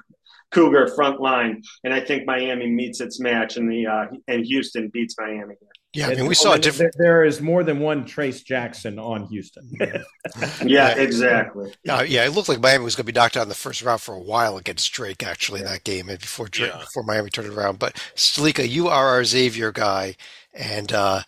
Cougar 0.56 0.88
front 0.94 1.20
line, 1.20 1.62
and 1.84 1.92
I 1.92 2.00
think 2.00 2.26
Miami 2.26 2.66
meets 2.66 3.00
its 3.00 3.20
match, 3.20 3.58
and 3.58 3.70
the 3.70 3.86
uh, 3.86 4.06
and 4.26 4.44
Houston 4.46 4.88
beats 4.88 5.14
Miami. 5.18 5.54
Yeah, 5.92 6.08
I 6.08 6.14
mean, 6.14 6.26
we 6.26 6.34
saw 6.34 6.54
a 6.54 6.58
different. 6.58 6.94
There 6.98 7.24
is 7.24 7.42
more 7.42 7.62
than 7.62 7.80
one 7.80 8.06
Trace 8.06 8.42
Jackson 8.42 8.98
on 8.98 9.26
Houston. 9.26 9.70
yeah, 10.64 10.94
exactly. 10.96 11.74
Yeah, 11.84 12.02
yeah, 12.02 12.24
it 12.24 12.30
looked 12.30 12.48
like 12.48 12.60
Miami 12.60 12.84
was 12.84 12.96
going 12.96 13.06
to 13.06 13.12
be 13.12 13.18
knocked 13.18 13.36
out 13.36 13.42
in 13.42 13.48
the 13.50 13.54
first 13.54 13.82
round 13.82 14.00
for 14.00 14.14
a 14.14 14.20
while 14.20 14.56
against 14.56 14.92
Drake, 14.92 15.22
actually, 15.22 15.60
in 15.60 15.66
that 15.66 15.84
game, 15.84 16.08
and 16.08 16.18
before 16.18 16.48
Drake, 16.48 16.72
yeah. 16.72 16.80
before 16.80 17.02
Miami 17.02 17.30
turned 17.30 17.48
it 17.48 17.54
around. 17.54 17.78
But 17.78 17.94
Stalika, 18.14 18.68
you 18.68 18.88
are 18.88 19.08
our 19.08 19.24
Xavier 19.24 19.72
guy, 19.72 20.16
and 20.54 20.90
uh, 20.92 21.22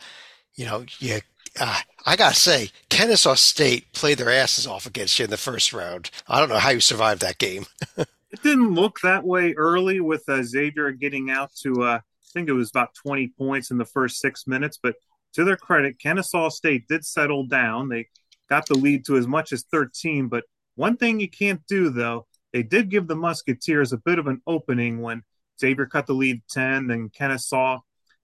you 0.55 0.65
know, 0.65 0.85
yeah, 1.01 1.21
uh, 1.61 1.81
I 2.07 2.17
gotta 2.17 2.35
say, 2.35 2.71
Kennesaw 2.89 3.35
State 3.35 3.93
played 3.93 4.19
their 4.19 4.31
asses 4.31 4.67
off 4.67 4.87
against 4.87 5.19
you 5.19 5.25
in 5.25 5.31
the 5.31 5.37
first 5.37 5.73
round. 5.75 6.11
I 6.27 6.41
don't 6.41 6.49
know 6.49 6.59
how 6.59 6.71
you 6.71 6.81
survived 6.81 7.21
that 7.21 7.39
game. 7.39 7.67
it 8.31 8.43
didn't 8.43 8.75
look 8.75 9.01
that 9.03 9.25
way 9.25 9.55
early 9.55 10.01
with 10.01 10.29
uh, 10.29 10.43
Xavier 10.43 10.93
getting 10.93 11.31
out 11.31 11.51
to, 11.63 11.83
uh, 11.83 11.99
I 11.99 12.01
think 12.33 12.49
it 12.49 12.53
was 12.53 12.71
about 12.71 12.95
20 12.95 13.29
points 13.39 13.71
in 13.71 13.79
the 13.79 13.85
first 13.85 14.19
six 14.19 14.47
minutes. 14.47 14.79
But 14.83 14.97
to 15.35 15.45
their 15.45 15.57
credit, 15.57 15.99
Kennesaw 15.99 16.51
State 16.51 16.89
did 16.89 17.05
settle 17.05 17.47
down. 17.47 17.89
They 17.89 18.09
got 18.49 18.67
the 18.67 18.75
lead 18.75 19.07
to 19.07 19.17
as 19.17 19.27
much 19.27 19.53
as 19.53 19.65
13. 19.71 20.29
But 20.29 20.45
one 20.75 20.97
thing 20.97 21.21
you 21.21 21.29
can't 21.29 21.67
do, 21.67 21.91
though, 21.91 22.27
they 22.53 22.63
did 22.63 22.91
give 22.91 23.07
the 23.07 23.17
Musketeers 23.17 23.93
a 23.93 23.99
bit 23.99 24.19
of 24.19 24.27
an 24.27 24.43
opening 24.47 25.01
when 25.01 25.23
Xavier 25.61 25.87
cut 25.87 26.07
the 26.07 26.15
lead 26.15 26.43
10, 26.51 26.87
then 26.87 27.11
Kennesaw 27.11 27.81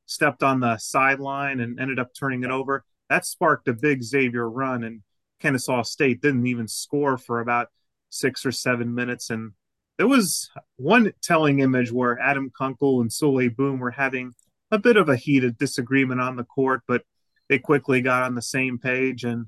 stepped 0.07 0.43
on 0.43 0.61
the 0.61 0.77
sideline 0.79 1.61
and 1.61 1.81
ended 1.81 1.99
up 1.99 2.11
turning 2.15 2.45
it 2.45 2.51
over. 2.51 2.85
That 3.09 3.27
sparked 3.27 3.69
a 3.69 3.73
big 3.75 4.03
Xavier 4.03 4.49
run, 4.49 4.85
and 4.85 5.03
Kennesaw 5.41 5.83
State 5.83 6.23
didn't 6.23 6.47
even 6.47 6.69
score 6.69 7.19
for 7.19 7.41
about 7.41 7.69
six 8.11 8.47
or 8.47 8.53
seven 8.53 8.95
minutes. 8.95 9.31
And 9.31 9.53
there 9.99 10.09
was 10.09 10.51
one 10.77 11.13
telling 11.23 11.61
image 11.61 11.93
where 11.93 12.19
Adam 12.19 12.51
Kunkel 12.57 13.01
and 13.01 13.11
Souley 13.11 13.55
Boum 13.55 13.79
were 13.79 13.93
having 13.93 14.35
a 14.71 14.79
bit 14.79 14.97
of 14.97 15.09
a 15.09 15.17
heated 15.17 15.57
disagreement 15.57 16.21
on 16.21 16.37
the 16.37 16.45
court, 16.45 16.83
but 16.89 17.03
they 17.49 17.59
quickly 17.59 18.01
got 18.01 18.25
on 18.25 18.35
the 18.35 18.43
same 18.43 18.79
page. 18.79 19.25
And 19.25 19.47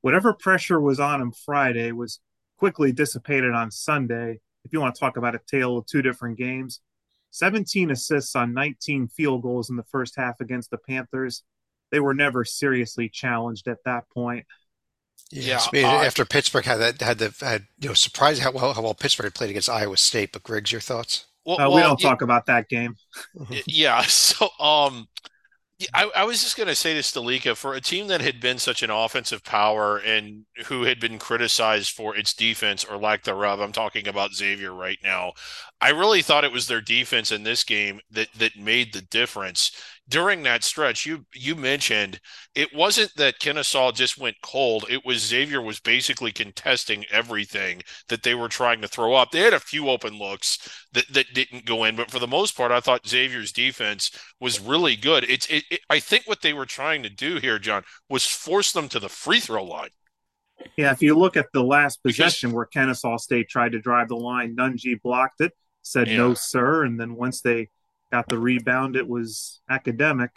whatever 0.00 0.32
pressure 0.32 0.80
was 0.80 1.00
on 1.00 1.20
him 1.20 1.32
Friday 1.32 1.92
was 1.92 2.20
quickly 2.58 2.92
dissipated 2.92 3.52
on 3.52 3.70
Sunday. 3.70 4.40
If 4.64 4.72
you 4.72 4.80
want 4.80 4.94
to 4.94 5.00
talk 5.00 5.16
about 5.16 5.34
a 5.34 5.40
tale 5.50 5.78
of 5.78 5.86
two 5.86 6.02
different 6.02 6.38
games, 6.38 6.80
17 7.30 7.90
assists 7.90 8.36
on 8.36 8.54
19 8.54 9.08
field 9.08 9.42
goals 9.42 9.70
in 9.70 9.76
the 9.76 9.84
first 9.84 10.14
half 10.16 10.40
against 10.40 10.70
the 10.70 10.78
Panthers. 10.78 11.42
They 11.90 12.00
were 12.00 12.14
never 12.14 12.44
seriously 12.44 13.08
challenged 13.08 13.66
at 13.66 13.78
that 13.84 14.08
point. 14.10 14.46
Yeah, 15.30 15.60
uh, 15.74 15.78
after 15.78 16.24
Pittsburgh 16.24 16.64
had 16.64 16.76
that 16.78 17.00
had 17.02 17.18
the 17.18 17.34
had 17.40 17.66
you 17.80 17.88
know 17.88 17.94
surprised 17.94 18.42
how 18.42 18.52
well 18.52 18.72
how 18.72 18.82
well 18.82 18.94
Pittsburgh 18.94 19.26
had 19.26 19.34
played 19.34 19.50
against 19.50 19.68
Iowa 19.68 19.96
State. 19.96 20.32
But 20.32 20.42
Griggs, 20.42 20.72
your 20.72 20.80
thoughts? 20.80 21.26
Well, 21.44 21.60
uh, 21.60 21.74
we 21.74 21.80
don't 21.80 22.00
yeah, 22.02 22.08
talk 22.08 22.22
about 22.22 22.46
that 22.46 22.68
game. 22.68 22.96
yeah. 23.66 24.02
So, 24.08 24.48
um, 24.60 25.08
I, 25.94 26.10
I, 26.14 26.24
was 26.24 26.42
just 26.42 26.56
going 26.56 26.66
to 26.66 26.74
say 26.74 26.94
to 26.94 27.00
Stalika 27.00 27.56
for 27.56 27.74
a 27.74 27.80
team 27.80 28.08
that 28.08 28.20
had 28.20 28.40
been 28.40 28.58
such 28.58 28.82
an 28.82 28.90
offensive 28.90 29.44
power 29.44 29.98
and 29.98 30.44
who 30.66 30.82
had 30.82 30.98
been 30.98 31.18
criticized 31.18 31.92
for 31.92 32.16
its 32.16 32.34
defense 32.34 32.84
or 32.84 32.96
lack 32.96 33.22
thereof. 33.22 33.60
I'm 33.60 33.72
talking 33.72 34.08
about 34.08 34.34
Xavier 34.34 34.72
right 34.72 34.98
now. 35.04 35.34
I 35.80 35.90
really 35.90 36.22
thought 36.22 36.44
it 36.44 36.52
was 36.52 36.66
their 36.66 36.80
defense 36.80 37.30
in 37.30 37.44
this 37.44 37.64
game 37.64 38.00
that 38.10 38.28
that 38.38 38.56
made 38.56 38.92
the 38.92 39.02
difference 39.02 39.70
during 40.08 40.42
that 40.42 40.64
stretch, 40.64 41.04
you 41.04 41.26
you 41.34 41.54
mentioned 41.54 42.18
it 42.54 42.74
wasn't 42.74 43.14
that 43.16 43.38
Kennesaw 43.38 43.92
just 43.92 44.18
went 44.18 44.36
cold. 44.42 44.86
It 44.88 45.04
was 45.04 45.26
Xavier 45.26 45.60
was 45.60 45.80
basically 45.80 46.32
contesting 46.32 47.04
everything 47.10 47.82
that 48.08 48.22
they 48.22 48.34
were 48.34 48.48
trying 48.48 48.80
to 48.80 48.88
throw 48.88 49.14
up. 49.14 49.30
They 49.30 49.40
had 49.40 49.52
a 49.52 49.60
few 49.60 49.88
open 49.88 50.18
looks 50.18 50.58
that, 50.92 51.12
that 51.12 51.34
didn't 51.34 51.66
go 51.66 51.84
in, 51.84 51.94
but 51.94 52.10
for 52.10 52.18
the 52.18 52.26
most 52.26 52.56
part, 52.56 52.72
I 52.72 52.80
thought 52.80 53.06
Xavier's 53.06 53.52
defense 53.52 54.10
was 54.40 54.60
really 54.60 54.96
good. 54.96 55.24
It's 55.24 55.46
it, 55.46 55.64
it, 55.70 55.80
I 55.90 56.00
think 56.00 56.26
what 56.26 56.40
they 56.40 56.54
were 56.54 56.66
trying 56.66 57.02
to 57.02 57.10
do 57.10 57.36
here, 57.36 57.58
John, 57.58 57.84
was 58.08 58.24
force 58.24 58.72
them 58.72 58.88
to 58.88 59.00
the 59.00 59.10
free 59.10 59.40
throw 59.40 59.64
line. 59.64 59.90
Yeah, 60.76 60.90
if 60.90 61.02
you 61.02 61.16
look 61.16 61.36
at 61.36 61.46
the 61.52 61.62
last 61.62 62.02
possession 62.02 62.48
because, 62.48 62.56
where 62.56 62.66
Kennesaw 62.66 63.18
State 63.18 63.48
tried 63.48 63.72
to 63.72 63.78
drive 63.78 64.08
the 64.08 64.16
line, 64.16 64.56
Nunge 64.56 65.00
blocked 65.02 65.40
it, 65.40 65.52
said 65.88 66.08
yeah. 66.08 66.16
no 66.18 66.34
sir, 66.34 66.84
and 66.84 66.98
then 67.00 67.14
once 67.14 67.40
they 67.40 67.68
got 68.10 68.28
the 68.28 68.38
rebound. 68.38 68.96
It 68.96 69.08
was 69.08 69.60
academic. 69.68 70.30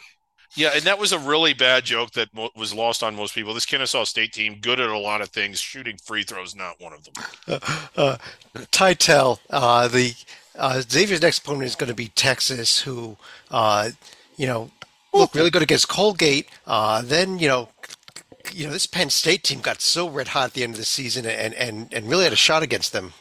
Yeah, 0.54 0.72
and 0.74 0.82
that 0.82 0.98
was 0.98 1.12
a 1.12 1.18
really 1.18 1.54
bad 1.54 1.84
joke 1.84 2.10
that 2.12 2.32
mo- 2.34 2.50
was 2.54 2.74
lost 2.74 3.02
on 3.02 3.16
most 3.16 3.34
people. 3.34 3.54
This 3.54 3.64
Kennesaw 3.64 4.04
State 4.04 4.34
team, 4.34 4.58
good 4.60 4.80
at 4.80 4.90
a 4.90 4.98
lot 4.98 5.22
of 5.22 5.30
things. 5.30 5.58
Shooting 5.58 5.96
free 5.96 6.24
throws, 6.24 6.54
not 6.54 6.78
one 6.78 6.92
of 6.92 7.04
them. 7.04 7.24
Uh, 7.48 7.58
uh, 7.96 8.16
Teitel, 8.70 9.38
uh, 9.48 9.88
the 9.88 10.14
uh, 10.58 10.82
Xavier's 10.82 11.22
next 11.22 11.38
opponent 11.38 11.64
is 11.64 11.74
going 11.74 11.88
to 11.88 11.94
be 11.94 12.08
Texas, 12.08 12.82
who, 12.82 13.16
uh, 13.50 13.90
you 14.36 14.46
know, 14.46 14.70
look 15.14 15.34
really 15.34 15.50
good 15.50 15.62
against 15.62 15.88
Colgate. 15.88 16.48
Uh, 16.66 17.00
then, 17.00 17.38
you 17.38 17.48
know, 17.48 17.70
you 18.52 18.66
know, 18.66 18.72
this 18.72 18.86
Penn 18.86 19.08
State 19.08 19.44
team 19.44 19.60
got 19.60 19.80
so 19.80 20.06
red 20.06 20.28
hot 20.28 20.46
at 20.48 20.52
the 20.52 20.64
end 20.64 20.74
of 20.74 20.78
the 20.78 20.84
season 20.84 21.24
and, 21.24 21.54
and, 21.54 21.94
and 21.94 22.10
really 22.10 22.24
had 22.24 22.32
a 22.34 22.36
shot 22.36 22.62
against 22.62 22.92
them. 22.92 23.14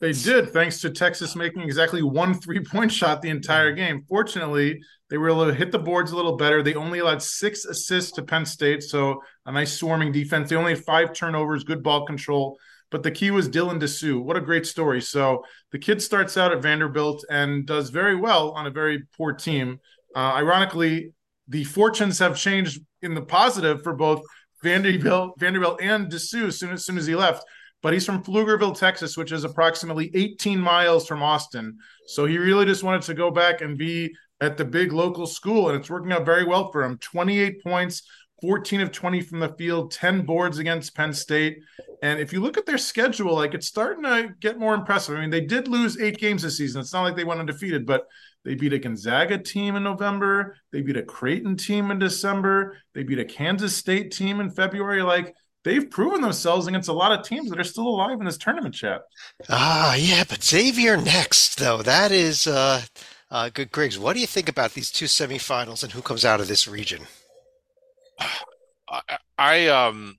They 0.00 0.12
did, 0.12 0.50
thanks 0.50 0.80
to 0.80 0.90
Texas 0.90 1.36
making 1.36 1.62
exactly 1.62 2.02
one 2.02 2.32
three 2.32 2.64
point 2.64 2.90
shot 2.90 3.20
the 3.20 3.28
entire 3.28 3.72
game. 3.72 4.02
Fortunately, 4.08 4.80
they 5.10 5.18
were 5.18 5.28
able 5.28 5.46
to 5.46 5.54
hit 5.54 5.72
the 5.72 5.78
boards 5.78 6.12
a 6.12 6.16
little 6.16 6.36
better. 6.36 6.62
They 6.62 6.74
only 6.74 7.00
allowed 7.00 7.22
six 7.22 7.66
assists 7.66 8.12
to 8.12 8.22
Penn 8.22 8.46
State, 8.46 8.82
so 8.82 9.22
a 9.44 9.52
nice 9.52 9.76
swarming 9.76 10.10
defense. 10.10 10.48
They 10.48 10.56
only 10.56 10.74
had 10.74 10.84
five 10.84 11.12
turnovers, 11.12 11.64
good 11.64 11.82
ball 11.82 12.06
control. 12.06 12.56
But 12.90 13.02
the 13.02 13.10
key 13.10 13.30
was 13.30 13.48
Dylan 13.48 13.78
Disu. 13.80 14.22
What 14.22 14.36
a 14.36 14.40
great 14.40 14.66
story. 14.66 15.00
So 15.02 15.44
the 15.70 15.78
kid 15.78 16.02
starts 16.02 16.36
out 16.36 16.50
at 16.50 16.62
Vanderbilt 16.62 17.24
and 17.30 17.66
does 17.66 17.90
very 17.90 18.16
well 18.16 18.50
on 18.52 18.66
a 18.66 18.70
very 18.70 19.02
poor 19.16 19.32
team. 19.32 19.80
Uh, 20.16 20.32
ironically, 20.34 21.12
the 21.46 21.64
fortunes 21.64 22.18
have 22.18 22.36
changed 22.36 22.80
in 23.02 23.14
the 23.14 23.22
positive 23.22 23.82
for 23.82 23.92
both 23.92 24.22
Vanderbilt, 24.64 25.38
Vanderbilt 25.38 25.80
and 25.80 26.10
Disu 26.10 26.52
soon 26.52 26.72
as 26.72 26.84
soon 26.84 26.98
as 26.98 27.06
he 27.06 27.14
left 27.14 27.44
but 27.82 27.92
he's 27.92 28.06
from 28.06 28.22
Pflugerville, 28.22 28.78
Texas, 28.78 29.16
which 29.16 29.32
is 29.32 29.44
approximately 29.44 30.10
18 30.14 30.60
miles 30.60 31.06
from 31.06 31.22
Austin. 31.22 31.78
So 32.06 32.26
he 32.26 32.38
really 32.38 32.66
just 32.66 32.84
wanted 32.84 33.02
to 33.02 33.14
go 33.14 33.30
back 33.30 33.60
and 33.60 33.78
be 33.78 34.14
at 34.40 34.56
the 34.56 34.64
big 34.64 34.92
local 34.92 35.26
school, 35.26 35.68
and 35.68 35.78
it's 35.78 35.90
working 35.90 36.12
out 36.12 36.24
very 36.24 36.44
well 36.44 36.70
for 36.72 36.82
him. 36.82 36.98
28 36.98 37.62
points, 37.62 38.02
14 38.40 38.80
of 38.80 38.92
20 38.92 39.20
from 39.20 39.40
the 39.40 39.50
field, 39.50 39.92
10 39.92 40.22
boards 40.22 40.58
against 40.58 40.94
Penn 40.94 41.12
State. 41.12 41.58
And 42.02 42.18
if 42.18 42.32
you 42.32 42.40
look 42.40 42.56
at 42.56 42.64
their 42.64 42.78
schedule, 42.78 43.34
like 43.34 43.52
it's 43.52 43.66
starting 43.66 44.04
to 44.04 44.34
get 44.40 44.58
more 44.58 44.74
impressive. 44.74 45.16
I 45.16 45.20
mean, 45.20 45.30
they 45.30 45.42
did 45.42 45.68
lose 45.68 46.00
eight 46.00 46.18
games 46.18 46.42
this 46.42 46.56
season. 46.56 46.80
It's 46.80 46.92
not 46.92 47.02
like 47.02 47.16
they 47.16 47.24
went 47.24 47.40
undefeated, 47.40 47.84
but 47.84 48.06
they 48.44 48.54
beat 48.54 48.72
a 48.72 48.78
Gonzaga 48.78 49.36
team 49.36 49.76
in 49.76 49.82
November. 49.82 50.56
They 50.72 50.80
beat 50.80 50.96
a 50.96 51.02
Creighton 51.02 51.56
team 51.56 51.90
in 51.90 51.98
December. 51.98 52.78
They 52.94 53.02
beat 53.02 53.18
a 53.18 53.24
Kansas 53.24 53.76
State 53.76 54.12
team 54.12 54.40
in 54.40 54.50
February. 54.50 55.02
Like 55.02 55.34
they've 55.64 55.90
proven 55.90 56.20
themselves 56.20 56.66
against 56.66 56.88
a 56.88 56.92
lot 56.92 57.18
of 57.18 57.24
teams 57.24 57.50
that 57.50 57.58
are 57.58 57.64
still 57.64 57.88
alive 57.88 58.18
in 58.20 58.26
this 58.26 58.38
tournament 58.38 58.74
chat. 58.74 59.02
Ah, 59.48 59.94
yeah, 59.94 60.24
but 60.28 60.42
Xavier 60.42 60.96
next 60.96 61.58
though. 61.58 61.82
That 61.82 62.12
is 62.12 62.46
uh, 62.46 62.82
uh, 63.30 63.50
good. 63.52 63.70
Griggs, 63.72 63.98
what 63.98 64.14
do 64.14 64.20
you 64.20 64.26
think 64.26 64.48
about 64.48 64.72
these 64.74 64.90
two 64.90 65.06
semifinals 65.06 65.82
and 65.82 65.92
who 65.92 66.02
comes 66.02 66.24
out 66.24 66.40
of 66.40 66.48
this 66.48 66.66
region? 66.68 67.02
I, 68.88 69.18
I 69.38 69.66
um 69.68 70.18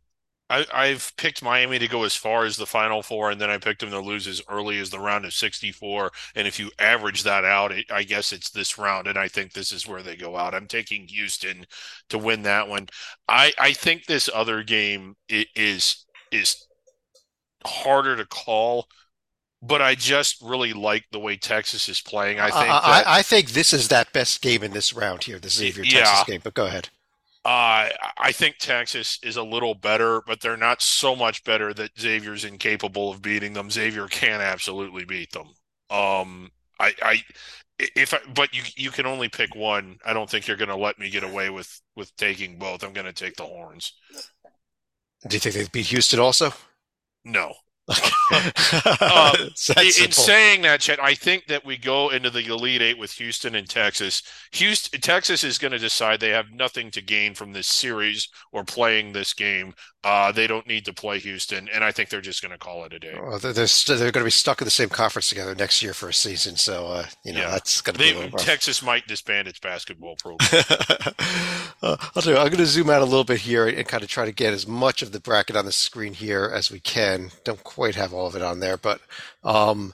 I, 0.52 0.88
have 0.88 1.14
picked 1.18 1.44
Miami 1.44 1.80
to 1.80 1.88
go 1.88 2.04
as 2.04 2.16
far 2.16 2.46
as 2.46 2.58
the 2.58 2.66
Final 2.66 3.02
Four, 3.02 3.32
and 3.32 3.40
then 3.40 3.50
I 3.50 3.58
picked 3.58 3.82
them 3.82 3.92
to 3.92 4.00
lose 4.00 4.28
as 4.28 4.42
early 4.50 4.80
as 4.80 4.90
the 4.90 5.00
round 5.00 5.26
of 5.26 5.34
64. 5.34 6.12
And 6.36 6.48
if 6.48 6.60
you 6.60 6.72
average 6.80 7.24
that 7.24 7.46
out, 7.46 7.72
it, 7.72 7.92
I 7.92 8.04
guess 8.04 8.34
it's 8.34 8.50
this 8.50 8.78
round, 8.78 9.08
and 9.08 9.18
I 9.18 9.28
think 9.28 9.54
this 9.54 9.72
is 9.72 9.88
where 9.88 10.04
they 10.04 10.16
go 10.16 10.36
out. 10.36 10.54
I'm 10.54 10.68
taking 10.68 11.08
Houston 11.08 11.66
to 12.10 12.18
win 12.18 12.44
that 12.44 12.68
one. 12.68 12.90
I, 13.28 13.54
I 13.58 13.74
think 13.74 14.06
this 14.06 14.30
other 14.34 14.64
game 14.64 15.16
is 15.30 16.06
is 16.32 16.68
harder 17.66 18.16
to 18.16 18.26
call, 18.26 18.88
but 19.62 19.82
I 19.82 19.96
just 19.96 20.42
really 20.42 20.74
like 20.74 21.06
the 21.12 21.20
way 21.20 21.38
Texas 21.38 21.88
is 21.88 22.02
playing. 22.02 22.40
I 22.40 22.50
think 22.50 22.70
uh, 22.72 22.82
that, 22.82 23.08
I, 23.08 23.20
I, 23.20 23.22
think 23.22 23.52
this 23.52 23.74
is 23.74 23.90
that 23.90 24.12
best 24.14 24.42
game 24.42 24.64
in 24.64 24.72
this 24.72 24.94
round 24.94 25.24
here, 25.26 25.40
the 25.40 25.50
Xavier 25.50 25.84
yeah, 25.84 26.04
Texas 26.04 26.24
game. 26.26 26.42
But 26.44 26.54
go 26.54 26.66
ahead. 26.66 26.90
Uh, 27.44 27.90
I 28.20 28.32
think 28.32 28.58
Texas 28.58 29.18
is 29.24 29.36
a 29.36 29.44
little 29.44 29.74
better, 29.74 30.22
but 30.28 30.42
they're 30.42 30.58
not 30.58 30.82
so 30.82 31.16
much 31.16 31.44
better 31.44 31.74
that 31.74 32.00
Xavier's 32.00 32.46
incapable 32.46 33.10
of 33.10 33.22
beating 33.22 33.54
them. 33.54 33.72
Xavier 33.72 34.08
can 34.08 34.42
absolutely 34.42 35.06
beat 35.06 35.32
them. 35.32 35.48
Um, 35.90 36.52
I, 36.80 36.94
I, 37.02 37.24
if 37.80 38.14
I, 38.14 38.20
but 38.36 38.54
you 38.54 38.62
you 38.76 38.92
can 38.92 39.08
only 39.08 39.28
pick 39.28 39.56
one. 39.56 39.98
I 40.06 40.14
don't 40.14 40.30
think 40.30 40.48
you're 40.48 40.58
going 40.58 40.70
to 40.70 40.76
let 40.76 41.00
me 41.00 41.10
get 41.10 41.24
away 41.24 41.50
with 41.50 41.82
with 41.96 42.16
taking 42.16 42.60
both. 42.60 42.84
I'm 42.84 42.94
going 42.94 43.08
to 43.08 43.14
take 43.14 43.36
the 43.36 43.44
horns. 43.44 43.94
Do 45.28 45.36
you 45.36 45.40
think 45.40 45.56
they 45.56 45.68
beat 45.72 45.88
Houston 45.88 46.20
also? 46.20 46.54
No. 47.26 47.54
Uh, 48.32 49.36
in 50.02 50.12
saying 50.12 50.62
that, 50.64 50.82
Chet, 50.82 51.02
I 51.02 51.16
think 51.16 51.48
that 51.48 51.66
we 51.66 51.78
go 51.78 52.10
into 52.10 52.30
the 52.30 52.46
Elite 52.46 52.82
Eight 52.82 52.98
with 52.98 53.12
Houston 53.14 53.56
and 53.56 53.70
Texas. 53.70 54.24
Houston, 54.54 55.02
Texas 55.02 55.44
is 55.44 55.58
going 55.58 55.72
to 55.72 55.80
decide 55.80 56.20
they 56.20 56.30
have 56.30 56.52
nothing 56.52 56.92
to 56.92 57.02
gain 57.02 57.34
from 57.34 57.54
this 57.54 57.68
series 57.68 58.28
or 58.52 58.64
playing 58.64 59.14
this 59.14 59.34
game. 59.34 59.74
Uh, 60.04 60.32
they 60.32 60.48
don't 60.48 60.66
need 60.66 60.84
to 60.86 60.94
play 60.94 61.20
Houston, 61.20 61.70
and 61.70 61.84
I 61.84 61.92
think 61.92 62.10
they're 62.10 62.22
just 62.22 62.42
going 62.42 62.52
to 62.52 62.58
call 62.58 62.86
it 62.86 62.94
a 62.94 62.98
day. 62.98 63.14
Well, 63.22 63.38
they're 63.38 63.54
they're, 63.54 63.68
they're, 63.68 64.12
going 64.12 64.24
to 64.24 64.24
be 64.24 64.32
stuck 64.32 64.60
in 64.60 64.66
the 64.66 64.72
same 64.72 64.90
conference 64.90 65.30
together 65.30 65.54
next 65.54 65.84
year 65.84 65.94
for 65.94 66.10
a 66.10 66.14
season, 66.14 66.56
so 66.56 66.88
uh, 66.88 67.06
you 67.24 67.34
know 67.34 67.42
yeah. 67.42 67.52
that's 67.52 67.82
going 67.82 67.98
to 67.98 68.30
be. 68.30 68.38
Texas 68.38 68.82
might 68.82 69.06
disband 69.06 69.48
its 69.48 69.60
basketball 69.60 70.16
program. 70.20 70.64
uh, 71.84 71.98
I'll 72.16 72.22
tell 72.24 72.34
you, 72.34 72.40
I'm 72.40 72.48
going 72.48 72.58
to 72.58 72.66
zoom 72.66 72.90
out 72.90 73.04
a 73.04 73.06
little 73.06 73.24
bit 73.24 73.42
here 73.42 73.68
and 73.68 73.88
kind 73.88 74.02
of 74.02 74.10
try 74.10 74.26
to 74.26 74.32
get 74.32 74.54
as 74.54 74.66
much 74.66 75.04
of 75.04 75.12
the 75.12 75.20
bracket 75.20 75.56
on 75.56 75.66
the 75.66 75.72
screen 75.72 76.14
here 76.14 76.52
as 76.52 76.72
we 76.72 76.80
can. 76.80 77.30
Don't 77.44 77.64
quite 77.64 77.81
have 77.96 78.14
all 78.14 78.28
of 78.28 78.36
it 78.36 78.42
on 78.42 78.60
there, 78.60 78.78
but 78.78 79.02
um, 79.44 79.94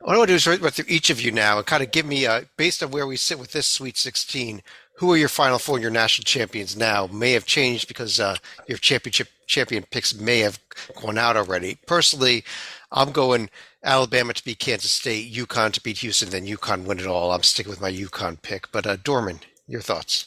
what 0.00 0.14
I 0.14 0.18
want 0.18 0.28
to 0.28 0.32
do 0.32 0.36
is 0.36 0.46
run 0.46 0.58
through 0.58 0.84
each 0.88 1.10
of 1.10 1.20
you 1.20 1.32
now 1.32 1.56
and 1.58 1.66
kind 1.66 1.82
of 1.82 1.90
give 1.90 2.06
me, 2.06 2.26
uh, 2.26 2.42
based 2.56 2.82
on 2.82 2.90
where 2.90 3.06
we 3.06 3.16
sit 3.16 3.38
with 3.38 3.52
this 3.52 3.66
Sweet 3.66 3.96
16, 3.96 4.62
who 4.96 5.12
are 5.12 5.16
your 5.16 5.28
Final 5.28 5.58
Four 5.58 5.76
and 5.76 5.82
your 5.82 5.90
national 5.90 6.24
champions 6.24 6.76
now? 6.76 7.08
May 7.08 7.32
have 7.32 7.46
changed 7.46 7.88
because 7.88 8.20
uh, 8.20 8.36
your 8.68 8.78
championship 8.78 9.28
champion 9.46 9.84
picks 9.90 10.14
may 10.14 10.40
have 10.40 10.58
gone 11.02 11.18
out 11.18 11.36
already. 11.36 11.78
Personally, 11.86 12.44
I'm 12.92 13.10
going 13.10 13.50
Alabama 13.82 14.32
to 14.32 14.44
beat 14.44 14.60
Kansas 14.60 14.92
State, 14.92 15.32
UConn 15.32 15.72
to 15.72 15.82
beat 15.82 15.98
Houston, 15.98 16.30
then 16.30 16.46
UConn 16.46 16.84
win 16.84 17.00
it 17.00 17.06
all. 17.06 17.32
I'm 17.32 17.42
sticking 17.42 17.70
with 17.70 17.80
my 17.80 17.90
UConn 17.90 18.40
pick. 18.40 18.70
But 18.70 18.86
uh, 18.86 18.96
Dorman, 19.02 19.40
your 19.66 19.80
thoughts? 19.80 20.26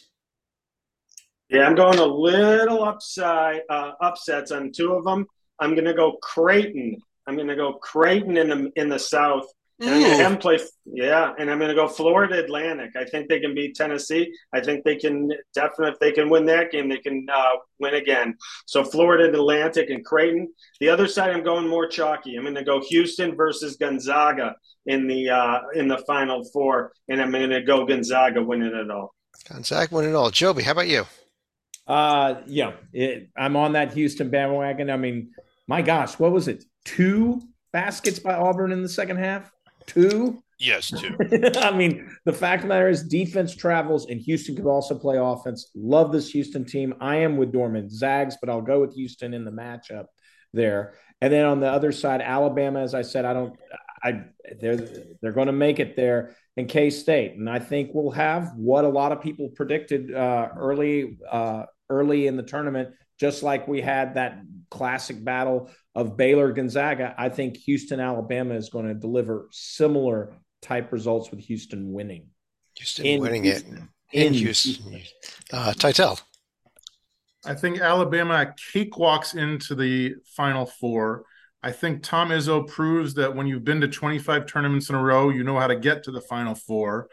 Yeah, 1.49 1.65
I'm 1.65 1.75
going 1.75 1.97
a 1.97 2.05
little 2.05 2.83
upside 2.83 3.61
uh, 3.69 3.93
upsets 4.01 4.51
on 4.51 4.71
two 4.73 4.93
of 4.93 5.05
them. 5.05 5.27
I'm 5.59 5.73
going 5.73 5.85
to 5.85 5.93
go 5.93 6.13
Creighton. 6.21 6.97
I'm 7.25 7.35
going 7.35 7.47
to 7.47 7.55
go 7.55 7.73
Creighton 7.73 8.37
in 8.37 8.49
the 8.49 8.71
in 8.75 8.89
the 8.89 8.99
South. 8.99 9.45
And 9.79 9.91
I'm 9.91 10.17
going 10.17 10.33
to 10.33 10.39
play, 10.39 10.59
yeah, 10.85 11.33
and 11.37 11.51
I'm 11.51 11.59
going 11.59 11.69
to 11.69 11.75
go 11.75 11.87
Florida 11.87 12.43
Atlantic. 12.43 12.95
I 12.95 13.05
think 13.05 13.29
they 13.29 13.39
can 13.39 13.53
beat 13.53 13.75
Tennessee. 13.75 14.33
I 14.51 14.59
think 14.59 14.83
they 14.83 14.95
can 14.95 15.29
definitely, 15.53 15.93
if 15.93 15.99
they 15.99 16.11
can 16.11 16.31
win 16.31 16.47
that 16.47 16.71
game, 16.71 16.89
they 16.89 16.97
can 16.97 17.27
uh, 17.31 17.57
win 17.79 17.93
again. 17.93 18.35
So 18.65 18.83
Florida 18.83 19.25
Atlantic 19.25 19.91
and 19.91 20.03
Creighton. 20.03 20.51
The 20.79 20.89
other 20.89 21.07
side, 21.07 21.29
I'm 21.29 21.43
going 21.43 21.67
more 21.67 21.85
chalky. 21.85 22.37
I'm 22.37 22.41
going 22.41 22.55
to 22.55 22.63
go 22.63 22.81
Houston 22.89 23.35
versus 23.35 23.75
Gonzaga 23.75 24.55
in 24.87 25.07
the 25.07 25.29
uh, 25.29 25.59
in 25.75 25.87
the 25.87 25.99
Final 26.07 26.43
Four, 26.45 26.91
and 27.07 27.21
I'm 27.21 27.29
going 27.29 27.51
to 27.51 27.61
go 27.61 27.85
Gonzaga 27.85 28.41
winning 28.41 28.73
it 28.73 28.89
all. 28.89 29.13
Gonzaga 29.47 29.93
winning 29.93 30.11
it 30.11 30.15
all. 30.15 30.31
Joby, 30.31 30.63
how 30.63 30.71
about 30.71 30.87
you? 30.87 31.05
Uh, 31.85 32.41
yeah, 32.47 32.71
it, 32.93 33.29
I'm 33.37 33.55
on 33.55 33.73
that 33.73 33.93
Houston 33.93 34.31
bandwagon. 34.31 34.89
I 34.89 34.97
mean, 34.97 35.33
my 35.67 35.81
gosh, 35.81 36.17
what 36.17 36.31
was 36.31 36.47
it? 36.47 36.63
Two 36.85 37.41
baskets 37.73 38.19
by 38.19 38.33
Auburn 38.33 38.71
in 38.71 38.81
the 38.81 38.89
second 38.89 39.17
half. 39.17 39.51
Two. 39.85 40.41
Yes, 40.59 40.89
two. 40.89 41.15
I 41.59 41.71
mean, 41.71 42.09
the 42.25 42.33
fact 42.33 42.63
of 42.63 42.69
the 42.69 42.73
matter 42.73 42.89
is, 42.89 43.03
defense 43.03 43.55
travels, 43.55 44.07
and 44.09 44.19
Houston 44.21 44.55
could 44.55 44.65
also 44.65 44.97
play 44.97 45.17
offense. 45.17 45.69
Love 45.75 46.11
this 46.11 46.29
Houston 46.31 46.65
team. 46.65 46.95
I 46.99 47.17
am 47.17 47.37
with 47.37 47.51
Dorman 47.51 47.89
Zags, 47.89 48.37
but 48.39 48.49
I'll 48.49 48.61
go 48.61 48.81
with 48.81 48.95
Houston 48.95 49.33
in 49.33 49.45
the 49.45 49.51
matchup 49.51 50.05
there. 50.53 50.95
And 51.21 51.31
then 51.31 51.45
on 51.45 51.59
the 51.59 51.67
other 51.67 51.91
side, 51.91 52.21
Alabama, 52.21 52.79
as 52.79 52.93
I 52.93 53.01
said, 53.01 53.25
I 53.25 53.33
don't. 53.33 53.55
I 54.03 54.25
they're 54.59 54.77
they're 55.21 55.31
going 55.31 55.47
to 55.47 55.53
make 55.53 55.79
it 55.79 55.95
there 55.95 56.35
in 56.55 56.67
K 56.67 56.89
State, 56.89 57.33
and 57.33 57.49
I 57.49 57.59
think 57.59 57.91
we'll 57.93 58.11
have 58.11 58.51
what 58.55 58.85
a 58.85 58.89
lot 58.89 59.11
of 59.11 59.21
people 59.21 59.49
predicted 59.49 60.13
uh, 60.13 60.49
early 60.55 61.17
uh, 61.29 61.65
early 61.89 62.27
in 62.27 62.37
the 62.37 62.43
tournament, 62.43 62.89
just 63.19 63.41
like 63.43 63.67
we 63.67 63.81
had 63.81 64.15
that 64.15 64.39
classic 64.69 65.23
battle 65.23 65.69
of 65.95 66.17
Baylor 66.17 66.51
Gonzaga. 66.51 67.15
I 67.17 67.29
think 67.29 67.57
Houston, 67.57 67.99
Alabama 67.99 68.55
is 68.55 68.69
going 68.69 68.87
to 68.87 68.93
deliver 68.93 69.47
similar 69.51 70.37
type 70.61 70.91
results 70.91 71.31
with 71.31 71.39
Houston 71.41 71.91
winning. 71.91 72.27
Houston 72.77 73.05
in 73.05 73.21
winning 73.21 73.43
Houston. 73.43 73.89
it 74.11 74.19
in, 74.19 74.27
in 74.27 74.33
Houston. 74.33 74.91
Houston. 74.91 75.19
Uh, 75.51 75.73
Teitel. 75.75 76.21
I 77.45 77.53
think 77.53 77.79
Alabama 77.79 78.53
cakewalks 78.73 79.35
into 79.35 79.73
the 79.73 80.15
Final 80.35 80.65
Four. 80.65 81.23
I 81.63 81.71
think 81.71 82.03
Tom 82.03 82.29
Izzo 82.29 82.67
proves 82.67 83.13
that 83.15 83.35
when 83.35 83.47
you've 83.47 83.63
been 83.63 83.81
to 83.81 83.87
25 83.87 84.45
tournaments 84.45 84.89
in 84.89 84.95
a 84.95 85.01
row, 85.01 85.29
you 85.29 85.43
know 85.43 85.57
how 85.57 85.67
to 85.67 85.75
get 85.75 86.03
to 86.03 86.11
the 86.11 86.21
Final 86.21 86.55
Four. 86.55 87.07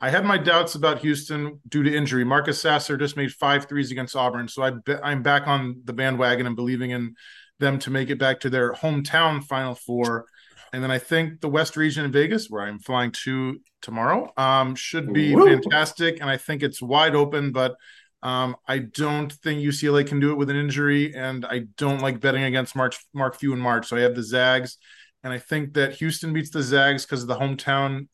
I 0.00 0.10
had 0.10 0.24
my 0.24 0.38
doubts 0.38 0.74
about 0.74 1.00
Houston 1.00 1.60
due 1.68 1.82
to 1.82 1.94
injury. 1.94 2.24
Marcus 2.24 2.60
Sasser 2.60 2.96
just 2.96 3.16
made 3.16 3.32
five 3.32 3.68
threes 3.68 3.90
against 3.90 4.16
Auburn, 4.16 4.48
so 4.48 4.62
I 4.62 4.70
be, 4.70 4.94
I'm 5.02 5.22
back 5.22 5.46
on 5.46 5.82
the 5.84 5.92
bandwagon 5.92 6.46
and 6.46 6.56
believing 6.56 6.90
in 6.90 7.14
them 7.58 7.78
to 7.80 7.90
make 7.90 8.08
it 8.08 8.18
back 8.18 8.40
to 8.40 8.50
their 8.50 8.72
hometown 8.72 9.44
Final 9.44 9.74
Four. 9.74 10.26
And 10.72 10.82
then 10.82 10.90
I 10.90 10.98
think 10.98 11.40
the 11.40 11.48
West 11.48 11.76
region 11.76 12.04
in 12.04 12.12
Vegas, 12.12 12.48
where 12.48 12.62
I'm 12.62 12.78
flying 12.78 13.10
to 13.24 13.60
tomorrow, 13.82 14.32
um, 14.36 14.74
should 14.74 15.12
be 15.12 15.34
Woo. 15.34 15.46
fantastic. 15.46 16.20
And 16.20 16.30
I 16.30 16.36
think 16.36 16.62
it's 16.62 16.80
wide 16.80 17.14
open, 17.14 17.52
but 17.52 17.74
um, 18.22 18.56
I 18.66 18.78
don't 18.78 19.32
think 19.32 19.62
UCLA 19.62 20.06
can 20.06 20.20
do 20.20 20.30
it 20.30 20.36
with 20.36 20.50
an 20.50 20.56
injury, 20.56 21.14
and 21.14 21.44
I 21.44 21.64
don't 21.76 22.02
like 22.02 22.20
betting 22.20 22.44
against 22.44 22.76
March, 22.76 22.98
Mark 23.14 23.38
Few 23.38 23.52
in 23.52 23.58
March. 23.58 23.88
So 23.88 23.96
I 23.96 24.00
have 24.00 24.14
the 24.14 24.22
Zags, 24.22 24.78
and 25.24 25.32
I 25.32 25.38
think 25.38 25.74
that 25.74 25.94
Houston 25.94 26.32
beats 26.32 26.50
the 26.50 26.62
Zags 26.62 27.04
because 27.04 27.22
of 27.22 27.28
the 27.28 27.36
hometown 27.36 28.08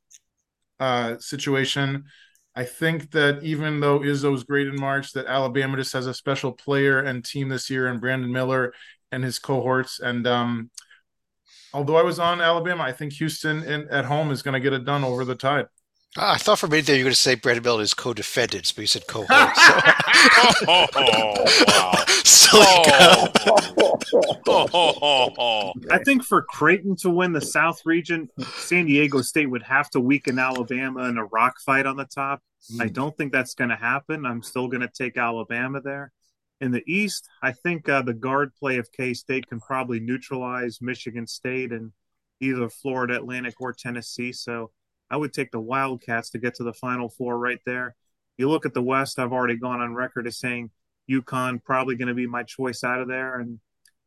uh, 0.81 1.19
situation. 1.19 2.05
I 2.55 2.65
think 2.65 3.11
that 3.11 3.43
even 3.43 3.81
though 3.81 4.01
Izzo's 4.01 4.45
great 4.45 4.67
in 4.67 4.81
March, 4.81 5.13
that 5.13 5.27
Alabama 5.27 5.77
just 5.77 5.93
has 5.93 6.07
a 6.07 6.15
special 6.15 6.53
player 6.53 7.01
and 7.01 7.25
team 7.25 7.49
this 7.49 7.69
year, 7.69 7.87
and 7.87 8.01
Brandon 8.01 8.33
Miller 8.33 8.73
and 9.13 9.23
his 9.23 9.39
cohorts. 9.39 10.01
And 10.01 10.27
um, 10.27 10.71
although 11.75 11.97
I 11.97 12.03
was 12.03 12.19
on 12.19 12.41
Alabama, 12.41 12.83
I 12.83 12.93
think 12.93 13.13
Houston 13.15 13.63
in, 13.63 13.89
at 13.91 14.07
home 14.07 14.31
is 14.31 14.43
going 14.43 14.55
to 14.55 14.61
get 14.61 14.73
it 14.73 14.85
done 14.85 15.05
over 15.05 15.25
the 15.25 15.35
Tide. 15.35 15.67
Ah, 16.19 16.35
I 16.35 16.39
thought 16.39 16.59
for 16.59 16.67
a 16.67 16.71
minute 16.71 16.87
there 16.87 16.97
you 16.97 17.03
were 17.03 17.09
going 17.09 17.15
to 17.15 17.21
say 17.21 17.35
Brandon 17.35 17.63
Miller 17.63 17.83
is 17.83 17.93
co-defendants, 17.93 18.73
but 18.73 18.81
you 18.81 18.87
said 18.87 19.07
cohort. 19.07 19.29
So. 20.57 20.63
oh, 20.69 21.35
wow. 21.67 21.93
so 22.25 22.59
like, 22.59 24.43
oh. 24.49 25.73
I 25.91 25.99
think 26.05 26.25
for 26.25 26.43
Creighton 26.43 26.97
to 26.97 27.11
win 27.11 27.33
the 27.33 27.41
South 27.41 27.81
region, 27.85 28.29
San 28.57 28.87
Diego 28.87 29.21
State 29.21 29.47
would 29.47 29.63
have 29.63 29.91
to 29.91 30.01
weaken 30.01 30.39
Alabama 30.39 31.05
in 31.05 31.19
a 31.19 31.25
rock 31.27 31.61
fight 31.61 31.87
on 31.87 31.97
the 31.97 32.05
top. 32.05 32.43
Mm. 32.73 32.83
I 32.83 32.89
don't 32.89 33.17
think 33.17 33.33
that's 33.33 33.55
going 33.55 33.71
to 33.71 33.77
happen. 33.77 34.25
I'm 34.25 34.43
still 34.43 34.69
going 34.69 34.81
to 34.81 34.89
take 34.89 35.17
Alabama 35.17 35.81
there. 35.81 36.13
In 36.61 36.73
the 36.73 36.83
East, 36.87 37.29
I 37.43 37.53
think 37.53 37.89
uh, 37.89 38.03
the 38.03 38.15
guard 38.15 38.55
play 38.55 38.79
of 38.79 38.91
K 38.93 39.15
State 39.15 39.47
can 39.47 39.61
probably 39.61 40.01
neutralize 40.01 40.81
Michigan 40.81 41.27
State 41.27 41.73
and 41.73 41.93
either 42.41 42.69
Florida 42.69 43.17
Atlantic 43.17 43.61
or 43.61 43.73
Tennessee. 43.73 44.33
So 44.33 44.71
I 45.11 45.17
would 45.17 45.33
take 45.33 45.51
the 45.53 45.61
Wildcats 45.61 46.31
to 46.31 46.39
get 46.39 46.55
to 46.57 46.65
the 46.65 46.73
Final 46.73 47.09
Four 47.09 47.39
right 47.39 47.61
there. 47.65 47.95
You 48.37 48.51
look 48.51 48.67
at 48.67 48.75
the 48.75 48.83
West, 48.83 49.19
I've 49.19 49.33
already 49.33 49.57
gone 49.57 49.81
on 49.81 49.95
record 49.95 50.27
as 50.27 50.39
saying 50.39 50.71
UConn 51.11 51.63
probably 51.63 51.97
going 51.97 52.09
to 52.09 52.15
be 52.15 52.27
my 52.27 52.43
choice 52.43 52.85
out 52.85 53.01
of 53.01 53.09
there. 53.09 53.39
And 53.39 53.61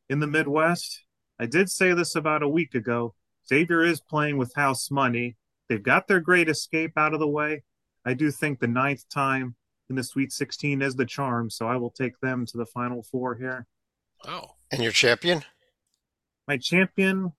in 0.09 0.19
the 0.19 0.27
Midwest, 0.27 1.03
I 1.39 1.45
did 1.45 1.69
say 1.69 1.93
this 1.93 2.15
about 2.15 2.43
a 2.43 2.49
week 2.49 2.75
ago. 2.75 3.15
Xavier 3.47 3.83
is 3.83 4.01
playing 4.01 4.37
with 4.37 4.53
house 4.55 4.91
money. 4.91 5.37
They've 5.67 5.81
got 5.81 6.07
their 6.07 6.19
great 6.19 6.49
escape 6.49 6.97
out 6.97 7.13
of 7.13 7.19
the 7.19 7.27
way. 7.27 7.63
I 8.05 8.13
do 8.13 8.31
think 8.31 8.59
the 8.59 8.67
ninth 8.67 9.07
time 9.09 9.55
in 9.89 9.95
the 9.95 10.03
Sweet 10.03 10.31
16 10.31 10.81
is 10.81 10.95
the 10.95 11.05
charm, 11.05 11.49
so 11.49 11.67
I 11.67 11.77
will 11.77 11.89
take 11.89 12.19
them 12.19 12.45
to 12.47 12.57
the 12.57 12.65
Final 12.65 13.03
Four 13.03 13.35
here. 13.35 13.65
Oh. 14.27 14.55
And 14.71 14.83
your 14.83 14.91
champion? 14.91 15.43
My 16.47 16.57
champion, 16.57 17.33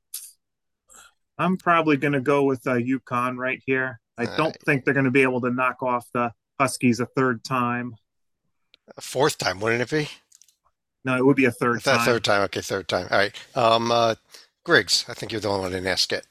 I'm 1.41 1.57
probably 1.57 1.97
going 1.97 2.13
to 2.13 2.21
go 2.21 2.45
with 2.45 2.67
uh, 2.67 2.75
UConn 2.75 3.37
right 3.37 3.63
here. 3.65 3.99
I 4.19 4.27
don't 4.37 4.55
think 4.67 4.85
they're 4.85 4.93
going 4.93 5.05
to 5.05 5.11
be 5.11 5.23
able 5.23 5.41
to 5.41 5.51
knock 5.51 5.83
off 5.83 6.07
the 6.13 6.33
Huskies 6.59 7.01
a 7.01 7.07
third 7.07 7.43
time. 7.43 7.95
A 8.95 9.01
fourth 9.01 9.39
time, 9.39 9.59
wouldn't 9.61 9.81
it 9.81 9.91
be? 9.91 10.11
No, 11.03 11.17
it 11.17 11.25
would 11.25 11.37
be 11.37 11.47
a 11.47 11.51
third 11.51 11.83
time. 11.83 12.05
Third 12.05 12.25
time. 12.25 12.43
Okay, 12.43 12.61
third 12.61 12.89
time. 12.89 13.09
All 13.11 13.17
right. 13.17 13.35
Um, 13.55 13.91
uh, 13.91 14.17
Griggs, 14.65 15.07
I 15.09 15.15
think 15.15 15.33
you're 15.33 15.41
the 15.41 15.49
only 15.49 15.63
one 15.63 15.73
in 15.73 15.87
ask 15.87 16.13
it. 16.13 16.27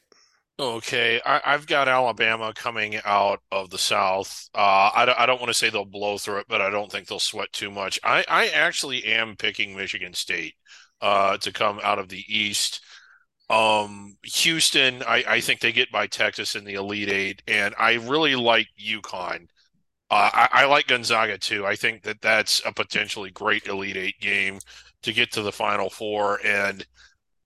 Okay, 0.60 1.22
I, 1.26 1.40
have 1.46 1.66
got 1.66 1.88
Alabama 1.88 2.54
coming 2.54 3.00
out 3.04 3.40
of 3.52 3.72
the 3.72 3.78
South. 3.80 4.50
Uh, 4.54 4.92
I, 4.94 5.16
I, 5.18 5.26
don't 5.26 5.40
want 5.40 5.50
to 5.50 5.54
say 5.54 5.70
they'll 5.70 5.86
blow 5.86 6.18
through 6.18 6.40
it, 6.40 6.48
but 6.50 6.62
I 6.62 6.70
don't 6.70 6.92
think 6.92 7.08
they'll 7.08 7.18
sweat 7.18 7.52
too 7.54 7.72
much. 7.72 7.98
I, 8.04 8.26
I 8.28 8.48
actually 8.50 9.06
am 9.06 9.38
picking 9.38 9.76
Michigan 9.76 10.14
State 10.14 10.56
uh, 11.02 11.38
to 11.38 11.54
come 11.54 11.80
out 11.82 11.98
of 11.98 12.10
the 12.10 12.24
East. 12.28 12.82
Um, 13.50 14.16
Houston, 14.24 15.02
I, 15.04 15.24
I, 15.28 15.42
think 15.42 15.60
they 15.60 15.72
get 15.72 15.92
by 15.92 16.06
Texas 16.06 16.56
in 16.56 16.66
the 16.66 16.76
Elite 16.76 17.10
Eight, 17.10 17.42
and 17.48 17.74
I 17.80 17.94
really 17.96 18.36
like 18.36 18.68
UConn. 18.80 19.48
Uh, 20.12 20.30
I, 20.34 20.50
I, 20.52 20.66
like 20.66 20.86
Gonzaga 20.86 21.38
too. 21.40 21.66
I 21.66 21.76
think 21.76 22.04
that 22.04 22.22
that's 22.22 22.62
a 22.64 22.72
potentially 22.72 23.32
great 23.32 23.66
Elite 23.66 23.98
Eight 23.98 24.20
game 24.20 24.60
to 25.02 25.14
get 25.14 25.32
to 25.32 25.42
the 25.42 25.52
Final 25.52 25.90
Four, 25.90 26.40
and 26.46 26.86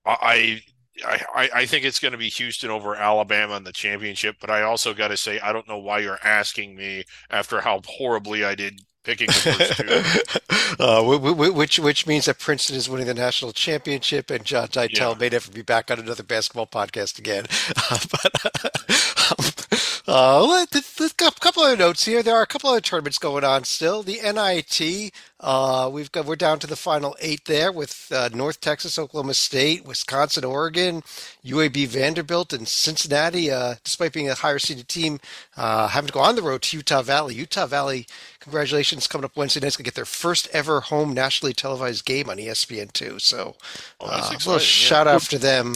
I 0.05 0.61
I, 1.05 1.49
I 1.53 1.65
think 1.65 1.85
it's 1.85 1.99
going 1.99 2.11
to 2.11 2.17
be 2.17 2.29
Houston 2.29 2.69
over 2.69 2.95
Alabama 2.95 3.55
in 3.55 3.63
the 3.63 3.71
championship. 3.71 4.35
But 4.39 4.49
I 4.49 4.61
also 4.61 4.93
got 4.93 5.07
to 5.07 5.17
say, 5.17 5.39
I 5.39 5.51
don't 5.51 5.67
know 5.67 5.79
why 5.79 5.99
you're 5.99 6.19
asking 6.23 6.75
me 6.75 7.03
after 7.29 7.61
how 7.61 7.81
horribly 7.85 8.45
I 8.45 8.55
did 8.55 8.79
picking 9.03 9.27
the 9.27 9.33
first 9.33 10.77
two. 10.77 10.79
uh, 10.83 11.51
which 11.51 11.79
which 11.79 12.07
means 12.07 12.25
that 12.25 12.39
Princeton 12.39 12.75
is 12.75 12.89
winning 12.89 13.07
the 13.07 13.13
national 13.13 13.51
championship, 13.51 14.29
and 14.29 14.43
John 14.43 14.67
Teitel 14.67 15.13
yeah. 15.13 15.17
may 15.19 15.29
never 15.29 15.51
be 15.51 15.61
back 15.61 15.91
on 15.91 15.99
another 15.99 16.23
basketball 16.23 16.67
podcast 16.67 17.19
again. 17.19 17.45
Uh, 17.89 17.97
but 18.11 18.31
um, 19.29 19.63
uh, 20.07 20.45
let, 20.45 20.75
us 20.75 20.99
a 20.99 21.31
couple 21.39 21.63
of 21.63 21.79
notes 21.79 22.05
here. 22.05 22.21
There 22.21 22.35
are 22.35 22.41
a 22.41 22.47
couple 22.47 22.73
of 22.73 22.81
tournaments 22.83 23.17
going 23.17 23.43
on 23.43 23.63
still. 23.63 24.03
The 24.03 24.19
NIT, 24.21 25.13
uh, 25.39 25.89
we've 25.91 26.11
got 26.11 26.25
we're 26.25 26.35
down 26.35 26.59
to 26.59 26.67
the 26.67 26.75
final 26.75 27.15
eight 27.19 27.45
there 27.45 27.71
with 27.71 28.11
uh, 28.11 28.29
North 28.33 28.59
Texas, 28.59 28.99
Oklahoma 28.99 29.33
State, 29.33 29.85
Wisconsin, 29.85 30.43
Oregon, 30.43 31.03
UAB, 31.45 31.87
Vanderbilt, 31.87 32.53
and 32.53 32.67
Cincinnati. 32.67 33.49
Uh, 33.49 33.75
despite 33.83 34.13
being 34.13 34.29
a 34.29 34.35
higher 34.35 34.59
seeded 34.59 34.87
team, 34.87 35.19
uh, 35.55 35.87
having 35.87 36.07
to 36.07 36.13
go 36.13 36.19
on 36.19 36.35
the 36.35 36.41
road 36.41 36.63
to 36.63 36.77
Utah 36.77 37.01
Valley. 37.01 37.35
Utah 37.35 37.65
Valley, 37.65 38.05
congratulations, 38.43 39.07
coming 39.07 39.25
up 39.25 39.35
Wednesday 39.35 39.59
night. 39.59 39.73
Going 39.73 39.77
to 39.77 39.83
get 39.83 39.95
their 39.95 40.05
first 40.05 40.47
ever 40.53 40.81
home 40.81 41.13
nationally 41.13 41.53
televised 41.53 42.05
game 42.05 42.29
on 42.29 42.37
ESPN 42.37 42.91
two. 42.91 43.17
So, 43.19 43.55
oh, 43.99 44.05
uh, 44.05 44.29
a 44.29 44.33
little 44.33 44.59
shout 44.59 45.07
out 45.07 45.21
to 45.23 45.37
them. 45.37 45.75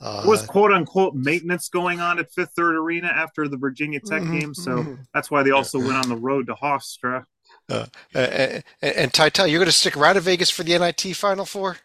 Uh, 0.00 0.24
was 0.26 0.42
quote 0.42 0.72
unquote 0.72 1.14
maintenance 1.14 1.68
going 1.68 2.00
on 2.00 2.18
at 2.18 2.30
Fifth 2.32 2.52
Third 2.56 2.74
Arena 2.74 3.08
after 3.08 3.48
the 3.48 3.56
Virginia 3.56 4.00
Tech 4.00 4.22
mm-hmm, 4.22 4.38
game, 4.38 4.54
so 4.54 4.78
mm-hmm. 4.78 4.94
that's 5.14 5.30
why 5.30 5.42
they 5.42 5.52
also 5.52 5.78
went 5.78 5.94
on 5.94 6.08
the 6.08 6.16
road 6.16 6.46
to 6.48 6.54
Hofstra. 6.54 7.24
Uh, 7.68 7.86
and, 8.12 8.64
and 8.82 9.12
Teitel, 9.12 9.48
you're 9.48 9.58
going 9.58 9.66
to 9.66 9.72
stick 9.72 9.96
around 9.96 10.16
in 10.16 10.22
Vegas 10.22 10.50
for 10.50 10.64
the 10.64 10.76
NIT 10.76 11.16
Final 11.16 11.44
Four. 11.44 11.78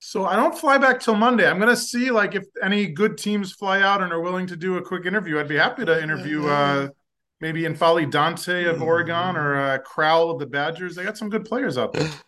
So 0.00 0.24
I 0.24 0.34
don't 0.34 0.58
fly 0.58 0.78
back 0.78 0.98
till 0.98 1.14
Monday. 1.14 1.48
I'm 1.48 1.58
going 1.58 1.68
to 1.68 1.76
see 1.76 2.10
like 2.10 2.34
if 2.34 2.44
any 2.60 2.86
good 2.86 3.16
teams 3.16 3.52
fly 3.52 3.82
out 3.82 4.02
and 4.02 4.12
are 4.12 4.20
willing 4.20 4.48
to 4.48 4.56
do 4.56 4.78
a 4.78 4.82
quick 4.82 5.06
interview. 5.06 5.38
I'd 5.38 5.46
be 5.46 5.56
happy 5.56 5.84
to 5.84 6.02
interview 6.02 6.46
uh, 6.48 6.88
maybe 7.42 7.62
N'Faly 7.64 8.08
Dante 8.08 8.64
of 8.64 8.80
Oregon 8.80 9.36
or 9.36 9.56
uh, 9.56 9.78
Crowl 9.78 10.30
of 10.30 10.38
the 10.38 10.46
Badgers. 10.46 10.94
They 10.94 11.02
got 11.02 11.18
some 11.18 11.28
good 11.28 11.44
players 11.44 11.76
out 11.76 11.92
there. 11.92 12.08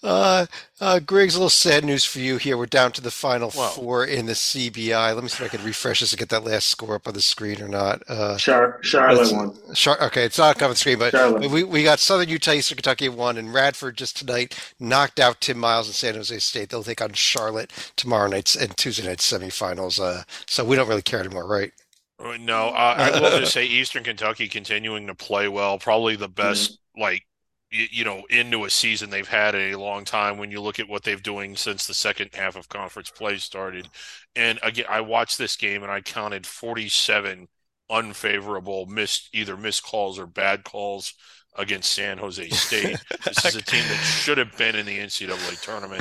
Uh, 0.00 0.46
uh, 0.80 1.00
Griggs, 1.00 1.34
a 1.34 1.38
little 1.38 1.50
sad 1.50 1.84
news 1.84 2.04
for 2.04 2.20
you 2.20 2.36
here. 2.36 2.56
We're 2.56 2.66
down 2.66 2.92
to 2.92 3.00
the 3.00 3.10
final 3.10 3.50
four 3.50 4.04
in 4.04 4.26
the 4.26 4.34
CBI. 4.34 5.12
Let 5.12 5.22
me 5.22 5.28
see 5.28 5.42
if 5.42 5.52
I 5.52 5.56
can 5.56 5.66
refresh 5.66 6.00
this 6.00 6.10
to 6.10 6.16
get 6.16 6.28
that 6.28 6.44
last 6.44 6.68
score 6.68 6.94
up 6.94 7.08
on 7.08 7.14
the 7.14 7.20
screen 7.20 7.60
or 7.60 7.66
not. 7.66 8.02
Uh, 8.08 8.36
Char- 8.36 8.78
Charlotte 8.82 9.32
won. 9.32 9.56
Char- 9.74 10.00
okay, 10.04 10.24
it's 10.24 10.38
not 10.38 10.56
coming 10.56 10.68
on 10.68 10.70
the 10.72 10.76
screen, 10.76 10.98
but 10.98 11.50
we, 11.50 11.64
we 11.64 11.82
got 11.82 11.98
Southern 11.98 12.28
Utah, 12.28 12.52
Eastern 12.52 12.76
Kentucky 12.76 13.08
won, 13.08 13.36
and 13.38 13.52
Radford 13.52 13.96
just 13.96 14.18
tonight 14.18 14.56
knocked 14.78 15.18
out 15.18 15.40
Tim 15.40 15.58
Miles 15.58 15.88
and 15.88 15.96
San 15.96 16.14
Jose 16.14 16.38
State. 16.38 16.68
They'll 16.68 16.84
take 16.84 17.02
on 17.02 17.12
Charlotte 17.14 17.72
tomorrow 17.96 18.28
night 18.28 18.54
and 18.54 18.76
Tuesday 18.76 19.04
night 19.08 19.18
semifinals. 19.18 19.98
Uh, 19.98 20.22
so 20.46 20.64
we 20.64 20.76
don't 20.76 20.88
really 20.88 21.02
care 21.02 21.20
anymore, 21.20 21.46
right? 21.46 21.72
Uh, 22.18 22.36
no, 22.40 22.68
I 22.68 23.20
will 23.20 23.38
just 23.38 23.52
say 23.52 23.64
Eastern 23.64 24.02
Kentucky 24.02 24.48
continuing 24.48 25.06
to 25.06 25.14
play 25.14 25.48
well. 25.48 25.78
Probably 25.78 26.16
the 26.16 26.28
best, 26.28 26.72
mm-hmm. 26.72 27.02
like 27.02 27.24
you 27.70 28.04
know 28.04 28.22
into 28.30 28.64
a 28.64 28.70
season 28.70 29.10
they've 29.10 29.28
had 29.28 29.54
in 29.54 29.74
a 29.74 29.78
long 29.78 30.04
time 30.04 30.38
when 30.38 30.50
you 30.50 30.60
look 30.60 30.80
at 30.80 30.88
what 30.88 31.02
they've 31.02 31.22
doing 31.22 31.54
since 31.54 31.86
the 31.86 31.92
second 31.92 32.30
half 32.32 32.56
of 32.56 32.68
conference 32.68 33.10
play 33.10 33.36
started 33.36 33.86
and 34.34 34.58
again 34.62 34.86
i 34.88 35.02
watched 35.02 35.36
this 35.36 35.54
game 35.54 35.82
and 35.82 35.92
i 35.92 36.00
counted 36.00 36.46
47 36.46 37.46
unfavorable 37.90 38.86
missed 38.86 39.28
either 39.34 39.54
missed 39.54 39.82
calls 39.82 40.18
or 40.18 40.26
bad 40.26 40.64
calls 40.64 41.12
against 41.58 41.92
san 41.92 42.18
jose 42.18 42.48
state. 42.50 42.96
This 43.24 43.44
is 43.44 43.56
a 43.56 43.62
team 43.62 43.82
that 43.88 43.96
should 43.96 44.38
have 44.38 44.56
been 44.56 44.74
in 44.76 44.86
the 44.86 44.98
ncaa 44.98 45.60
tournament. 45.60 46.00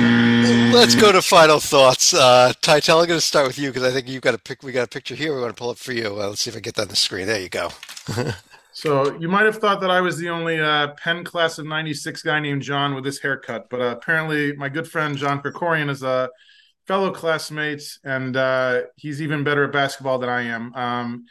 Let's 0.74 0.95
go 0.95 1.12
to 1.12 1.22
final 1.22 1.60
thoughts. 1.60 2.14
Uh 2.14 2.53
Teitel, 2.62 3.01
i'm 3.01 3.08
going 3.08 3.20
to 3.20 3.22
start 3.22 3.47
with 3.47 3.60
you 3.60 3.70
because 3.70 3.84
i 3.84 3.91
think 3.91 4.08
you've 4.08 4.22
got 4.22 4.34
a 4.34 4.38
pic 4.38 4.64
we 4.64 4.72
got 4.72 4.84
a 4.84 4.88
picture 4.88 5.16
here 5.16 5.36
we 5.36 5.41
want 5.41 5.55
to 5.55 5.60
pull 5.60 5.70
up 5.70 5.78
for 5.78 5.93
you. 5.93 6.08
Uh, 6.08 6.30
let's 6.30 6.41
see 6.41 6.49
if 6.49 6.55
i 6.55 6.60
get 6.60 6.76
that 6.76 6.84
on 6.84 6.88
the 6.88 6.95
screen. 6.95 7.28
There 7.28 7.41
you 7.41 7.49
go. 7.49 7.70
So 8.78 9.18
you 9.18 9.28
might 9.28 9.47
have 9.47 9.58
thought 9.58 9.82
that 9.82 9.89
I 9.89 10.01
was 10.01 10.20
the 10.20 10.30
only 10.30 10.60
uh, 10.60 10.89
Penn 10.89 11.24
class 11.24 11.58
of 11.58 11.66
'96 11.66 12.22
guy 12.22 12.39
named 12.39 12.62
John 12.62 12.93
with 12.93 13.03
this 13.03 13.18
haircut, 13.18 13.72
but 13.72 13.82
uh, 13.82 13.86
apparently 13.86 14.53
my 14.55 14.70
good 14.70 14.88
friend 14.88 15.18
John 15.18 15.41
Krikorian 15.41 15.89
is 15.89 16.03
a 16.03 16.30
fellow 16.86 17.10
classmate, 17.10 17.97
and 18.03 18.38
uh, 18.38 18.82
he's 18.95 19.20
even 19.20 19.43
better 19.43 19.64
at 19.64 19.72
basketball 19.72 20.20
than 20.20 20.30
I 20.30 20.43
am. 20.43 20.76
Um, 20.76 21.26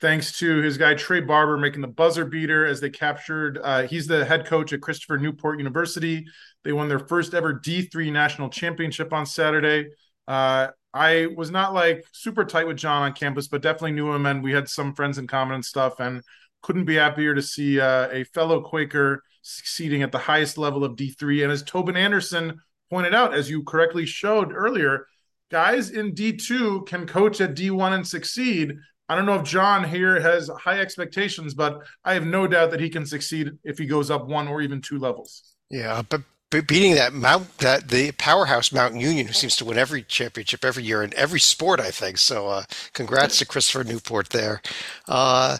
thanks 0.00 0.38
to 0.38 0.60
his 0.60 0.76
guy 0.76 0.94
Trey 0.94 1.20
Barber 1.20 1.56
making 1.56 1.80
the 1.80 1.88
buzzer 1.88 2.24
beater 2.24 2.66
as 2.66 2.80
they 2.80 2.90
captured. 2.90 3.58
Uh, 3.62 3.86
he's 3.86 4.06
the 4.06 4.24
head 4.24 4.46
coach 4.46 4.72
at 4.72 4.80
Christopher 4.80 5.18
Newport 5.18 5.58
University. 5.58 6.26
They 6.62 6.72
won 6.72 6.88
their 6.88 6.98
first 6.98 7.34
ever 7.34 7.54
D3 7.54 8.12
national 8.12 8.50
championship 8.50 9.12
on 9.12 9.26
Saturday. 9.26 9.90
Uh, 10.26 10.68
I 10.92 11.28
was 11.36 11.50
not 11.50 11.74
like 11.74 12.04
super 12.12 12.44
tight 12.44 12.66
with 12.66 12.76
John 12.76 13.02
on 13.02 13.12
campus, 13.12 13.48
but 13.48 13.62
definitely 13.62 13.92
knew 13.92 14.12
him, 14.12 14.26
and 14.26 14.42
we 14.42 14.52
had 14.52 14.68
some 14.68 14.94
friends 14.94 15.18
in 15.18 15.26
common 15.26 15.56
and 15.56 15.64
stuff. 15.64 16.00
And 16.00 16.22
couldn't 16.64 16.86
be 16.86 16.94
happier 16.94 17.34
to 17.34 17.42
see 17.42 17.78
uh, 17.78 18.08
a 18.10 18.24
fellow 18.24 18.62
Quaker 18.62 19.22
succeeding 19.42 20.02
at 20.02 20.10
the 20.10 20.18
highest 20.18 20.56
level 20.56 20.82
of 20.82 20.96
D3. 20.96 21.42
And 21.42 21.52
as 21.52 21.62
Tobin 21.62 21.96
Anderson 21.96 22.58
pointed 22.88 23.14
out, 23.14 23.34
as 23.34 23.50
you 23.50 23.62
correctly 23.62 24.06
showed 24.06 24.50
earlier, 24.52 25.06
guys 25.50 25.90
in 25.90 26.14
D2 26.14 26.86
can 26.86 27.06
coach 27.06 27.40
at 27.42 27.54
D1 27.54 27.92
and 27.92 28.06
succeed. 28.06 28.76
I 29.08 29.14
don't 29.14 29.26
know 29.26 29.34
if 29.34 29.44
John 29.44 29.84
here 29.84 30.18
has 30.20 30.50
high 30.58 30.80
expectations, 30.80 31.54
but 31.54 31.80
I 32.04 32.14
have 32.14 32.26
no 32.26 32.46
doubt 32.46 32.70
that 32.70 32.80
he 32.80 32.88
can 32.88 33.04
succeed 33.04 33.50
if 33.62 33.78
he 33.78 33.86
goes 33.86 34.10
up 34.10 34.26
one 34.26 34.48
or 34.48 34.62
even 34.62 34.80
two 34.80 34.98
levels. 34.98 35.54
Yeah, 35.70 36.02
but 36.08 36.22
beating 36.62 36.94
that 36.94 37.12
Mount 37.12 37.58
that 37.58 37.88
the 37.88 38.12
powerhouse 38.12 38.72
Mount 38.72 38.94
Union, 38.94 39.26
who 39.26 39.32
seems 39.32 39.56
to 39.56 39.64
win 39.64 39.78
every 39.78 40.02
championship 40.02 40.64
every 40.64 40.84
year 40.84 41.02
in 41.02 41.12
every 41.14 41.40
sport, 41.40 41.80
I 41.80 41.90
think. 41.90 42.18
So, 42.18 42.48
uh, 42.48 42.64
congrats 42.92 43.38
to 43.40 43.46
Christopher 43.46 43.84
Newport 43.84 44.30
there. 44.30 44.62
Uh, 45.08 45.58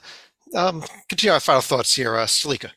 um, 0.54 0.84
continue 1.08 1.32
our 1.32 1.40
final 1.40 1.62
thoughts 1.62 1.96
here, 1.96 2.16
uh, 2.16 2.26
Salika. 2.26 2.70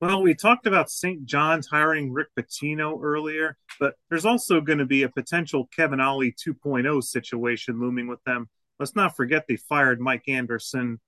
Well, 0.00 0.22
we 0.22 0.34
talked 0.34 0.66
about 0.66 0.90
St. 0.90 1.24
John's 1.24 1.66
hiring 1.66 2.12
Rick 2.12 2.28
Pitino 2.38 3.02
earlier, 3.02 3.56
but 3.80 3.94
there's 4.08 4.24
also 4.24 4.60
going 4.60 4.78
to 4.78 4.86
be 4.86 5.02
a 5.02 5.08
potential 5.08 5.68
Kevin 5.74 6.00
Ollie 6.00 6.32
2.0 6.32 7.02
situation 7.02 7.80
looming 7.80 8.06
with 8.06 8.22
them. 8.24 8.48
Let's 8.78 8.96
not 8.96 9.16
forget 9.16 9.46
they 9.48 9.56
fired 9.56 10.00
Mike 10.00 10.28
Anderson, 10.28 11.00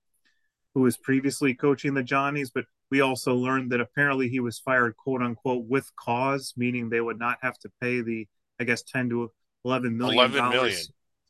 who 0.73 0.81
was 0.81 0.97
previously 0.97 1.53
coaching 1.53 1.93
the 1.93 2.03
Johnnies, 2.03 2.51
but 2.51 2.65
we 2.89 3.01
also 3.01 3.35
learned 3.35 3.71
that 3.71 3.81
apparently 3.81 4.27
he 4.27 4.39
was 4.39 4.59
fired, 4.59 4.97
quote 4.97 5.21
unquote, 5.21 5.65
with 5.65 5.89
cause, 5.95 6.53
meaning 6.57 6.89
they 6.89 7.01
would 7.01 7.19
not 7.19 7.37
have 7.41 7.57
to 7.59 7.71
pay 7.81 8.01
the, 8.01 8.27
I 8.59 8.65
guess, 8.65 8.83
10 8.83 9.09
to 9.09 9.31
11 9.63 9.97
million. 9.97 10.15
11 10.15 10.49
million. 10.49 10.77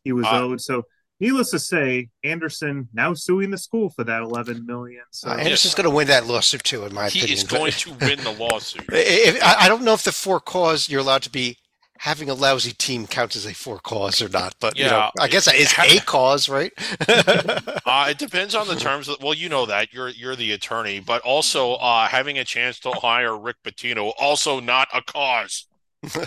He 0.04 0.12
was 0.12 0.26
uh, 0.26 0.42
owed. 0.42 0.62
So 0.62 0.86
needless 1.20 1.52
to 1.52 1.60
say, 1.60 2.10
Anderson 2.24 2.89
now 2.94 3.14
suing 3.14 3.52
the 3.52 3.58
school 3.58 3.89
for 3.89 4.04
that 4.04 4.24
eleven 4.24 4.66
million. 4.66 5.04
So 5.12 5.30
uh, 5.30 5.36
Anderson's 5.36 5.76
going 5.76 5.89
to 5.89 5.96
win 5.96 6.08
that 6.08 6.26
lawsuit 6.26 6.64
too, 6.64 6.86
in 6.86 6.94
my 6.94 7.10
he 7.10 7.20
opinion. 7.20 7.28
He 7.28 7.34
is 7.34 7.44
going 7.44 7.72
to 7.72 7.94
win 8.06 8.24
the 8.24 8.32
lawsuit. 8.32 8.86
If, 8.92 9.42
I 9.44 9.68
don't 9.68 9.84
know 9.84 9.94
if 9.94 10.04
the 10.04 10.12
for 10.12 10.39
cause 10.39 10.89
you're 10.89 11.02
allowed 11.02 11.22
to 11.24 11.30
be 11.30 11.58
having 12.02 12.32
a 12.32 12.34
lousy 12.34 12.72
team 12.72 13.06
counts 13.06 13.36
as 13.36 13.45
a 13.45 13.54
for 13.54 13.78
cause 13.78 14.24
or 14.24 14.30
not, 14.30 14.56
but 14.60 14.76
yeah, 14.76 14.86
you 14.86 14.91
know, 14.91 15.12
I 15.20 15.28
guess 15.28 15.45
that 15.45 15.54
is 15.54 15.72
a 15.78 15.99
cause, 16.06 16.49
right? 16.49 16.74
uh, 17.08 18.08
it 18.10 18.18
depends 18.18 18.56
on 18.56 18.68
the 18.68 18.76
terms. 18.76 19.08
Of, 19.08 19.22
well, 19.22 19.36
you 19.36 19.49
know 19.49 19.68
that 19.68 19.93
you're 19.93 20.10
you're 20.10 20.36
the 20.36 20.52
attorney, 20.54 20.99
but 20.99 21.22
also 21.22 21.74
uh, 21.74 22.08
having 22.08 22.39
a 22.39 22.43
chance 22.43 22.80
to 22.80 22.91
hire 22.91 23.38
Rick 23.38 23.58
Pitino 23.64 24.14
also 24.20 24.60
not 24.60 24.88
a 24.93 25.04
cause. 25.04 25.68
uh, 26.16 26.26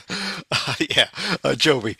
yeah, 0.96 1.08
uh, 1.42 1.56
Joby. 1.56 1.96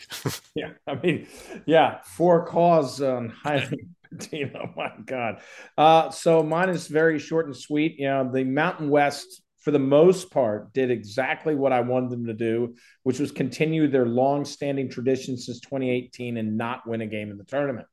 yeah, 0.54 0.70
I 0.86 0.94
mean, 0.94 1.26
yeah, 1.66 1.98
for 2.04 2.46
cause 2.46 3.02
on 3.02 3.30
hiring 3.30 3.94
Pitino. 4.14 4.74
My 4.76 4.92
God. 5.04 5.40
Uh, 5.76 6.10
so 6.10 6.44
mine 6.44 6.68
is 6.68 6.86
very 6.86 7.18
short 7.18 7.46
and 7.46 7.56
sweet. 7.56 7.98
You 7.98 8.06
know, 8.06 8.30
the 8.32 8.44
Mountain 8.44 8.88
West, 8.88 9.42
for 9.64 9.70
the 9.70 9.78
most 9.78 10.30
part, 10.30 10.74
did 10.74 10.90
exactly 10.90 11.54
what 11.54 11.72
I 11.72 11.80
wanted 11.80 12.10
them 12.10 12.26
to 12.26 12.34
do, 12.34 12.74
which 13.02 13.18
was 13.18 13.32
continue 13.32 13.88
their 13.88 14.04
long-standing 14.04 14.90
tradition 14.90 15.38
since 15.38 15.58
2018 15.60 16.36
and 16.36 16.58
not 16.58 16.86
win 16.86 17.00
a 17.00 17.06
game 17.06 17.30
in 17.30 17.38
the 17.38 17.44
tournament. 17.44 17.86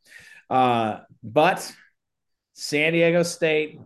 Uh, 0.49 0.99
but 1.23 1.71
San 2.53 2.91
Diego 2.91 3.23
State, 3.23 3.79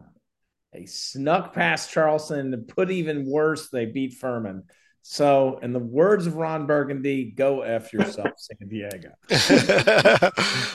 they 0.74 0.88
snuck 0.88 1.54
past 1.54 1.92
Charleston 1.92 2.52
and 2.56 2.68
put 2.68 2.90
even 2.90 3.30
worse, 3.30 3.70
they 3.70 3.86
beat 3.86 4.16
Furman. 4.16 4.64
So, 5.08 5.60
in 5.62 5.72
the 5.72 5.78
words 5.78 6.26
of 6.26 6.36
Ron 6.36 6.66
Burgundy, 6.66 7.26
go 7.26 7.62
F 7.62 7.94
yourself, 7.94 8.32
San 8.38 8.68
Diego. 8.68 9.12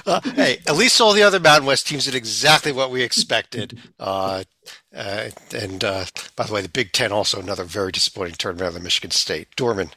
uh, 0.06 0.20
hey, 0.36 0.58
at 0.68 0.76
least 0.76 1.00
all 1.00 1.12
the 1.12 1.24
other 1.24 1.40
Mountain 1.40 1.66
West 1.66 1.88
teams 1.88 2.04
did 2.04 2.14
exactly 2.14 2.70
what 2.70 2.92
we 2.92 3.02
expected. 3.02 3.80
Uh, 3.98 4.44
uh, 4.94 5.30
and 5.52 5.82
uh, 5.82 6.04
by 6.36 6.46
the 6.46 6.52
way, 6.52 6.62
the 6.62 6.68
Big 6.68 6.92
Ten 6.92 7.10
also 7.10 7.40
another 7.40 7.64
very 7.64 7.90
disappointing 7.90 8.36
tournament 8.38 8.68
out 8.68 8.76
of 8.76 8.84
Michigan 8.84 9.10
State. 9.10 9.48
Dorman. 9.56 9.90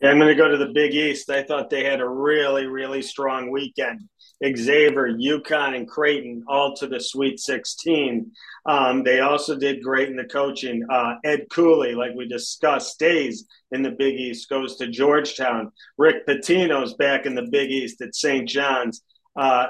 Yeah, 0.00 0.10
I'm 0.10 0.18
going 0.18 0.26
to 0.26 0.34
go 0.34 0.48
to 0.48 0.56
the 0.56 0.72
Big 0.74 0.92
East. 0.92 1.30
I 1.30 1.44
thought 1.44 1.70
they 1.70 1.84
had 1.84 2.00
a 2.00 2.08
really, 2.08 2.66
really 2.66 3.00
strong 3.00 3.48
weekend. 3.52 4.08
Xavier, 4.42 5.08
UConn, 5.08 5.76
and 5.76 5.88
Creighton 5.88 6.44
all 6.46 6.74
to 6.76 6.86
the 6.86 7.00
Sweet 7.00 7.40
16. 7.40 8.30
Um, 8.66 9.02
they 9.02 9.20
also 9.20 9.56
did 9.56 9.82
great 9.82 10.08
in 10.08 10.16
the 10.16 10.24
coaching. 10.24 10.84
Uh, 10.90 11.14
Ed 11.24 11.46
Cooley, 11.50 11.94
like 11.94 12.14
we 12.14 12.26
discussed, 12.26 12.92
stays 12.92 13.46
in 13.72 13.82
the 13.82 13.90
Big 13.90 14.14
East, 14.14 14.48
goes 14.48 14.76
to 14.76 14.88
Georgetown. 14.88 15.70
Rick 15.98 16.26
Pitino's 16.26 16.94
back 16.94 17.26
in 17.26 17.34
the 17.34 17.48
Big 17.50 17.70
East 17.70 18.00
at 18.00 18.14
St. 18.14 18.48
John's. 18.48 19.02
Uh, 19.36 19.66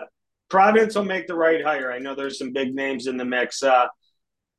Providence 0.49 0.95
will 0.95 1.05
make 1.05 1.27
the 1.27 1.35
right 1.35 1.65
hire. 1.65 1.91
I 1.91 1.99
know 1.99 2.15
there's 2.15 2.39
some 2.39 2.53
big 2.53 2.75
names 2.75 3.07
in 3.07 3.17
the 3.17 3.25
mix. 3.25 3.63
Uh, 3.63 3.87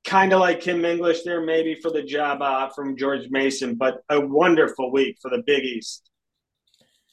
kind 0.04 0.34
of 0.34 0.40
like 0.40 0.62
Kim 0.62 0.84
English 0.86 1.24
there, 1.24 1.42
maybe 1.42 1.76
for 1.76 1.92
the 1.92 2.04
job 2.04 2.42
uh, 2.42 2.70
from 2.70 2.98
George 2.98 3.30
Mason, 3.30 3.76
but 3.76 4.02
a 4.10 4.20
wonderful 4.20 4.92
week 4.92 5.18
for 5.22 5.30
the 5.30 5.44
Big 5.46 5.64
East. 5.64 6.10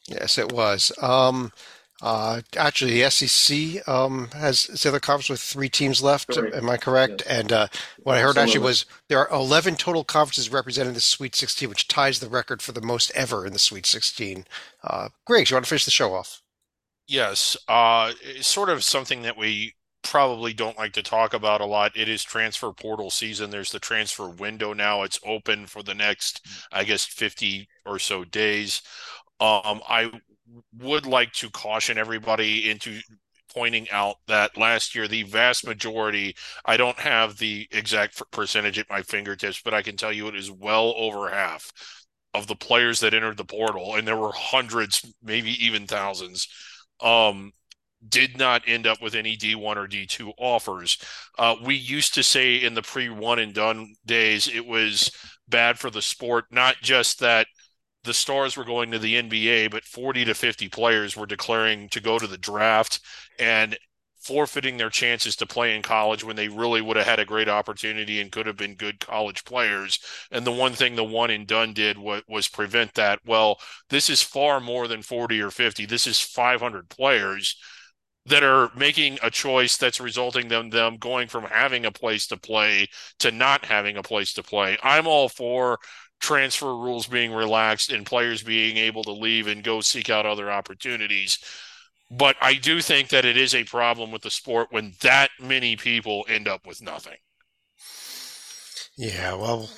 Yes, 0.09 0.39
it 0.39 0.53
was. 0.53 0.93
Um, 1.01 1.53
uh, 2.03 2.41
actually, 2.57 3.01
the 3.01 3.09
SEC 3.11 3.89
um, 3.89 4.29
has 4.33 4.65
the 4.65 4.89
other 4.89 4.99
conference 4.99 5.31
with 5.31 5.41
three 5.41 5.69
teams 5.69 6.03
left. 6.03 6.35
Correct. 6.35 6.57
Am 6.57 6.69
I 6.69 6.77
correct? 6.77 7.23
Yes. 7.25 7.39
And 7.39 7.53
uh, 7.53 7.69
what 8.03 8.19
I 8.19 8.21
heard 8.21 8.31
Absolutely. 8.31 8.51
actually 8.51 8.65
was 8.65 8.87
there 9.09 9.19
are 9.21 9.31
11 9.31 9.77
total 9.77 10.03
conferences 10.03 10.51
representing 10.51 10.95
the 10.95 11.01
Sweet 11.01 11.37
16, 11.37 11.69
which 11.69 11.87
ties 11.87 12.19
the 12.19 12.29
record 12.29 12.61
for 12.61 12.73
the 12.73 12.81
most 12.81 13.13
ever 13.15 13.47
in 13.47 13.53
the 13.53 13.59
Sweet 13.61 13.87
16. 13.87 14.47
Uh, 14.83 15.11
Greg, 15.25 15.49
you 15.49 15.55
want 15.55 15.65
to 15.65 15.69
finish 15.69 15.85
the 15.85 15.93
show 15.93 16.13
off? 16.13 16.43
Yes. 17.07 17.57
Uh, 17.69 18.13
it's 18.21 18.49
sort 18.49 18.69
of 18.69 18.83
something 18.83 19.23
that 19.23 19.39
we 19.39 19.75
probably 20.03 20.53
don't 20.53 20.77
like 20.77 20.95
to 20.95 21.05
talk 21.05 21.33
about 21.33 21.61
a 21.61 21.67
lot. 21.67 21.97
It 21.97 22.09
is 22.09 22.25
transfer 22.25 22.73
portal 22.73 23.11
season. 23.11 23.51
There's 23.51 23.71
the 23.71 23.79
transfer 23.79 24.29
window 24.29 24.73
now. 24.73 25.03
It's 25.03 25.21
open 25.25 25.67
for 25.67 25.85
the 25.85 25.95
next, 25.95 26.45
I 26.73 26.83
guess, 26.83 27.05
50 27.05 27.69
or 27.87 28.01
so 28.01 28.25
days. 28.25 28.83
Um, 29.39 29.81
I 29.89 30.11
would 30.79 31.07
like 31.07 31.33
to 31.33 31.51
caution 31.51 31.99
everybody 31.99 32.71
into 32.71 33.01
pointing 33.55 33.91
out 33.91 34.17
that 34.27 34.57
last 34.57 34.95
year 34.95 35.07
the 35.07 35.25
vast 35.25 35.67
majority 35.67 36.35
i 36.65 36.77
don't 36.77 36.99
have 36.99 37.37
the 37.37 37.69
exact 37.71 38.23
percentage 38.31 38.79
at 38.79 38.89
my 38.89 39.03
fingertips 39.03 39.61
but 39.63 39.75
i 39.75 39.83
can 39.83 39.97
tell 39.97 40.13
you 40.13 40.27
it 40.27 40.35
is 40.35 40.51
well 40.51 40.95
over 40.97 41.29
half 41.29 41.71
of 42.33 42.47
the 42.47 42.57
players 42.57 43.01
that 43.01 43.13
entered 43.13 43.37
the 43.37 43.45
portal 43.45 43.95
and 43.95 44.09
there 44.09 44.17
were 44.17 44.33
hundreds 44.33 45.05
maybe 45.23 45.51
even 45.65 45.87
thousands 45.87 46.49
um, 47.03 47.53
did 48.09 48.39
not 48.39 48.63
end 48.67 48.87
up 48.87 49.01
with 49.01 49.15
any 49.15 49.37
D1 49.37 49.77
or 49.77 49.87
D2 49.87 50.33
offers. 50.39 50.99
Uh, 51.39 51.57
we 51.65 51.75
used 51.75 52.15
to 52.15 52.23
say 52.23 52.57
in 52.57 52.75
the 52.75 52.83
pre 52.83 53.09
one 53.09 53.39
and 53.39 53.55
done 53.55 53.95
days, 54.05 54.49
it 54.49 54.67
was 54.67 55.11
bad 55.49 55.79
for 55.79 55.91
the 55.91 56.03
sport, 56.03 56.47
not 56.51 56.77
just 56.83 57.21
that 57.21 57.47
the 58.05 58.15
stars 58.15 58.57
were 58.57 58.65
going 58.65 58.91
to 58.91 58.99
the 58.99 59.15
NBA, 59.15 59.71
but 59.71 59.85
40 59.85 60.25
to 60.27 60.35
50 60.35 60.69
players 60.69 61.17
were 61.17 61.27
declaring 61.27 61.89
to 61.91 62.01
go 62.01 62.19
to 62.19 62.27
the 62.27 62.39
draft 62.39 63.01
and 63.39 63.77
forfeiting 64.23 64.77
their 64.77 64.91
chances 64.91 65.35
to 65.37 65.47
play 65.47 65.75
in 65.75 65.83
college 65.83 66.23
when 66.23 66.37
they 66.37 66.49
really 66.49 66.81
would 66.81 66.97
have 66.97 67.07
had 67.07 67.19
a 67.19 67.25
great 67.25 67.49
opportunity 67.49 68.21
and 68.21 68.31
could 68.31 68.47
have 68.47 68.57
been 68.57 68.77
good 68.77 69.01
college 69.01 69.45
players. 69.45 69.99
And 70.31 70.47
the 70.47 70.53
one 70.53 70.73
thing 70.73 70.95
the 70.95 71.05
one 71.05 71.31
and 71.31 71.47
done 71.47 71.73
did 71.73 71.99
was, 71.99 72.23
was 72.29 72.49
prevent 72.49 72.95
that. 72.95 73.19
Well, 73.27 73.59
this 73.91 74.09
is 74.09 74.23
far 74.23 74.61
more 74.61 74.87
than 74.87 75.03
40 75.03 75.41
or 75.41 75.51
50. 75.51 75.87
This 75.87 76.07
is 76.07 76.21
500 76.21 76.89
players 76.89 77.57
that 78.27 78.45
are 78.45 78.71
making 78.77 79.19
a 79.23 79.31
choice 79.31 79.77
that's 79.77 80.01
resulting 80.01 80.47
them 80.47 80.71
them 80.71 80.97
going 80.97 81.27
from 81.27 81.45
having 81.45 81.85
a 81.85 81.91
place 81.91 82.29
to 82.29 82.37
play 82.37 82.87
to 83.19 83.33
not 83.33 83.65
having 83.65 83.97
a 83.97 84.03
place 84.03 84.33
to 84.35 84.43
play. 84.45 84.79
I'm 84.85 85.09
all 85.09 85.29
for 85.29 85.81
transfer 86.23 86.75
rules 86.75 87.07
being 87.07 87.33
relaxed 87.33 87.93
and 87.93 88.07
players 88.07 88.43
being 88.43 88.77
able 88.79 89.03
to 89.03 89.13
leave 89.13 89.49
and 89.49 89.65
go 89.65 89.81
seek 89.81 90.09
out 90.09 90.25
other 90.25 90.51
opportunities. 90.51 91.39
But 92.11 92.37
I 92.41 92.55
do 92.55 92.81
think 92.81 93.09
that 93.09 93.25
it 93.25 93.37
is 93.37 93.55
a 93.55 93.65
problem 93.65 94.11
with 94.11 94.23
the 94.23 94.31
sport 94.31 94.69
when 94.71 94.95
that 95.03 95.31
many 95.41 95.77
people 95.77 96.25
end 96.29 96.47
up 96.47 96.67
with 96.67 96.81
nothing. 96.81 97.17
Yeah, 98.97 99.35
well, 99.35 99.69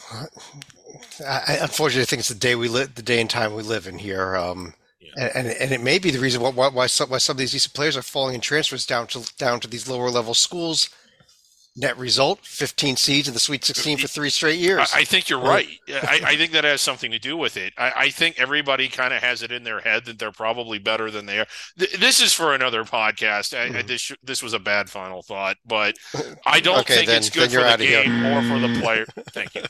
I, 1.27 1.59
unfortunately, 1.63 2.03
I 2.03 2.07
think 2.07 2.21
it's 2.21 2.29
the 2.29 2.35
day 2.35 2.57
we 2.57 2.69
live, 2.69 2.95
the 2.95 3.03
day 3.03 3.21
and 3.21 3.31
time 3.31 3.55
we 3.55 3.63
live 3.63 3.87
in 3.87 3.99
here. 3.99 4.37
Um, 4.37 4.75
yeah. 5.01 5.31
and, 5.35 5.47
and 5.47 5.73
it 5.73 5.81
may 5.81 5.99
be 5.99 6.11
the 6.11 6.19
reason 6.19 6.43
why, 6.43 6.69
why, 6.69 6.87
some, 6.87 7.09
why 7.09 7.19
some 7.19 7.35
of 7.35 7.39
these 7.39 7.53
decent 7.53 7.75
players 7.75 7.97
are 7.97 8.03
falling 8.03 8.35
in 8.35 8.41
transfers 8.41 8.85
down 8.85 9.07
to 9.09 9.33
down 9.39 9.61
to 9.61 9.69
these 9.69 9.89
lower 9.89 10.11
level 10.11 10.35
schools 10.35 10.91
Net 11.77 11.99
result: 11.99 12.39
15 12.45 12.97
seeds 12.97 13.27
in 13.27 13.35
the 13.35 13.41
Sweet 13.41 13.65
16 13.65 13.99
for 13.99 14.07
three 14.07 14.31
straight 14.31 14.61
years. 14.61 14.93
I, 14.95 15.01
I 15.01 15.05
think 15.05 15.29
you're 15.29 15.41
right. 15.41 15.67
I, 15.89 16.21
I, 16.25 16.37
think 16.37 16.53
that 16.53 16.63
has 16.63 16.81
something 16.81 17.11
to 17.11 17.19
do 17.19 17.37
with 17.37 17.57
it. 17.57 17.73
I, 17.77 17.93
I 17.97 18.11
think 18.11 18.39
everybody 18.39 18.89
kind 18.89 19.13
of 19.13 19.21
has 19.23 19.43
it 19.43 19.51
in 19.51 19.65
their 19.65 19.81
head 19.81 20.05
that 20.05 20.21
they're 20.21 20.31
probably 20.31 20.79
better 20.79 21.11
than 21.11 21.27
they 21.27 21.41
are. 21.41 21.47
Th- 21.77 21.93
this 21.95 22.21
is 22.21 22.33
for 22.33 22.55
another 22.55 22.85
podcast. 22.85 23.55
Mm-hmm. 23.55 23.89
this 23.89 24.13
this 24.23 24.41
was 24.41 24.53
a 24.53 24.61
bad 24.61 24.89
final 24.89 25.23
thought, 25.23 25.57
but 25.67 25.97
I 26.47 26.61
don't 26.61 26.79
okay, 26.81 26.95
think 26.95 27.07
then, 27.09 27.17
it's 27.19 27.31
good 27.31 27.51
for 27.51 27.77
the 27.77 27.87
game 27.87 28.25
or 28.25 28.43
for 28.43 28.61
the 28.61 28.81
player. 28.81 29.07
Thank 29.33 29.57
you. 29.57 29.63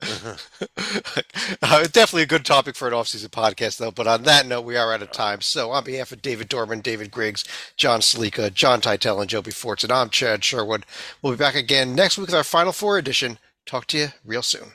uh, 1.62 1.82
definitely 1.88 2.22
a 2.22 2.26
good 2.26 2.44
topic 2.44 2.76
for 2.76 2.86
an 2.86 2.94
off-season 2.94 3.30
podcast, 3.30 3.78
though. 3.78 3.90
But 3.90 4.06
on 4.06 4.22
that 4.22 4.46
note, 4.46 4.62
we 4.62 4.76
are 4.76 4.92
out 4.92 5.02
of 5.02 5.10
time. 5.10 5.40
So, 5.40 5.72
on 5.72 5.84
behalf 5.84 6.12
of 6.12 6.22
David 6.22 6.48
Dorman, 6.48 6.80
David 6.80 7.10
Griggs, 7.10 7.44
John 7.76 8.00
Salika, 8.00 8.52
John 8.52 8.80
Teitel, 8.80 9.20
and 9.20 9.28
Joby 9.28 9.50
Fortson, 9.50 9.90
I'm 9.90 10.10
Chad 10.10 10.44
Sherwood. 10.44 10.86
We'll 11.22 11.32
be 11.32 11.38
back 11.38 11.54
again 11.54 11.94
next 11.94 12.18
week 12.18 12.28
with 12.28 12.34
our 12.34 12.44
Final 12.44 12.72
Four 12.72 12.98
edition. 12.98 13.38
Talk 13.66 13.86
to 13.88 13.98
you 13.98 14.08
real 14.24 14.42
soon. 14.42 14.72